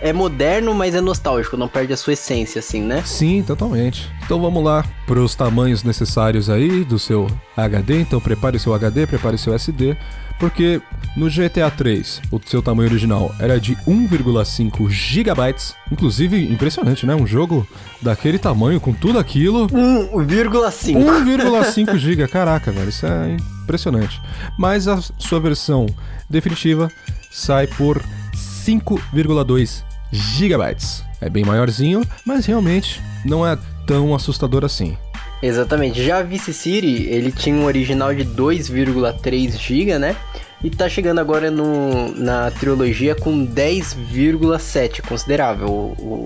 É 0.02 0.14
moderno, 0.14 0.74
mas 0.74 0.96
é 0.96 1.02
nostálgico, 1.02 1.58
não 1.58 1.68
perde 1.68 1.94
a 1.94 1.98
sua 1.98 2.14
essência, 2.14 2.60
assim, 2.60 2.82
né? 2.82 3.02
Sim, 3.06 3.44
totalmente. 3.44 4.10
Então 4.26 4.42
vamos 4.42 4.64
lá 4.64 4.86
para 5.06 5.20
os 5.20 5.36
tamanhos 5.36 5.84
necessários 5.84 6.50
aí 6.50 6.84
do 6.84 7.00
seu 7.00 7.28
HD. 7.56 8.02
Então 8.02 8.20
prepare 8.20 8.60
seu 8.60 8.74
HD, 8.74 9.08
prepare 9.08 9.38
seu 9.38 9.54
SD, 9.54 9.98
porque 10.40 10.82
no 11.16 11.30
GTA 11.30 11.72
3 11.72 12.22
o 12.32 12.40
seu 12.46 12.62
tamanho 12.62 12.90
original 12.90 13.34
era 13.40 13.60
de 13.60 13.76
1,5 13.88 14.90
GB. 14.90 15.56
Inclusive, 15.92 16.52
impressionante, 16.52 17.06
né? 17.06 17.16
Um 17.16 17.26
jogo 17.26 17.68
daquele 18.02 18.38
tamanho, 18.38 18.80
com 18.80 18.94
tudo 18.94 19.18
aquilo. 19.18 19.68
1,5. 19.68 20.96
1,5 20.96 21.98
GB. 21.98 22.28
Caraca, 22.28 22.72
velho, 22.72 22.90
isso 22.90 23.06
é 23.06 23.38
impressionante. 23.64 24.22
Mas 24.58 24.88
a 24.88 25.02
sua 25.18 25.40
versão 25.40 25.88
definitiva 26.30 26.92
sai 27.32 27.68
por 27.68 28.02
5,2 28.36 29.84
GB. 30.12 30.78
É 31.20 31.30
bem 31.30 31.44
maiorzinho, 31.44 32.04
mas 32.26 32.46
realmente 32.46 33.02
não 33.26 33.46
é 33.46 33.58
tão 33.88 34.14
assustador 34.14 34.64
assim. 34.64 34.96
Exatamente. 35.42 36.04
Já 36.04 36.20
a 36.20 36.24
Vice 36.24 36.54
City, 36.54 37.08
ele 37.10 37.32
tinha 37.32 37.56
um 37.56 37.66
original 37.66 38.14
de 38.14 38.26
2,3 38.26 39.58
GB, 39.58 40.00
né? 40.00 40.16
E 40.64 40.70
tá 40.72 40.90
chegando 40.90 41.20
agora 41.20 41.52
no, 41.52 42.12
na 42.16 42.50
trilogia 42.50 43.14
com 43.14 43.46
10,7. 43.46 45.02
Considerável 45.08 45.68
o, 45.70 46.26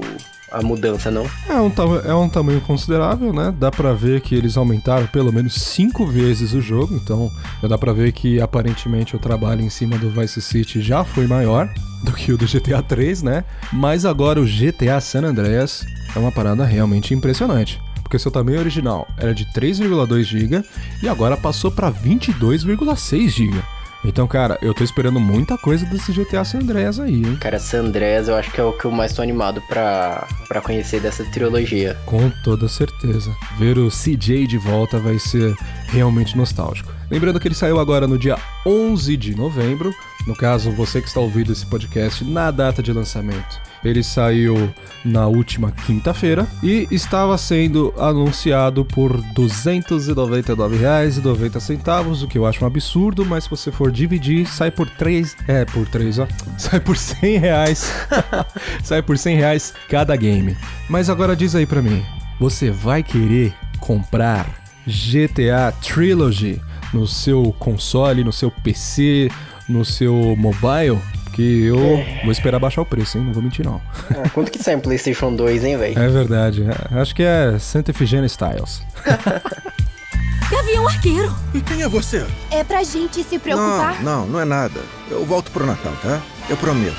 a 0.51 0.61
mudança, 0.61 1.09
não? 1.09 1.25
É 1.49 1.59
um, 1.59 1.71
é 2.05 2.15
um 2.15 2.29
tamanho 2.29 2.61
considerável, 2.61 3.33
né? 3.33 3.53
Dá 3.57 3.69
pra 3.69 3.93
ver 3.93 4.21
que 4.21 4.35
eles 4.35 4.55
aumentaram 4.57 5.07
pelo 5.07 5.31
menos 5.31 5.55
cinco 5.55 6.05
vezes 6.05 6.53
o 6.53 6.61
jogo, 6.61 6.95
então 6.95 7.31
já 7.61 7.67
dá 7.67 7.77
pra 7.77 7.93
ver 7.93 8.11
que 8.11 8.39
aparentemente 8.39 9.15
o 9.15 9.19
trabalho 9.19 9.61
em 9.61 9.69
cima 9.69 9.97
do 9.97 10.09
Vice 10.09 10.41
City 10.41 10.81
já 10.81 11.03
foi 11.03 11.25
maior 11.27 11.69
do 12.03 12.11
que 12.11 12.31
o 12.31 12.37
do 12.37 12.45
GTA 12.45 12.81
3, 12.81 13.23
né? 13.23 13.43
Mas 13.71 14.05
agora 14.05 14.39
o 14.39 14.45
GTA 14.45 14.99
San 14.99 15.23
Andreas 15.23 15.85
é 16.15 16.19
uma 16.19 16.31
parada 16.31 16.65
realmente 16.65 17.13
impressionante. 17.13 17.79
Porque 18.11 18.19
seu 18.19 18.29
tamanho 18.29 18.59
original 18.59 19.07
era 19.17 19.33
de 19.33 19.45
3,2 19.45 20.23
GB 20.25 20.65
e 21.01 21.07
agora 21.07 21.37
passou 21.37 21.71
pra 21.71 21.89
22,6 21.89 23.29
GB. 23.29 23.63
Então, 24.03 24.27
cara, 24.27 24.57
eu 24.61 24.73
tô 24.73 24.83
esperando 24.83 25.17
muita 25.17 25.57
coisa 25.57 25.85
desse 25.85 26.11
GTA 26.11 26.43
San 26.43 26.57
Andreas 26.59 26.99
aí, 26.99 27.23
hein? 27.23 27.37
Cara, 27.39 27.57
San 27.57 27.83
Andreas 27.83 28.27
eu 28.27 28.35
acho 28.35 28.51
que 28.51 28.59
é 28.59 28.63
o 28.65 28.73
que 28.73 28.83
eu 28.83 28.91
mais 28.91 29.13
tô 29.13 29.21
animado 29.21 29.61
pra, 29.61 30.27
pra 30.49 30.59
conhecer 30.59 30.99
dessa 30.99 31.23
trilogia. 31.23 31.95
Com 32.05 32.29
toda 32.43 32.67
certeza. 32.67 33.33
Ver 33.57 33.77
o 33.77 33.87
CJ 33.87 34.45
de 34.45 34.57
volta 34.57 34.99
vai 34.99 35.17
ser 35.17 35.55
realmente 35.87 36.35
nostálgico. 36.35 36.91
Lembrando 37.09 37.39
que 37.39 37.47
ele 37.47 37.55
saiu 37.55 37.79
agora 37.79 38.07
no 38.07 38.19
dia 38.19 38.37
11 38.65 39.15
de 39.15 39.35
novembro. 39.35 39.93
No 40.27 40.35
caso, 40.35 40.69
você 40.71 41.01
que 41.01 41.07
está 41.07 41.21
ouvindo 41.21 41.53
esse 41.53 41.65
podcast 41.65 42.25
na 42.25 42.51
data 42.51 42.83
de 42.83 42.91
lançamento. 42.91 43.70
Ele 43.83 44.03
saiu 44.03 44.71
na 45.03 45.25
última 45.27 45.71
quinta-feira 45.71 46.47
e 46.61 46.87
estava 46.91 47.35
sendo 47.37 47.93
anunciado 47.97 48.85
por 48.85 49.15
R$ 49.15 49.23
299,90, 49.33 52.23
o 52.23 52.27
que 52.27 52.37
eu 52.37 52.45
acho 52.45 52.63
um 52.63 52.67
absurdo, 52.67 53.25
mas 53.25 53.45
se 53.45 53.49
você 53.49 53.71
for 53.71 53.91
dividir, 53.91 54.45
sai 54.45 54.69
por 54.69 54.87
3, 54.89 55.35
é, 55.47 55.65
por 55.65 55.87
3, 55.87 56.19
ó, 56.19 56.27
sai 56.57 56.79
por 56.79 56.95
100 56.95 57.39
reais, 57.39 57.91
sai 58.83 59.01
por 59.01 59.17
100 59.17 59.37
reais 59.37 59.73
cada 59.89 60.15
game. 60.15 60.55
Mas 60.87 61.09
agora 61.09 61.35
diz 61.35 61.55
aí 61.55 61.65
pra 61.65 61.81
mim, 61.81 62.05
você 62.39 62.69
vai 62.69 63.01
querer 63.01 63.55
comprar 63.79 64.47
GTA 64.85 65.73
Trilogy 65.81 66.61
no 66.93 67.07
seu 67.07 67.55
console, 67.57 68.23
no 68.23 68.33
seu 68.33 68.51
PC, 68.51 69.31
no 69.67 69.83
seu 69.85 70.35
mobile? 70.35 70.99
Porque 71.31 71.41
eu 71.41 71.77
vou 72.23 72.31
esperar 72.31 72.59
baixar 72.59 72.81
o 72.81 72.85
preço, 72.85 73.17
hein? 73.17 73.23
Não 73.23 73.31
vou 73.33 73.41
mentir, 73.41 73.65
não. 73.65 73.81
Ah, 74.09 74.27
quanto 74.33 74.51
que 74.51 74.61
sai 74.61 74.75
um 74.75 74.81
PlayStation 74.81 75.33
2, 75.33 75.63
hein, 75.63 75.77
velho? 75.77 75.97
É 75.97 76.07
verdade. 76.09 76.65
é- 76.91 76.99
Acho 76.99 77.15
que 77.15 77.23
é 77.23 77.57
Santa 77.57 77.91
Efigênia 77.91 78.25
Styles. 78.27 78.81
Gavião 80.51 80.85
Arqueiro. 80.85 81.33
E 81.53 81.61
quem 81.61 81.81
é 81.81 81.87
você? 81.87 82.25
É 82.51 82.65
pra 82.65 82.83
gente 82.83 83.23
se 83.23 83.39
preocupar. 83.39 84.03
Não, 84.03 84.21
não, 84.23 84.27
não 84.33 84.39
é 84.41 84.45
nada. 84.45 84.81
Eu 85.09 85.25
volto 85.25 85.49
pro 85.51 85.65
Natal, 85.65 85.93
tá? 86.01 86.21
Eu 86.49 86.57
prometo. 86.57 86.97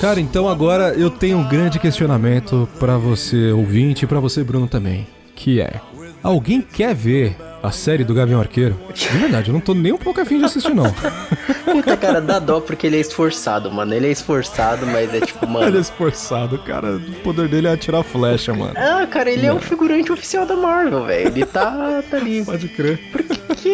Cara, 0.00 0.20
então 0.20 0.48
agora 0.48 0.94
eu 0.94 1.10
tenho 1.10 1.36
um 1.38 1.44
grande 1.48 1.78
questionamento 1.78 2.66
pra 2.78 2.96
você 2.96 3.50
ouvinte 3.52 4.04
e 4.04 4.08
pra 4.08 4.20
você 4.20 4.42
Bruno 4.42 4.66
também, 4.68 5.06
que 5.34 5.60
é: 5.60 5.80
alguém 6.22 6.62
quer 6.62 6.94
ver 6.94 7.36
a 7.64 7.70
série 7.70 8.04
do 8.04 8.12
Gavião 8.12 8.38
Arqueiro. 8.40 8.78
De 8.92 9.08
verdade, 9.08 9.48
eu 9.48 9.54
não 9.54 9.60
tô 9.60 9.72
nem 9.72 9.90
um 9.90 9.96
pouco 9.96 10.20
afim 10.20 10.38
de 10.38 10.44
assistir, 10.44 10.74
não. 10.74 10.84
Puta, 11.64 11.96
cara, 11.96 12.20
dá 12.20 12.38
dó 12.38 12.60
porque 12.60 12.86
ele 12.86 12.98
é 12.98 13.00
esforçado, 13.00 13.72
mano. 13.72 13.94
Ele 13.94 14.06
é 14.06 14.10
esforçado, 14.10 14.86
mas 14.86 15.14
é 15.14 15.20
tipo, 15.20 15.46
Ele 15.46 15.50
é 15.56 15.60
mano. 15.60 15.80
esforçado, 15.80 16.58
cara. 16.58 16.96
O 16.96 17.12
poder 17.22 17.48
dele 17.48 17.66
é 17.66 17.72
atirar 17.72 18.02
flecha, 18.04 18.52
mano. 18.52 18.74
Ah, 18.76 19.06
cara, 19.06 19.30
ele 19.30 19.46
é 19.46 19.52
o 19.52 19.58
figurante 19.58 20.12
oficial 20.12 20.44
da 20.44 20.54
Marvel, 20.54 21.06
velho. 21.06 21.28
Ele 21.28 21.46
tá, 21.46 22.02
tá 22.10 22.18
ali. 22.18 22.44
Pode 22.44 22.68
crer. 22.68 23.00
Porque 23.10 23.70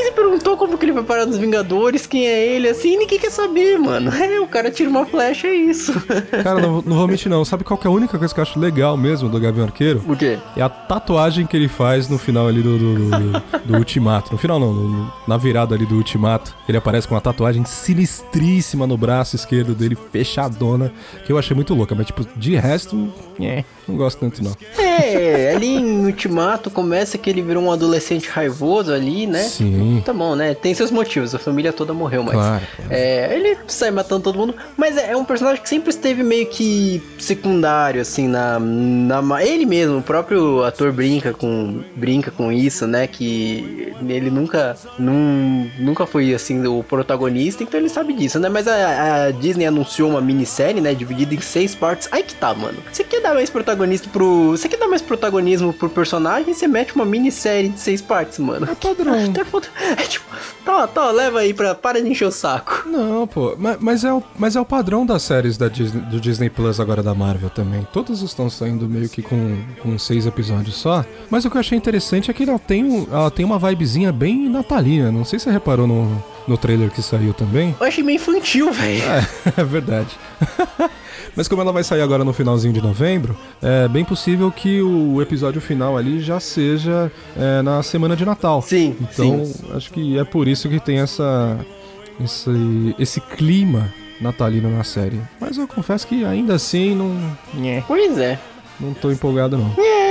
ninguém 0.00 0.04
se 0.04 0.12
perguntou 0.12 0.56
como 0.56 0.78
que 0.78 0.84
ele 0.84 0.92
vai 0.92 1.02
parar 1.02 1.26
nos 1.26 1.36
Vingadores, 1.38 2.06
quem 2.06 2.26
é 2.26 2.46
ele, 2.46 2.68
assim, 2.68 2.96
ninguém 2.96 3.18
quer 3.18 3.30
saber, 3.30 3.78
mano. 3.78 4.10
É, 4.20 4.38
o 4.38 4.46
cara 4.46 4.70
tira 4.70 4.88
uma 4.88 5.04
flecha, 5.06 5.46
é 5.48 5.54
isso. 5.54 5.92
Cara, 6.44 6.60
não, 6.60 6.82
não 6.82 6.96
vou 6.98 7.08
mentir, 7.08 7.28
não. 7.30 7.44
Sabe 7.44 7.64
qual 7.64 7.76
que 7.78 7.86
é 7.86 7.90
a 7.90 7.92
única 7.92 8.16
coisa 8.18 8.32
que 8.32 8.38
eu 8.38 8.42
acho 8.42 8.58
legal 8.60 8.96
mesmo 8.96 9.28
do 9.28 9.40
Gavião 9.40 9.64
Arqueiro? 9.66 10.02
O 10.06 10.14
quê? 10.16 10.38
É 10.56 10.62
a 10.62 10.68
tatuagem 10.68 11.46
que 11.46 11.56
ele 11.56 11.66
faz 11.68 12.08
no 12.08 12.16
final 12.18 12.46
ali 12.46 12.62
do, 12.62 12.78
do, 12.78 12.94
do- 13.10 13.42
do 13.64 13.76
Ultimato. 13.76 14.30
No 14.32 14.38
final 14.38 14.60
não, 14.60 14.72
no- 14.72 15.12
na 15.26 15.36
virada 15.36 15.74
ali 15.74 15.84
do 15.86 15.96
Ultimato. 15.96 16.54
Ele 16.68 16.78
aparece 16.78 17.08
com 17.08 17.14
uma 17.14 17.20
tatuagem 17.20 17.64
sinistríssima 17.64 18.86
no 18.86 18.96
braço 18.96 19.34
esquerdo 19.36 19.74
dele, 19.74 19.96
fechadona, 20.12 20.92
que 21.26 21.32
eu 21.32 21.38
achei 21.38 21.54
muito 21.54 21.74
louca. 21.74 21.94
Mas, 21.94 22.06
tipo, 22.06 22.24
de 22.36 22.54
resto, 22.56 23.12
é, 23.46 23.64
não 23.86 23.96
gosto 23.96 24.18
tanto, 24.18 24.42
não. 24.42 24.56
É, 24.78 25.54
ali 25.54 25.76
em 25.76 26.06
Ultimato 26.06 26.70
começa 26.70 27.18
que 27.18 27.28
ele 27.28 27.42
virou 27.42 27.64
um 27.64 27.72
adolescente 27.72 28.28
raivoso 28.28 28.92
ali, 28.92 29.26
né? 29.26 29.42
Sim. 29.42 30.02
Tá 30.04 30.12
bom, 30.12 30.34
né? 30.34 30.54
Tem 30.54 30.72
seus 30.74 30.90
motivos, 30.90 31.34
a 31.34 31.38
família 31.38 31.72
toda 31.72 31.92
morreu, 31.92 32.22
mas. 32.22 32.34
Claro, 32.34 32.64
claro. 32.76 32.92
É, 32.92 33.34
ele 33.34 33.56
sai 33.66 33.90
matando 33.90 34.22
todo 34.22 34.38
mundo, 34.38 34.54
mas 34.76 34.96
é, 34.96 35.12
é 35.12 35.16
um 35.16 35.24
personagem 35.24 35.62
que 35.62 35.68
sempre 35.68 35.90
esteve 35.90 36.22
meio 36.22 36.46
que 36.46 37.02
secundário, 37.18 38.00
assim, 38.00 38.28
na, 38.28 38.58
na. 38.58 39.20
Ele 39.44 39.66
mesmo, 39.66 39.98
o 39.98 40.02
próprio 40.02 40.64
ator 40.64 40.92
brinca 40.92 41.32
com, 41.32 41.82
brinca 41.96 42.30
com 42.30 42.52
isso, 42.52 42.86
né? 42.86 43.06
Que 43.06 43.92
ele 44.08 44.30
nunca. 44.30 44.76
Num, 44.98 45.68
nunca 45.78 46.06
foi, 46.06 46.32
assim, 46.34 46.66
o 46.66 46.82
protagonista, 46.82 47.62
então 47.62 47.80
ele 47.80 47.88
sabe 47.88 48.12
disso, 48.12 48.38
né? 48.38 48.48
Mas 48.48 48.68
a, 48.68 49.26
a 49.26 49.30
Disney 49.30 49.66
anunciou 49.66 50.10
uma 50.10 50.20
minissérie, 50.20 50.80
né? 50.80 50.94
Dividida 50.94 51.34
em 51.34 51.40
seis 51.40 51.74
partes. 51.74 52.08
Aí 52.12 52.22
que 52.22 52.34
tá, 52.34 52.54
mano. 52.54 52.78
Você 52.92 53.04
quer 53.04 53.20
dar 53.20 53.29
mais 53.34 53.50
protagonista 53.50 54.08
pro. 54.10 54.50
Você 54.50 54.68
quer 54.68 54.76
dar 54.78 54.88
mais 54.88 55.02
protagonismo 55.02 55.72
pro 55.72 55.88
personagem? 55.88 56.52
Você 56.54 56.66
mete 56.68 56.94
uma 56.94 57.04
minissérie 57.04 57.68
de 57.70 57.80
seis 57.80 58.00
partes, 58.00 58.38
mano. 58.38 58.68
É 58.70 58.74
padrão. 58.74 59.14
É 59.14 60.02
tipo, 60.02 60.24
tá, 60.64 60.86
tá, 60.86 61.10
leva 61.10 61.40
aí 61.40 61.52
pra. 61.54 61.74
Para 61.74 62.00
de 62.02 62.08
encher 62.08 62.26
o 62.26 62.30
saco. 62.32 62.84
Não, 62.88 63.26
pô, 63.26 63.54
ma- 63.58 63.76
mas, 63.80 64.04
é, 64.04 64.12
o, 64.12 64.22
mas 64.38 64.56
é 64.56 64.60
o 64.60 64.64
padrão 64.64 65.04
das 65.06 65.22
séries 65.22 65.56
da 65.56 65.68
Disney, 65.68 66.00
do 66.02 66.20
Disney 66.20 66.50
Plus 66.50 66.78
agora 66.80 67.02
da 67.02 67.14
Marvel 67.14 67.50
também. 67.50 67.86
Todas 67.92 68.20
estão 68.22 68.48
saindo 68.50 68.88
meio 68.88 69.08
que 69.08 69.22
com, 69.22 69.58
com 69.82 69.98
seis 69.98 70.26
episódios 70.26 70.76
só. 70.76 71.04
Mas 71.30 71.44
o 71.44 71.50
que 71.50 71.56
eu 71.56 71.60
achei 71.60 71.76
interessante 71.76 72.30
é 72.30 72.34
que 72.34 72.42
ela 72.48 72.58
tem, 72.58 73.06
ela 73.10 73.30
tem 73.30 73.44
uma 73.44 73.58
vibezinha 73.58 74.12
bem 74.12 74.48
natalina. 74.48 75.10
Não 75.10 75.24
sei 75.24 75.38
se 75.38 75.44
você 75.44 75.50
reparou 75.50 75.86
no, 75.86 76.22
no 76.50 76.58
trailer 76.58 76.90
que 76.90 77.00
saiu 77.00 77.32
também. 77.32 77.74
Eu 77.80 77.86
achei 77.86 78.02
meio 78.02 78.16
infantil, 78.16 78.72
velho. 78.72 79.02
É, 79.02 79.26
é 79.60 79.64
verdade. 79.64 80.18
Mas 81.36 81.46
como 81.46 81.62
ela 81.62 81.72
vai 81.72 81.84
sair 81.84 82.02
agora 82.02 82.24
no 82.24 82.32
finalzinho 82.32 82.74
de 82.74 82.82
novembro, 82.82 83.36
é 83.62 83.86
bem 83.86 84.04
possível 84.04 84.50
que 84.50 84.82
o 84.82 85.22
episódio 85.22 85.60
final 85.60 85.96
ali 85.96 86.20
já 86.20 86.40
seja 86.40 87.10
é, 87.36 87.62
na 87.62 87.82
semana 87.84 88.16
de 88.16 88.24
Natal. 88.24 88.60
Sim, 88.62 88.96
Então, 89.00 89.44
sim. 89.44 89.64
acho 89.74 89.92
que 89.92 90.18
é 90.18 90.24
por 90.24 90.48
isso 90.48 90.68
que 90.68 90.80
tem 90.80 90.98
essa 90.98 91.56
esse, 92.22 92.94
esse 92.98 93.20
clima 93.20 93.92
natalino 94.20 94.68
na 94.76 94.82
série. 94.82 95.20
Mas 95.40 95.56
eu 95.56 95.68
confesso 95.68 96.06
que 96.06 96.24
ainda 96.24 96.54
assim 96.54 96.94
não 96.96 97.16
Pois 97.86 98.18
é. 98.18 98.38
não 98.80 98.92
tô 98.92 99.10
empolgado 99.10 99.56
não. 99.56 99.72
É, 99.78 100.09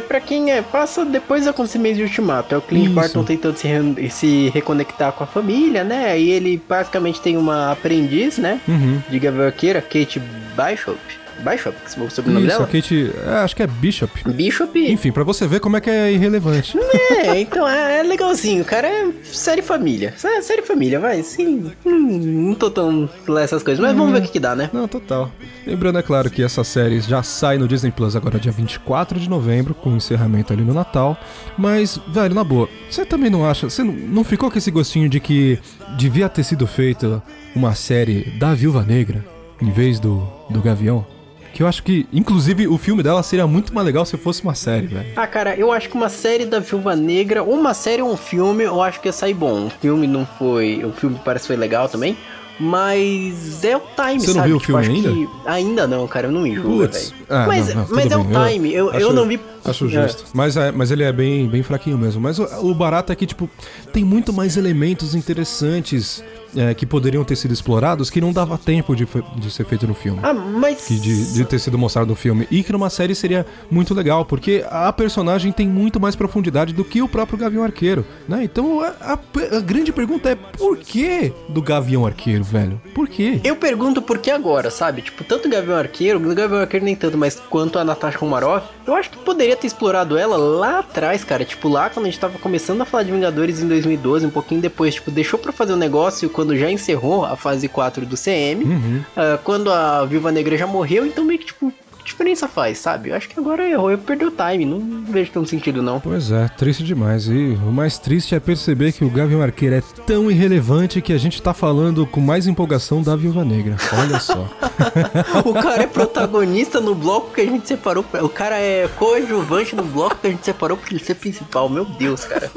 pra 0.00 0.20
quem 0.20 0.50
é, 0.52 0.62
passa 0.62 1.04
depois 1.04 1.44
do 1.44 1.50
acontecimento 1.50 1.96
de 1.96 2.02
Ultimato. 2.02 2.54
É 2.54 2.58
o 2.58 2.62
Clint 2.62 2.86
Isso. 2.86 2.94
Barton 2.94 3.24
tentando 3.24 3.56
se, 3.56 3.66
re- 3.68 4.10
se 4.10 4.50
reconectar 4.54 5.12
com 5.12 5.24
a 5.24 5.26
família, 5.26 5.82
né? 5.84 6.18
E 6.18 6.30
ele 6.30 6.60
basicamente 6.68 7.20
tem 7.20 7.36
uma 7.36 7.72
aprendiz, 7.72 8.38
né? 8.38 8.60
Uhum. 8.66 9.00
De 9.08 9.18
Gavião 9.18 9.50
Kate 9.50 10.20
Bishop. 10.56 10.98
Bishop, 11.40 11.76
que 11.76 12.00
é 12.00 12.02
o 12.02 12.10
sobrenome 12.10 12.46
Isso, 12.46 12.56
a 12.56 12.58
dela? 12.58 12.70
Kate, 12.70 13.10
é, 13.26 13.30
acho 13.38 13.56
que 13.56 13.62
é 13.62 13.66
Bishop. 13.66 14.30
Bishop. 14.30 14.78
Enfim, 14.78 15.12
pra 15.12 15.24
você 15.24 15.46
ver 15.46 15.60
como 15.60 15.76
é 15.76 15.80
que 15.80 15.90
é 15.90 16.12
irrelevante. 16.12 16.78
É, 16.78 17.38
então 17.40 17.68
é, 17.68 18.00
é 18.00 18.02
legalzinho, 18.02 18.64
cara. 18.64 18.88
É 18.88 19.12
série 19.24 19.62
família. 19.62 20.14
É 20.22 20.40
série 20.40 20.62
família, 20.62 21.00
vai. 21.00 21.22
Sim. 21.22 21.72
Hum, 21.84 22.48
não 22.48 22.54
tô 22.54 22.70
tão 22.70 23.08
lá 23.26 23.42
essas 23.42 23.62
coisas, 23.62 23.84
mas 23.84 23.96
vamos 23.96 24.12
ver 24.12 24.18
o 24.18 24.22
que, 24.22 24.32
que 24.32 24.40
dá, 24.40 24.54
né? 24.54 24.70
Não, 24.72 24.86
total. 24.88 25.30
Lembrando, 25.66 25.98
é 25.98 26.02
claro, 26.02 26.30
que 26.30 26.42
essa 26.42 26.62
série 26.62 27.00
já 27.00 27.22
sai 27.22 27.58
no 27.58 27.66
Disney 27.66 27.90
Plus 27.90 28.14
agora 28.14 28.38
dia 28.38 28.52
24 28.52 29.18
de 29.18 29.28
novembro, 29.28 29.74
com 29.74 29.96
encerramento 29.96 30.52
ali 30.52 30.62
no 30.62 30.74
Natal. 30.74 31.16
Mas, 31.56 31.98
velho, 32.08 32.34
na 32.34 32.44
boa, 32.44 32.68
você 32.90 33.04
também 33.04 33.30
não 33.30 33.48
acha. 33.48 33.68
Você 33.68 33.82
não, 33.82 33.92
não 33.92 34.24
ficou 34.24 34.50
com 34.50 34.58
esse 34.58 34.70
gostinho 34.70 35.08
de 35.08 35.20
que 35.20 35.58
devia 35.96 36.28
ter 36.28 36.44
sido 36.44 36.66
feita 36.66 37.22
uma 37.54 37.74
série 37.74 38.30
da 38.38 38.54
Viúva 38.54 38.82
Negra 38.82 39.24
em 39.60 39.70
vez 39.70 39.98
do, 39.98 40.28
do 40.50 40.60
Gavião? 40.60 41.06
Que 41.54 41.62
eu 41.62 41.66
acho 41.68 41.82
que, 41.84 42.06
inclusive, 42.12 42.66
o 42.68 42.76
filme 42.76 43.02
dela 43.02 43.22
seria 43.22 43.46
muito 43.46 43.72
mais 43.72 43.86
legal 43.86 44.04
se 44.04 44.16
fosse 44.18 44.42
uma 44.42 44.54
série, 44.54 44.88
velho. 44.88 45.06
Ah, 45.16 45.26
cara, 45.26 45.54
eu 45.56 45.70
acho 45.72 45.88
que 45.88 45.94
uma 45.94 46.08
série 46.08 46.44
da 46.44 46.58
Viúva 46.58 46.94
Negra, 46.96 47.42
ou 47.44 47.54
uma 47.54 47.72
série 47.72 48.02
ou 48.02 48.12
um 48.12 48.16
filme, 48.16 48.64
eu 48.64 48.82
acho 48.82 49.00
que 49.00 49.08
ia 49.08 49.12
sair 49.12 49.34
bom. 49.34 49.66
O 49.66 49.70
filme 49.70 50.06
não 50.06 50.26
foi. 50.38 50.84
O 50.84 50.92
filme 50.92 51.18
parece 51.24 51.44
que 51.44 51.46
foi 51.48 51.56
legal 51.56 51.88
também. 51.88 52.16
Mas 52.58 53.64
é 53.64 53.76
o 53.76 53.80
time, 53.80 54.20
Você 54.20 54.26
não 54.28 54.34
sabe? 54.34 54.46
viu 54.48 54.56
o 54.56 54.60
Tipo, 54.60 54.78
filme 54.80 54.80
acho 54.82 54.90
ainda? 55.08 55.10
que- 55.12 55.28
Ainda 55.48 55.86
não, 55.88 56.06
cara, 56.06 56.28
eu 56.28 56.32
não 56.32 56.42
me 56.42 56.54
velho. 56.54 56.90
Ah, 57.28 57.46
mas 57.48 57.68
não, 57.74 57.82
não, 57.82 57.88
mas 57.90 58.10
é 58.12 58.16
o 58.16 58.24
time. 58.48 58.72
Eu, 58.72 58.92
eu, 58.92 59.08
acho- 59.08 59.12
não 59.12 59.26
vi. 59.26 59.40
Acho 59.64 59.86
É. 59.86 59.88
justo. 59.88 60.24
Mas, 60.32 60.56
é, 60.56 60.70
mas 60.70 60.90
ele 60.90 61.02
é 61.02 61.12
bem, 61.12 61.48
bem 61.48 61.62
fraquinho 61.62 61.98
mesmo. 61.98 62.20
Mas 62.20 62.38
o, 62.38 62.44
o 62.70 62.74
barato 62.74 63.12
é 63.12 63.16
que, 63.16 63.26
tipo, 63.26 63.48
tem 63.92 64.04
muito 64.04 64.32
mais 64.32 64.56
elementos 64.56 65.14
interessantes 65.16 66.22
é, 66.56 66.74
que 66.74 66.86
poderiam 66.86 67.24
ter 67.24 67.36
sido 67.36 67.52
explorados 67.52 68.10
que 68.10 68.20
não 68.20 68.32
dava 68.32 68.56
tempo 68.58 68.94
de, 68.94 69.06
de 69.36 69.50
ser 69.50 69.64
feito 69.64 69.86
no 69.86 69.94
filme. 69.94 70.20
Ah, 70.22 70.32
mas. 70.32 70.86
Que 70.86 70.98
de, 70.98 71.32
de 71.34 71.44
ter 71.44 71.58
sido 71.58 71.76
mostrado 71.78 72.08
no 72.08 72.14
filme. 72.16 72.46
E 72.50 72.62
que 72.62 72.72
numa 72.72 72.90
série 72.90 73.14
seria 73.14 73.46
muito 73.70 73.94
legal, 73.94 74.24
porque 74.24 74.64
a 74.70 74.92
personagem 74.92 75.52
tem 75.52 75.68
muito 75.68 76.00
mais 76.00 76.14
profundidade 76.16 76.72
do 76.72 76.84
que 76.84 77.02
o 77.02 77.08
próprio 77.08 77.38
Gavião 77.38 77.64
Arqueiro, 77.64 78.04
né? 78.28 78.42
Então 78.44 78.80
a, 78.80 78.88
a- 79.00 79.18
a 79.56 79.60
grande 79.60 79.92
pergunta 79.92 80.30
é 80.30 80.34
por 80.34 80.76
que 80.78 81.32
do 81.48 81.60
Gavião 81.62 82.06
Arqueiro, 82.06 82.44
velho? 82.44 82.80
Por 82.94 83.08
quê? 83.08 83.40
Eu 83.44 83.56
pergunto 83.56 84.00
por 84.02 84.18
que 84.18 84.30
agora, 84.30 84.70
sabe? 84.70 85.02
Tipo, 85.02 85.24
tanto 85.24 85.48
o 85.48 85.50
Gavião 85.50 85.76
Arqueiro, 85.76 86.18
o 86.18 86.34
Gavião 86.34 86.60
Arqueiro 86.60 86.84
nem 86.84 86.94
tanto, 86.96 87.16
mas 87.18 87.40
quanto 87.50 87.78
a 87.78 87.84
Natasha 87.84 88.18
Romanoff, 88.18 88.66
eu 88.86 88.94
acho 88.94 89.10
que 89.10 89.18
poderia 89.18 89.56
ter 89.56 89.66
explorado 89.66 90.16
ela 90.16 90.36
lá 90.36 90.78
atrás, 90.80 91.24
cara. 91.24 91.44
Tipo, 91.44 91.68
lá 91.68 91.90
quando 91.90 92.06
a 92.06 92.08
gente 92.10 92.20
tava 92.20 92.38
começando 92.38 92.80
a 92.80 92.84
falar 92.84 93.02
de 93.02 93.12
Vingadores 93.12 93.60
em 93.62 93.68
2012, 93.68 94.26
um 94.26 94.30
pouquinho 94.30 94.60
depois, 94.60 94.94
tipo, 94.94 95.10
deixou 95.10 95.38
pra 95.38 95.52
fazer 95.52 95.72
o 95.72 95.76
negócio 95.76 96.28
quando 96.30 96.43
já 96.56 96.70
encerrou 96.70 97.24
a 97.24 97.36
fase 97.36 97.68
4 97.68 98.04
do 98.06 98.16
CM, 98.16 98.64
Uhum. 98.64 99.00
ah, 99.16 99.38
quando 99.44 99.70
a 99.70 100.04
Viúva 100.04 100.32
Negra 100.32 100.56
já 100.58 100.66
morreu, 100.66 101.06
então 101.06 101.24
meio 101.24 101.38
que, 101.38 101.46
tipo, 101.46 101.72
que 101.98 102.04
diferença 102.04 102.46
faz, 102.46 102.76
sabe? 102.78 103.08
Eu 103.08 103.16
acho 103.16 103.28
que 103.30 103.40
agora 103.40 103.66
errou, 103.66 103.90
eu 103.90 103.96
perdi 103.96 104.26
o 104.26 104.30
time, 104.30 104.66
não 104.66 105.04
vejo 105.10 105.30
tanto 105.32 105.48
sentido 105.48 105.82
não. 105.82 105.98
Pois 106.00 106.30
é, 106.30 106.48
triste 106.48 106.84
demais. 106.84 107.26
E 107.28 107.58
o 107.66 107.72
mais 107.72 107.98
triste 107.98 108.34
é 108.34 108.40
perceber 108.40 108.92
que 108.92 109.02
o 109.04 109.08
Gavião 109.08 109.40
Arqueiro 109.40 109.76
é 109.76 109.82
tão 110.06 110.30
irrelevante 110.30 111.00
que 111.00 111.14
a 111.14 111.18
gente 111.18 111.40
tá 111.40 111.54
falando 111.54 112.06
com 112.06 112.20
mais 112.20 112.46
empolgação 112.46 113.00
da 113.02 113.16
Viúva 113.16 113.42
Negra. 113.42 113.76
Olha 113.98 114.20
só. 114.20 114.46
O 115.46 115.54
cara 115.54 115.84
é 115.84 115.86
protagonista 115.86 116.80
no 116.80 116.94
bloco 116.94 117.32
que 117.32 117.40
a 117.40 117.46
gente 117.46 117.66
separou. 117.66 118.04
O 118.22 118.28
cara 118.28 118.58
é 118.58 118.88
coadjuvante 118.96 119.74
no 119.76 119.84
bloco 119.84 120.16
que 120.16 120.26
a 120.26 120.30
gente 120.30 120.44
separou 120.44 120.76
pra 120.76 120.88
ele 120.90 121.02
ser 121.02 121.14
principal. 121.14 121.68
Meu 121.70 121.84
Deus, 121.84 122.24
cara. 122.24 122.50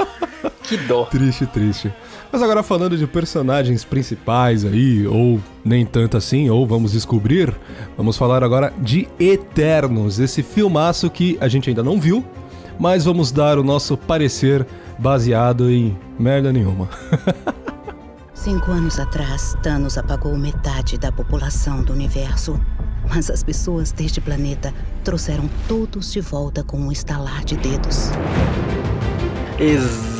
Que 0.67 0.75
dó. 0.75 1.05
Triste, 1.05 1.45
triste. 1.45 1.93
Mas 2.31 2.41
agora 2.41 2.61
falando 2.61 2.97
de 2.97 3.07
personagens 3.07 3.85
principais 3.85 4.65
aí, 4.65 5.07
ou 5.07 5.39
nem 5.63 5.85
tanto 5.85 6.17
assim, 6.17 6.49
ou 6.49 6.67
vamos 6.67 6.91
descobrir, 6.91 7.55
vamos 7.95 8.17
falar 8.17 8.43
agora 8.43 8.73
de 8.77 9.07
Eternos, 9.17 10.19
esse 10.19 10.43
filmaço 10.43 11.09
que 11.09 11.37
a 11.39 11.47
gente 11.47 11.69
ainda 11.69 11.81
não 11.81 11.99
viu, 11.99 12.23
mas 12.77 13.05
vamos 13.05 13.31
dar 13.31 13.57
o 13.57 13.63
nosso 13.63 13.95
parecer 13.95 14.67
baseado 14.99 15.71
em 15.71 15.97
merda 16.19 16.51
nenhuma. 16.51 16.89
Cinco 18.33 18.71
anos 18.71 18.99
atrás, 18.99 19.55
Thanos 19.63 19.97
apagou 19.97 20.37
metade 20.37 20.97
da 20.97 21.11
população 21.11 21.81
do 21.81 21.93
universo. 21.93 22.59
Mas 23.09 23.29
as 23.29 23.41
pessoas 23.41 23.91
deste 23.93 24.19
planeta 24.19 24.73
trouxeram 25.03 25.49
todos 25.67 26.11
de 26.11 26.19
volta 26.19 26.61
com 26.61 26.77
um 26.77 26.91
estalar 26.91 27.43
de 27.45 27.55
dedos. 27.55 28.09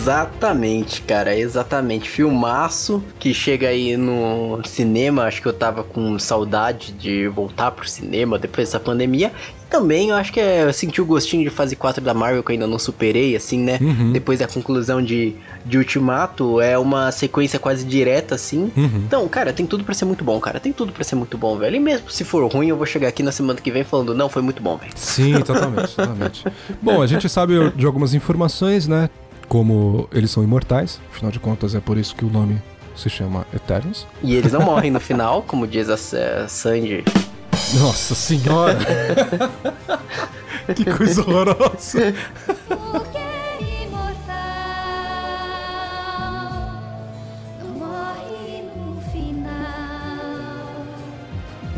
Exatamente, 0.08 1.02
cara, 1.02 1.36
exatamente. 1.36 2.10
Filmaço 2.10 3.04
que 3.20 3.34
chega 3.34 3.68
aí 3.68 3.98
no 3.98 4.62
cinema. 4.64 5.24
Acho 5.24 5.42
que 5.42 5.50
eu 5.50 5.54
tava 5.54 5.84
com 5.84 6.18
saudade 6.18 6.94
de 6.94 7.28
voltar 7.28 7.72
pro 7.72 7.86
cinema 7.86 8.40
depois 8.40 8.70
dessa 8.70 8.80
pandemia. 8.80 9.34
E 9.62 9.66
também 9.70 10.12
eu 10.12 10.16
acho 10.16 10.32
que 10.32 10.40
é, 10.40 10.64
eu 10.64 10.72
senti 10.72 11.02
o 11.02 11.06
gostinho 11.06 11.44
de 11.44 11.50
fase 11.50 11.76
4 11.76 12.02
da 12.02 12.14
Marvel 12.14 12.42
que 12.42 12.52
eu 12.52 12.54
ainda 12.54 12.66
não 12.66 12.80
superei, 12.80 13.36
assim, 13.36 13.60
né? 13.60 13.80
Uhum. 13.82 14.14
Depois 14.14 14.40
da 14.40 14.48
conclusão 14.48 15.04
de, 15.04 15.36
de 15.66 15.78
Ultimato, 15.78 16.62
é 16.62 16.78
uma 16.78 17.12
sequência 17.12 17.60
quase 17.60 17.84
direta, 17.86 18.36
assim. 18.36 18.72
Uhum. 18.78 19.04
Então, 19.06 19.28
cara, 19.28 19.52
tem 19.52 19.66
tudo 19.66 19.84
pra 19.84 19.94
ser 19.94 20.06
muito 20.06 20.24
bom, 20.24 20.40
cara. 20.40 20.58
Tem 20.58 20.72
tudo 20.72 20.94
pra 20.94 21.04
ser 21.04 21.16
muito 21.16 21.38
bom, 21.38 21.58
velho. 21.58 21.76
E 21.76 21.80
mesmo 21.82 22.10
se 22.10 22.24
for 22.24 22.50
ruim, 22.50 22.70
eu 22.70 22.78
vou 22.78 22.86
chegar 22.86 23.10
aqui 23.10 23.22
na 23.22 23.34
semana 23.34 23.60
que 23.60 23.70
vem 23.70 23.84
falando, 23.84 24.16
não, 24.16 24.30
foi 24.30 24.42
muito 24.42 24.64
bom, 24.64 24.78
velho. 24.78 24.94
Sim, 24.96 25.42
totalmente, 25.42 25.94
totalmente. 25.94 26.46
Bom, 26.82 27.02
a 27.02 27.08
gente 27.08 27.28
sabe 27.28 27.72
de 27.72 27.86
algumas 27.86 28.14
informações, 28.14 28.88
né? 28.88 29.10
Como 29.48 30.08
eles 30.12 30.32
são 30.32 30.44
imortais, 30.44 31.00
afinal 31.12 31.32
de 31.32 31.40
contas 31.40 31.76
é 31.76 31.80
por 31.80 31.98
isso 31.98 32.16
que 32.16 32.26
o 32.26 32.30
nome 32.30 32.62
se 32.96 33.10
chama 33.10 33.46
Eternos. 33.54 34.08
E 34.24 34.36
eles 34.36 34.52
não 34.52 34.62
morrem 34.62 34.92
no 34.92 35.00
final, 35.00 35.44
como 35.44 35.68
diz 35.68 35.90
a 35.90 35.94
a 35.94 36.48
Sandy. 36.48 37.04
Nossa 37.80 38.16
senhora! 38.16 38.80
que 40.76 40.86
coisa 40.86 41.22
horrorosa! 41.22 42.14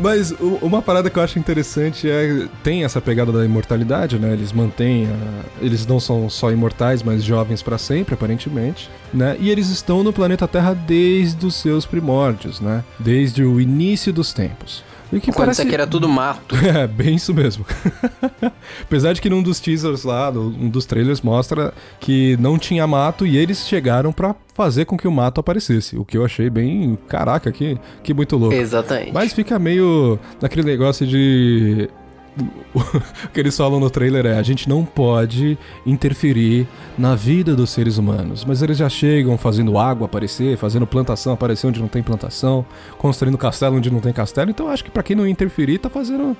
Mas 0.00 0.32
uma 0.62 0.80
parada 0.80 1.10
que 1.10 1.18
eu 1.18 1.22
acho 1.22 1.38
interessante 1.38 2.08
é 2.10 2.46
tem 2.62 2.84
essa 2.84 3.00
pegada 3.00 3.30
da 3.30 3.44
imortalidade, 3.44 4.18
né? 4.18 4.32
Eles 4.32 4.52
mantêm, 4.52 5.06
a- 5.06 5.44
eles 5.64 5.86
não 5.86 6.00
são 6.00 6.28
só 6.30 6.50
imortais, 6.50 7.02
mas 7.02 7.22
jovens 7.22 7.62
pra 7.62 7.76
sempre, 7.76 8.14
aparentemente, 8.14 8.88
né? 9.12 9.36
E 9.38 9.50
eles 9.50 9.68
estão 9.68 10.02
no 10.02 10.12
planeta 10.12 10.48
Terra 10.48 10.72
desde 10.74 11.44
os 11.44 11.54
seus 11.54 11.84
primórdios, 11.84 12.60
né? 12.60 12.82
Desde 12.98 13.44
o 13.44 13.60
início 13.60 14.12
dos 14.12 14.32
tempos. 14.32 14.82
E 15.12 15.18
que 15.20 15.32
Quando 15.32 15.46
parece 15.46 15.62
aqui 15.62 15.74
era 15.74 15.86
tudo 15.86 16.08
mato. 16.08 16.54
É, 16.70 16.86
bem 16.86 17.16
isso 17.16 17.34
mesmo. 17.34 17.64
Apesar 18.82 19.12
de 19.12 19.20
que 19.20 19.28
num 19.28 19.42
dos 19.42 19.58
teasers 19.58 20.04
lá, 20.04 20.30
um 20.30 20.68
dos 20.68 20.86
trailers 20.86 21.20
mostra 21.20 21.74
que 21.98 22.36
não 22.38 22.58
tinha 22.58 22.86
mato 22.86 23.26
e 23.26 23.36
eles 23.36 23.66
chegaram 23.66 24.12
pra 24.12 24.36
fazer 24.54 24.84
com 24.84 24.96
que 24.96 25.08
o 25.08 25.10
mato 25.10 25.40
aparecesse, 25.40 25.96
o 25.96 26.04
que 26.04 26.16
eu 26.16 26.24
achei 26.24 26.48
bem, 26.48 26.96
caraca, 27.08 27.50
que, 27.50 27.78
que 28.02 28.14
muito 28.14 28.36
louco. 28.36 28.54
Exatamente. 28.54 29.12
Mas 29.12 29.32
fica 29.32 29.58
meio 29.58 30.18
naquele 30.40 30.62
negócio 30.62 31.06
de. 31.06 31.88
O 32.74 33.28
que 33.32 33.40
eles 33.40 33.56
falam 33.56 33.80
no 33.80 33.90
trailer 33.90 34.26
é: 34.26 34.38
a 34.38 34.42
gente 34.42 34.68
não 34.68 34.84
pode 34.84 35.58
interferir 35.84 36.66
na 36.96 37.14
vida 37.14 37.54
dos 37.54 37.70
seres 37.70 37.98
humanos. 37.98 38.44
Mas 38.44 38.62
eles 38.62 38.78
já 38.78 38.88
chegam 38.88 39.36
fazendo 39.36 39.78
água 39.78 40.06
aparecer, 40.06 40.56
fazendo 40.56 40.86
plantação 40.86 41.32
aparecer 41.32 41.66
onde 41.66 41.80
não 41.80 41.88
tem 41.88 42.02
plantação, 42.02 42.64
construindo 42.98 43.36
castelo 43.38 43.76
onde 43.76 43.90
não 43.90 44.00
tem 44.00 44.12
castelo. 44.12 44.50
Então 44.50 44.66
eu 44.66 44.72
acho 44.72 44.84
que 44.84 44.90
pra 44.90 45.02
quem 45.02 45.16
não 45.16 45.26
interferir, 45.26 45.78
tá 45.78 45.90
fazendo. 45.90 46.36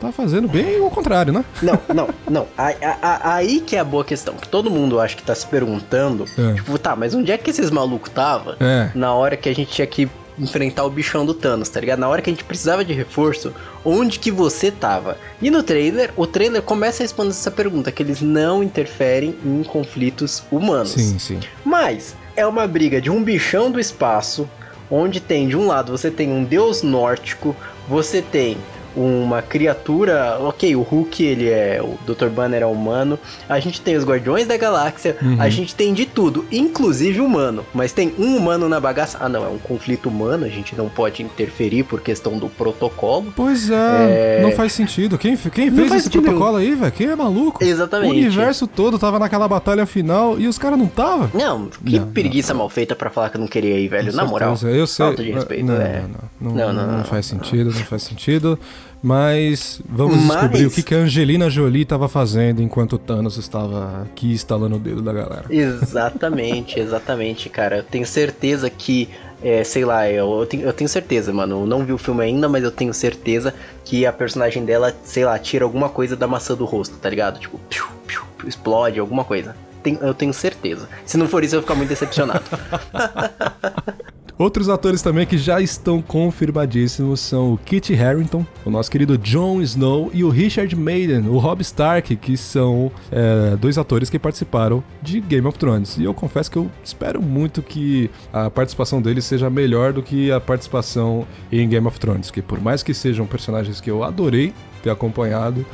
Tá 0.00 0.10
fazendo 0.10 0.48
bem 0.48 0.80
o 0.80 0.90
contrário, 0.90 1.32
né? 1.32 1.44
Não, 1.62 1.78
não, 1.94 2.08
não. 2.28 2.46
Aí, 2.58 2.74
aí 3.22 3.60
que 3.60 3.76
é 3.76 3.78
a 3.78 3.84
boa 3.84 4.04
questão. 4.04 4.34
Que 4.34 4.48
todo 4.48 4.68
mundo 4.68 4.98
acho 4.98 5.16
que 5.16 5.22
tá 5.22 5.32
se 5.32 5.46
perguntando. 5.46 6.24
É. 6.36 6.54
Tipo, 6.54 6.76
tá, 6.76 6.96
mas 6.96 7.14
onde 7.14 7.30
é 7.30 7.38
que 7.38 7.50
esses 7.50 7.70
malucos 7.70 8.10
tava? 8.10 8.56
É. 8.58 8.90
Na 8.96 9.14
hora 9.14 9.36
que 9.36 9.48
a 9.48 9.54
gente 9.54 9.70
tinha 9.70 9.86
que 9.86 10.10
enfrentar 10.38 10.84
o 10.84 10.90
bichão 10.90 11.26
do 11.26 11.34
Thanos, 11.34 11.68
tá 11.68 11.80
ligado? 11.80 11.98
Na 11.98 12.08
hora 12.08 12.22
que 12.22 12.30
a 12.30 12.32
gente 12.32 12.44
precisava 12.44 12.84
de 12.84 12.92
reforço, 12.92 13.52
onde 13.84 14.18
que 14.18 14.30
você 14.30 14.70
tava? 14.70 15.18
E 15.40 15.50
no 15.50 15.62
trailer, 15.62 16.12
o 16.16 16.26
trailer 16.26 16.62
começa 16.62 17.02
a 17.02 17.04
responder 17.04 17.30
essa 17.30 17.50
pergunta, 17.50 17.92
que 17.92 18.02
eles 18.02 18.20
não 18.20 18.62
interferem 18.62 19.34
em 19.44 19.62
conflitos 19.62 20.42
humanos. 20.50 20.92
Sim, 20.92 21.18
sim. 21.18 21.40
Mas 21.64 22.16
é 22.36 22.46
uma 22.46 22.66
briga 22.66 23.00
de 23.00 23.10
um 23.10 23.22
bichão 23.22 23.70
do 23.70 23.78
espaço, 23.78 24.48
onde 24.90 25.20
tem 25.20 25.48
de 25.48 25.56
um 25.56 25.66
lado 25.66 25.92
você 25.92 26.10
tem 26.10 26.30
um 26.30 26.44
deus 26.44 26.82
nórdico, 26.82 27.56
você 27.88 28.22
tem 28.22 28.56
uma 28.96 29.40
criatura, 29.42 30.36
ok, 30.40 30.74
o 30.76 30.82
Hulk 30.82 31.22
ele 31.24 31.48
é, 31.48 31.80
o 31.82 31.96
Dr. 32.06 32.26
Banner 32.28 32.62
é 32.62 32.66
humano, 32.66 33.18
a 33.48 33.58
gente 33.60 33.80
tem 33.80 33.96
os 33.96 34.04
Guardiões 34.04 34.46
da 34.46 34.56
Galáxia, 34.56 35.16
Uhum. 35.22 35.36
a 35.40 35.48
gente 35.48 35.74
tem 35.74 35.94
de 35.94 36.04
tudo, 36.06 36.44
inclusive 36.52 37.20
humano, 37.20 37.64
mas 37.72 37.92
tem 37.92 38.12
um 38.18 38.36
humano 38.36 38.68
na 38.68 38.78
bagaça, 38.80 39.18
ah 39.20 39.28
não, 39.28 39.44
é 39.44 39.48
um 39.48 39.58
conflito 39.58 40.08
humano, 40.08 40.44
a 40.44 40.48
gente 40.48 40.76
não 40.76 40.88
pode 40.88 41.22
interferir 41.22 41.84
por 41.84 42.00
questão 42.00 42.38
do 42.38 42.48
protocolo. 42.48 43.32
Pois 43.34 43.70
é, 43.70 44.38
É. 44.38 44.42
não 44.42 44.52
faz 44.52 44.72
sentido. 44.72 45.16
Quem, 45.18 45.36
quem 45.36 45.70
Não 45.70 45.76
fez 45.76 45.92
esse 45.94 46.10
protocolo 46.10 46.56
aí, 46.56 46.74
velho? 46.74 46.92
Quem 46.92 47.06
é 47.08 47.16
maluco? 47.16 47.62
Exatamente. 47.64 48.10
O 48.10 48.12
universo 48.16 48.66
todo 48.66 48.98
tava 48.98 49.18
naquela 49.18 49.46
batalha 49.48 49.86
final 49.86 50.38
e 50.38 50.46
os 50.46 50.58
caras 50.58 50.78
não 50.78 50.86
tava? 50.86 51.30
Não, 51.34 51.68
que 51.68 51.98
Não, 51.98 52.08
preguiça 52.08 52.52
mal 52.54 52.68
feita 52.68 52.94
pra 52.94 53.10
falar 53.10 53.30
que 53.30 53.36
eu 53.36 53.40
não 53.40 53.48
queria 53.48 53.78
ir, 53.78 53.88
velho. 53.88 54.10
Com 54.10 54.16
Na 54.16 54.24
moral. 54.24 54.56
certeza, 54.56 54.78
eu 54.80 54.86
sei. 54.86 55.06
Falta 55.06 55.22
de 55.22 55.30
respeito, 55.32 55.64
não, 55.66 55.74
é. 55.80 56.02
não, 56.40 56.50
não, 56.50 56.56
não, 56.56 56.72
Não, 56.74 56.86
não, 56.86 56.96
não. 56.98 57.04
faz 57.04 57.26
sentido, 57.26 57.66
não 57.72 57.84
faz 57.84 58.02
sentido. 58.02 58.58
Mas 59.02 59.80
vamos 59.88 60.16
Mas- 60.18 60.28
descobrir 60.28 60.66
o 60.66 60.70
que, 60.70 60.82
que 60.82 60.94
a 60.94 60.98
Angelina 60.98 61.50
Jolie 61.50 61.82
estava 61.82 62.08
fazendo 62.08 62.62
enquanto 62.62 62.92
o 62.94 62.98
Thanos 62.98 63.36
estava 63.36 64.02
aqui 64.02 64.32
instalando 64.32 64.76
o 64.76 64.78
dedo 64.78 65.02
da 65.02 65.12
galera. 65.12 65.44
Exatamente, 65.50 66.78
exatamente, 66.80 67.48
cara. 67.48 67.78
Eu 67.78 67.82
tenho 67.82 68.06
certeza 68.06 68.70
que, 68.70 69.08
é, 69.42 69.64
sei 69.64 69.84
lá, 69.84 70.08
eu, 70.08 70.38
eu 70.40 70.46
tenho, 70.46 70.62
eu 70.64 70.72
tenho 70.72 70.88
certeza, 70.88 71.32
mano. 71.32 71.62
Eu 71.62 71.66
não 71.66 71.84
vi 71.84 71.92
o 71.92 71.98
filme 71.98 72.22
ainda, 72.22 72.48
mas 72.48 72.62
eu 72.62 72.70
tenho 72.70 72.94
certeza 72.94 73.52
que 73.84 74.06
a 74.06 74.12
personagem 74.12 74.64
dela, 74.64 74.94
sei 75.02 75.24
lá, 75.24 75.36
tira 75.38 75.64
alguma 75.64 75.88
coisa 75.88 76.14
da 76.14 76.28
maçã 76.28 76.54
do 76.54 76.64
rosto, 76.64 76.96
tá 76.98 77.10
ligado? 77.10 77.40
Tipo, 77.40 77.58
piu, 77.68 77.84
piu, 78.06 78.22
piu, 78.38 78.48
explode, 78.48 79.00
alguma 79.00 79.24
coisa. 79.24 79.56
Tem- 79.82 79.98
eu 80.00 80.14
tenho 80.14 80.32
certeza. 80.32 80.88
Se 81.04 81.16
não 81.18 81.26
for 81.26 81.42
isso, 81.42 81.56
eu 81.56 81.60
vou 81.60 81.66
ficar 81.66 81.74
muito 81.74 81.88
decepcionado. 81.88 82.44
Outros 84.38 84.68
atores 84.68 85.02
também 85.02 85.26
que 85.26 85.36
já 85.36 85.60
estão 85.60 86.00
confirmadíssimos 86.00 87.20
são 87.20 87.52
o 87.52 87.58
Kit 87.58 87.94
Harington, 87.94 88.44
o 88.64 88.70
nosso 88.70 88.90
querido 88.90 89.16
Jon 89.18 89.60
Snow 89.60 90.10
e 90.12 90.24
o 90.24 90.30
Richard 90.30 90.74
Madden, 90.74 91.28
o 91.28 91.38
Rob 91.38 91.60
Stark, 91.60 92.16
que 92.16 92.36
são 92.36 92.90
é, 93.10 93.56
dois 93.56 93.78
atores 93.78 94.08
que 94.10 94.18
participaram 94.18 94.82
de 95.00 95.20
Game 95.20 95.46
of 95.46 95.58
Thrones. 95.58 95.96
E 95.96 96.04
eu 96.04 96.14
confesso 96.14 96.50
que 96.50 96.56
eu 96.56 96.70
espero 96.82 97.22
muito 97.22 97.62
que 97.62 98.10
a 98.32 98.50
participação 98.50 99.00
deles 99.02 99.24
seja 99.24 99.48
melhor 99.50 99.92
do 99.92 100.02
que 100.02 100.32
a 100.32 100.40
participação 100.40 101.26
em 101.50 101.68
Game 101.68 101.86
of 101.86 102.00
Thrones, 102.00 102.30
que 102.30 102.42
por 102.42 102.60
mais 102.60 102.82
que 102.82 102.94
sejam 102.94 103.26
personagens 103.26 103.80
que 103.80 103.90
eu 103.90 104.02
adorei 104.02 104.52
ter 104.82 104.90
acompanhado, 104.90 105.64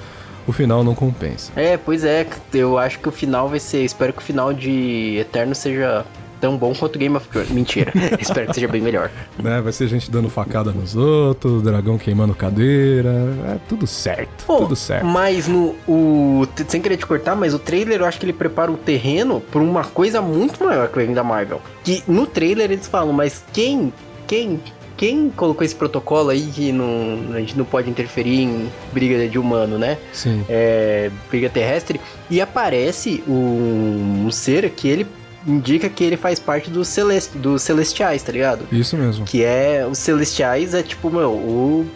o 0.46 0.52
final 0.52 0.82
não 0.82 0.94
compensa. 0.94 1.52
é, 1.56 1.76
pois 1.76 2.04
é. 2.04 2.26
Eu 2.52 2.78
acho 2.78 2.98
que 2.98 3.08
o 3.08 3.12
final 3.12 3.48
vai 3.48 3.60
ser. 3.60 3.84
Espero 3.84 4.12
que 4.12 4.20
o 4.20 4.22
final 4.22 4.52
de 4.52 5.18
Eterno 5.18 5.54
seja 5.54 6.04
tão 6.40 6.56
bom 6.56 6.74
quanto 6.74 6.98
Game 6.98 7.16
of 7.16 7.28
Thrones. 7.28 7.50
Mentira. 7.50 7.92
espero 8.20 8.46
que 8.46 8.54
seja 8.54 8.68
bem 8.68 8.80
melhor. 8.80 9.10
Né? 9.42 9.60
Vai 9.60 9.72
ser 9.72 9.88
gente 9.88 10.10
dando 10.10 10.28
facada 10.28 10.72
nos 10.72 10.96
outros, 10.96 11.62
dragão 11.62 11.98
queimando 11.98 12.34
cadeira, 12.34 13.10
é 13.46 13.58
tudo 13.68 13.86
certo, 13.86 14.44
Pô, 14.46 14.58
tudo 14.58 14.76
certo. 14.76 15.04
Mas 15.04 15.46
no. 15.46 15.74
O, 15.86 16.46
sem 16.66 16.80
querer 16.80 16.96
te 16.96 17.06
cortar, 17.06 17.34
mas 17.34 17.54
o 17.54 17.58
trailer 17.58 18.00
eu 18.00 18.06
acho 18.06 18.18
que 18.18 18.26
ele 18.26 18.32
prepara 18.32 18.70
o 18.70 18.76
terreno 18.76 19.40
pra 19.40 19.60
uma 19.60 19.84
coisa 19.84 20.20
muito 20.20 20.64
maior 20.64 20.88
que 20.88 20.96
vai 20.96 21.06
vir 21.06 21.14
da 21.14 21.24
Marvel. 21.24 21.60
Que 21.84 22.02
no 22.06 22.26
trailer 22.26 22.70
eles 22.70 22.86
falam, 22.86 23.12
mas 23.12 23.44
quem. 23.52 23.92
Quem. 24.26 24.60
Quem 24.96 25.30
colocou 25.30 25.64
esse 25.64 25.76
protocolo 25.76 26.30
aí 26.30 26.42
que 26.52 26.72
não, 26.72 27.32
a 27.32 27.38
gente 27.38 27.56
não 27.56 27.64
pode 27.64 27.88
interferir 27.88 28.42
em 28.42 28.68
briga 28.92 29.28
de 29.28 29.38
humano, 29.38 29.78
né? 29.78 29.96
Sim. 30.12 30.44
É, 30.48 31.08
briga 31.30 31.48
terrestre. 31.48 32.00
E 32.28 32.40
aparece 32.40 33.22
um, 33.28 34.24
um 34.26 34.30
ser 34.32 34.68
que 34.70 34.88
ele 34.88 35.06
indica 35.46 35.88
que 35.88 36.04
ele 36.04 36.16
faz 36.16 36.38
parte 36.38 36.70
dos, 36.70 36.88
celest, 36.88 37.36
dos 37.38 37.62
celestiais, 37.62 38.22
tá 38.22 38.32
ligado? 38.32 38.66
Isso 38.72 38.96
mesmo. 38.96 39.24
Que 39.24 39.44
é. 39.44 39.86
Os 39.90 39.98
celestiais 39.98 40.74
é 40.74 40.82
tipo, 40.82 41.10
meu, 41.10 41.32
o. 41.32 41.86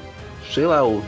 Sei 0.53 0.67
lá, 0.67 0.85
o, 0.87 0.97
o 0.97 1.05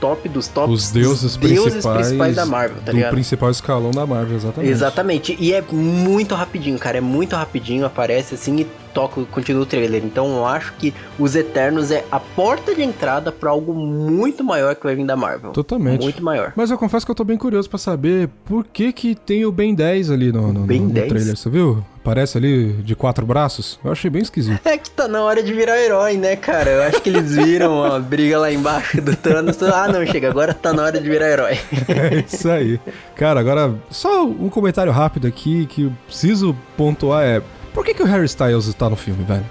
top 0.00 0.28
dos 0.28 0.48
tops. 0.48 0.72
Os 0.72 0.90
deuses, 0.90 1.36
deuses 1.36 1.84
principais, 1.84 2.36
da 2.36 2.46
Marvel, 2.46 2.80
tá 2.84 2.92
do 2.92 2.96
ligado? 2.96 3.10
principal 3.10 3.50
escalão 3.50 3.90
da 3.90 4.06
Marvel, 4.06 4.36
exatamente. 4.36 4.70
Exatamente. 4.70 5.36
E 5.40 5.52
é 5.52 5.62
muito 5.72 6.34
rapidinho, 6.34 6.78
cara. 6.78 6.98
É 6.98 7.00
muito 7.00 7.34
rapidinho, 7.34 7.84
aparece 7.84 8.34
assim 8.34 8.60
e 8.60 8.66
toca, 8.98 9.24
continua 9.30 9.62
o 9.62 9.66
trailer. 9.66 10.04
Então 10.04 10.38
eu 10.38 10.44
acho 10.44 10.72
que 10.72 10.92
os 11.16 11.36
Eternos 11.36 11.92
é 11.92 12.04
a 12.10 12.18
porta 12.18 12.74
de 12.74 12.82
entrada 12.82 13.30
pra 13.30 13.50
algo 13.50 13.72
muito 13.72 14.42
maior 14.42 14.74
que 14.74 14.82
vai 14.82 14.96
vir 14.96 15.06
da 15.06 15.14
Marvel. 15.14 15.52
Totalmente. 15.52 16.02
Muito 16.02 16.22
maior. 16.22 16.52
Mas 16.56 16.72
eu 16.72 16.76
confesso 16.76 17.06
que 17.06 17.12
eu 17.12 17.14
tô 17.14 17.22
bem 17.22 17.38
curioso 17.38 17.70
pra 17.70 17.78
saber 17.78 18.28
por 18.44 18.64
que 18.64 18.92
que 18.92 19.14
tem 19.14 19.44
o 19.44 19.52
Ben 19.52 19.72
10 19.72 20.10
ali 20.10 20.32
no, 20.32 20.52
no, 20.52 20.60
Ben 20.62 20.80
no 20.80 20.90
10? 20.90 21.08
trailer, 21.08 21.36
você 21.36 21.48
viu? 21.48 21.84
Aparece 22.00 22.38
ali 22.38 22.72
de 22.72 22.96
quatro 22.96 23.24
braços. 23.24 23.78
Eu 23.84 23.92
achei 23.92 24.10
bem 24.10 24.22
esquisito. 24.22 24.60
É 24.64 24.76
que 24.76 24.90
tá 24.90 25.06
na 25.06 25.22
hora 25.22 25.42
de 25.42 25.52
virar 25.52 25.78
herói, 25.78 26.16
né, 26.16 26.34
cara? 26.34 26.70
Eu 26.70 26.82
acho 26.82 27.00
que 27.00 27.10
eles 27.10 27.36
viram 27.36 27.84
a 27.84 28.00
briga 28.00 28.38
lá 28.38 28.50
embaixo 28.50 29.00
do 29.00 29.14
Thanos. 29.14 29.62
Ah, 29.62 29.86
não, 29.86 30.04
chega, 30.06 30.28
agora 30.28 30.54
tá 30.54 30.72
na 30.72 30.82
hora 30.82 31.00
de 31.00 31.08
virar 31.08 31.28
herói. 31.28 31.58
É 31.88 32.24
isso 32.26 32.48
aí. 32.48 32.80
Cara, 33.14 33.38
agora, 33.38 33.74
só 33.90 34.24
um 34.24 34.48
comentário 34.48 34.90
rápido 34.90 35.26
aqui 35.26 35.66
que 35.66 35.82
eu 35.82 35.92
preciso 36.06 36.56
pontuar 36.76 37.24
é... 37.24 37.42
Por 37.78 37.84
que 37.84 37.94
que 37.94 38.02
o 38.02 38.06
Harry 38.06 38.26
Styles 38.26 38.74
tá 38.74 38.90
no 38.90 38.96
filme, 38.96 39.22
velho? 39.22 39.46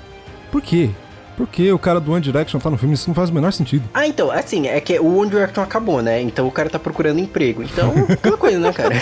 Por 0.51 0.61
quê? 0.61 0.89
Por 1.37 1.47
que 1.47 1.71
o 1.71 1.77
cara 1.77 1.99
do 1.99 2.11
One 2.11 2.19
Direction 2.19 2.59
tá 2.59 2.67
no 2.67 2.77
filme? 2.79 2.95
Isso 2.95 3.07
não 3.07 3.13
faz 3.13 3.29
o 3.29 3.33
menor 3.33 3.53
sentido. 3.53 3.87
Ah, 3.93 4.07
então, 4.07 4.31
assim, 4.31 4.67
é 4.67 4.81
que 4.81 4.99
o 4.99 5.19
One 5.19 5.29
Direction 5.29 5.61
acabou, 5.61 6.01
né? 6.01 6.19
Então 6.19 6.47
o 6.47 6.51
cara 6.51 6.67
tá 6.67 6.79
procurando 6.79 7.19
emprego. 7.19 7.61
Então, 7.61 7.93
aquela 8.09 8.37
coisa, 8.37 8.57
né, 8.57 8.73
cara? 8.73 8.95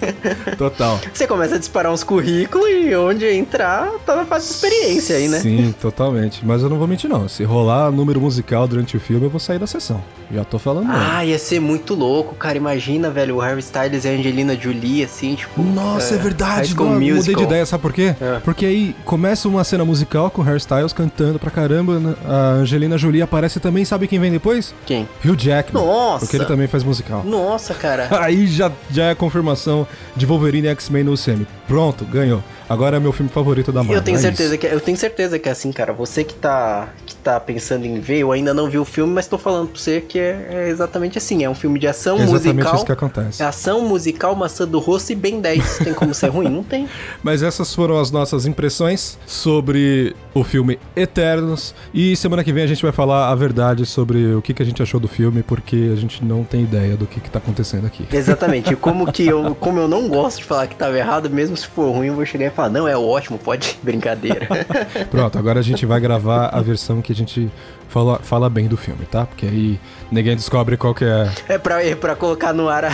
Total. 0.56 0.98
Você 1.12 1.26
começa 1.26 1.56
a 1.56 1.58
disparar 1.58 1.92
uns 1.92 2.02
currículos 2.02 2.66
e 2.70 2.94
onde 2.96 3.26
entrar, 3.26 3.90
tá 4.06 4.16
na 4.16 4.24
fase 4.24 4.48
de 4.48 4.54
experiência 4.54 5.16
aí, 5.16 5.28
né? 5.28 5.38
Sim, 5.40 5.74
totalmente. 5.78 6.44
Mas 6.46 6.62
eu 6.62 6.70
não 6.70 6.78
vou 6.78 6.88
mentir, 6.88 7.10
não. 7.10 7.28
Se 7.28 7.44
rolar 7.44 7.90
número 7.90 8.18
musical 8.20 8.66
durante 8.66 8.96
o 8.96 9.00
filme, 9.00 9.26
eu 9.26 9.30
vou 9.30 9.38
sair 9.38 9.58
da 9.58 9.66
sessão. 9.66 10.02
Já 10.32 10.44
tô 10.44 10.58
falando. 10.58 10.88
Ah, 10.90 11.22
ia 11.26 11.38
ser 11.38 11.60
muito 11.60 11.94
louco, 11.94 12.34
cara. 12.34 12.56
Imagina, 12.56 13.10
velho, 13.10 13.36
o 13.36 13.40
Harry 13.40 13.60
Styles 13.60 14.06
e 14.06 14.08
a 14.08 14.12
Angelina 14.12 14.56
Jolie, 14.58 15.04
assim, 15.04 15.34
tipo. 15.34 15.62
Nossa, 15.62 16.14
é, 16.14 16.16
High 16.16 16.22
verdade. 16.22 16.74
Não, 16.74 16.86
mudei 16.94 17.34
de 17.34 17.42
ideia, 17.42 17.66
sabe 17.66 17.82
por 17.82 17.92
quê? 17.92 18.14
É. 18.18 18.40
Porque 18.42 18.64
aí 18.64 18.96
começa 19.04 19.46
uma 19.46 19.62
cena 19.62 19.84
musical 19.84 20.30
com 20.30 20.40
o 20.40 20.48
Hairstyles 20.48 20.94
cantando 20.94 21.38
pra 21.38 21.50
caramba. 21.50 21.81
Né? 21.82 22.14
A 22.24 22.50
Angelina 22.60 22.96
Jolie 22.96 23.22
aparece 23.22 23.60
também. 23.60 23.84
Sabe 23.84 24.06
quem 24.06 24.18
vem 24.18 24.30
depois? 24.30 24.74
Quem? 24.86 25.08
Hugh 25.24 25.36
Jackman. 25.36 25.84
Nossa! 25.84 26.24
Porque 26.26 26.36
ele 26.36 26.44
também 26.44 26.66
faz 26.66 26.84
musical. 26.84 27.22
Nossa, 27.24 27.74
cara. 27.74 28.08
Aí 28.22 28.46
já, 28.46 28.70
já 28.90 29.04
é 29.04 29.10
a 29.10 29.14
confirmação 29.14 29.86
de 30.16 30.26
Wolverine 30.26 30.68
e 30.68 30.70
X-Men 30.70 31.04
no 31.04 31.12
UCM. 31.12 31.46
Pronto, 31.66 32.04
ganhou. 32.04 32.42
Agora 32.68 32.96
é 32.96 33.00
meu 33.00 33.12
filme 33.12 33.30
favorito 33.30 33.70
da 33.70 33.80
Marvel. 33.80 33.96
Eu 33.96 34.02
tenho 34.02 34.16
é 34.16 34.20
certeza 34.20 34.54
isso. 34.54 34.58
que 34.58 34.66
eu 34.66 34.80
tenho 34.80 34.96
certeza 34.96 35.38
que 35.38 35.48
é 35.48 35.52
assim, 35.52 35.70
cara. 35.72 35.92
Você 35.92 36.24
que 36.24 36.34
tá 36.34 36.88
que 37.04 37.14
tá 37.16 37.38
pensando 37.38 37.84
em 37.84 38.00
ver, 38.00 38.20
eu 38.20 38.32
ainda 38.32 38.54
não 38.54 38.70
vi 38.70 38.78
o 38.78 38.84
filme, 38.84 39.12
mas 39.12 39.26
tô 39.26 39.36
falando 39.36 39.68
pra 39.68 39.78
você 39.78 40.00
que 40.00 40.18
é, 40.18 40.48
é 40.50 40.68
exatamente 40.68 41.18
assim. 41.18 41.44
É 41.44 41.50
um 41.50 41.54
filme 41.54 41.78
de 41.78 41.86
ação 41.86 42.18
É 42.18 42.22
exatamente 42.22 42.54
musical. 42.54 42.74
isso 42.76 42.86
que 42.86 42.92
acontece. 42.92 43.42
É 43.42 43.46
ação 43.46 43.82
musical, 43.82 44.34
maçã 44.34 44.66
do 44.66 44.78
rosto 44.78 45.12
e 45.12 45.14
bem 45.14 45.40
10. 45.40 45.78
Tem 45.78 45.92
como 45.92 46.14
ser 46.14 46.28
ruim? 46.28 46.48
Não 46.48 46.62
tem. 46.62 46.88
Mas 47.22 47.42
essas 47.42 47.74
foram 47.74 47.98
as 48.00 48.10
nossas 48.10 48.46
impressões 48.46 49.18
sobre 49.26 50.16
o 50.32 50.42
filme 50.42 50.78
Eternos. 50.96 51.71
E 51.94 52.16
semana 52.16 52.42
que 52.42 52.52
vem 52.52 52.64
a 52.64 52.66
gente 52.66 52.82
vai 52.82 52.92
falar 52.92 53.30
a 53.30 53.34
verdade 53.34 53.84
sobre 53.84 54.34
o 54.34 54.40
que, 54.40 54.54
que 54.54 54.62
a 54.62 54.66
gente 54.66 54.82
achou 54.82 54.98
do 54.98 55.08
filme, 55.08 55.42
porque 55.42 55.90
a 55.92 55.96
gente 55.96 56.24
não 56.24 56.42
tem 56.42 56.62
ideia 56.62 56.96
do 56.96 57.06
que, 57.06 57.20
que 57.20 57.30
tá 57.30 57.38
acontecendo 57.38 57.86
aqui. 57.86 58.06
Exatamente. 58.10 58.72
E 58.72 58.76
como 58.76 59.10
que 59.12 59.26
eu, 59.26 59.54
como 59.60 59.78
eu 59.78 59.86
não 59.86 60.08
gosto 60.08 60.38
de 60.38 60.44
falar 60.44 60.66
que 60.66 60.74
tava 60.74 60.96
errado, 60.96 61.28
mesmo 61.28 61.56
se 61.56 61.66
for 61.66 61.90
ruim, 61.90 62.06
eu 62.06 62.14
vou 62.14 62.24
chegar 62.24 62.46
e 62.46 62.50
falar, 62.50 62.70
não, 62.70 62.88
é 62.88 62.96
ótimo, 62.96 63.38
pode 63.38 63.78
brincadeira. 63.84 64.48
Pronto, 65.10 65.38
agora 65.38 65.60
a 65.60 65.62
gente 65.62 65.84
vai 65.84 66.00
gravar 66.00 66.46
a 66.46 66.60
versão 66.62 67.02
que 67.02 67.12
a 67.12 67.14
gente 67.14 67.50
fala, 67.88 68.18
fala 68.20 68.48
bem 68.48 68.68
do 68.68 68.76
filme, 68.76 69.04
tá? 69.04 69.26
Porque 69.26 69.46
aí 69.46 69.80
ninguém 70.10 70.34
descobre 70.34 70.78
qual 70.78 70.94
que 70.94 71.04
é. 71.04 71.30
é 71.48 71.58
pra, 71.58 71.84
é 71.84 71.94
pra 71.94 72.16
colocar 72.16 72.54
no 72.54 72.68
ar 72.70 72.86
a... 72.86 72.90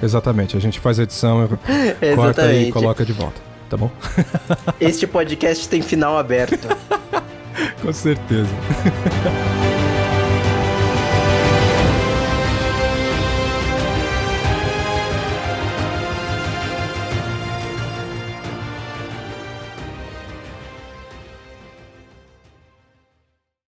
Exatamente, 0.00 0.56
a 0.56 0.60
gente 0.60 0.78
faz 0.78 1.00
a 1.00 1.02
edição, 1.02 1.48
corta 2.14 2.52
e 2.52 2.70
coloca 2.70 3.04
de 3.04 3.12
volta, 3.12 3.40
tá 3.68 3.76
bom? 3.76 3.90
Este 4.80 5.08
podcast 5.08 5.68
tem 5.68 5.82
final 5.82 6.16
aberto. 6.16 6.68
Com 7.80 7.92
certeza. 7.92 8.50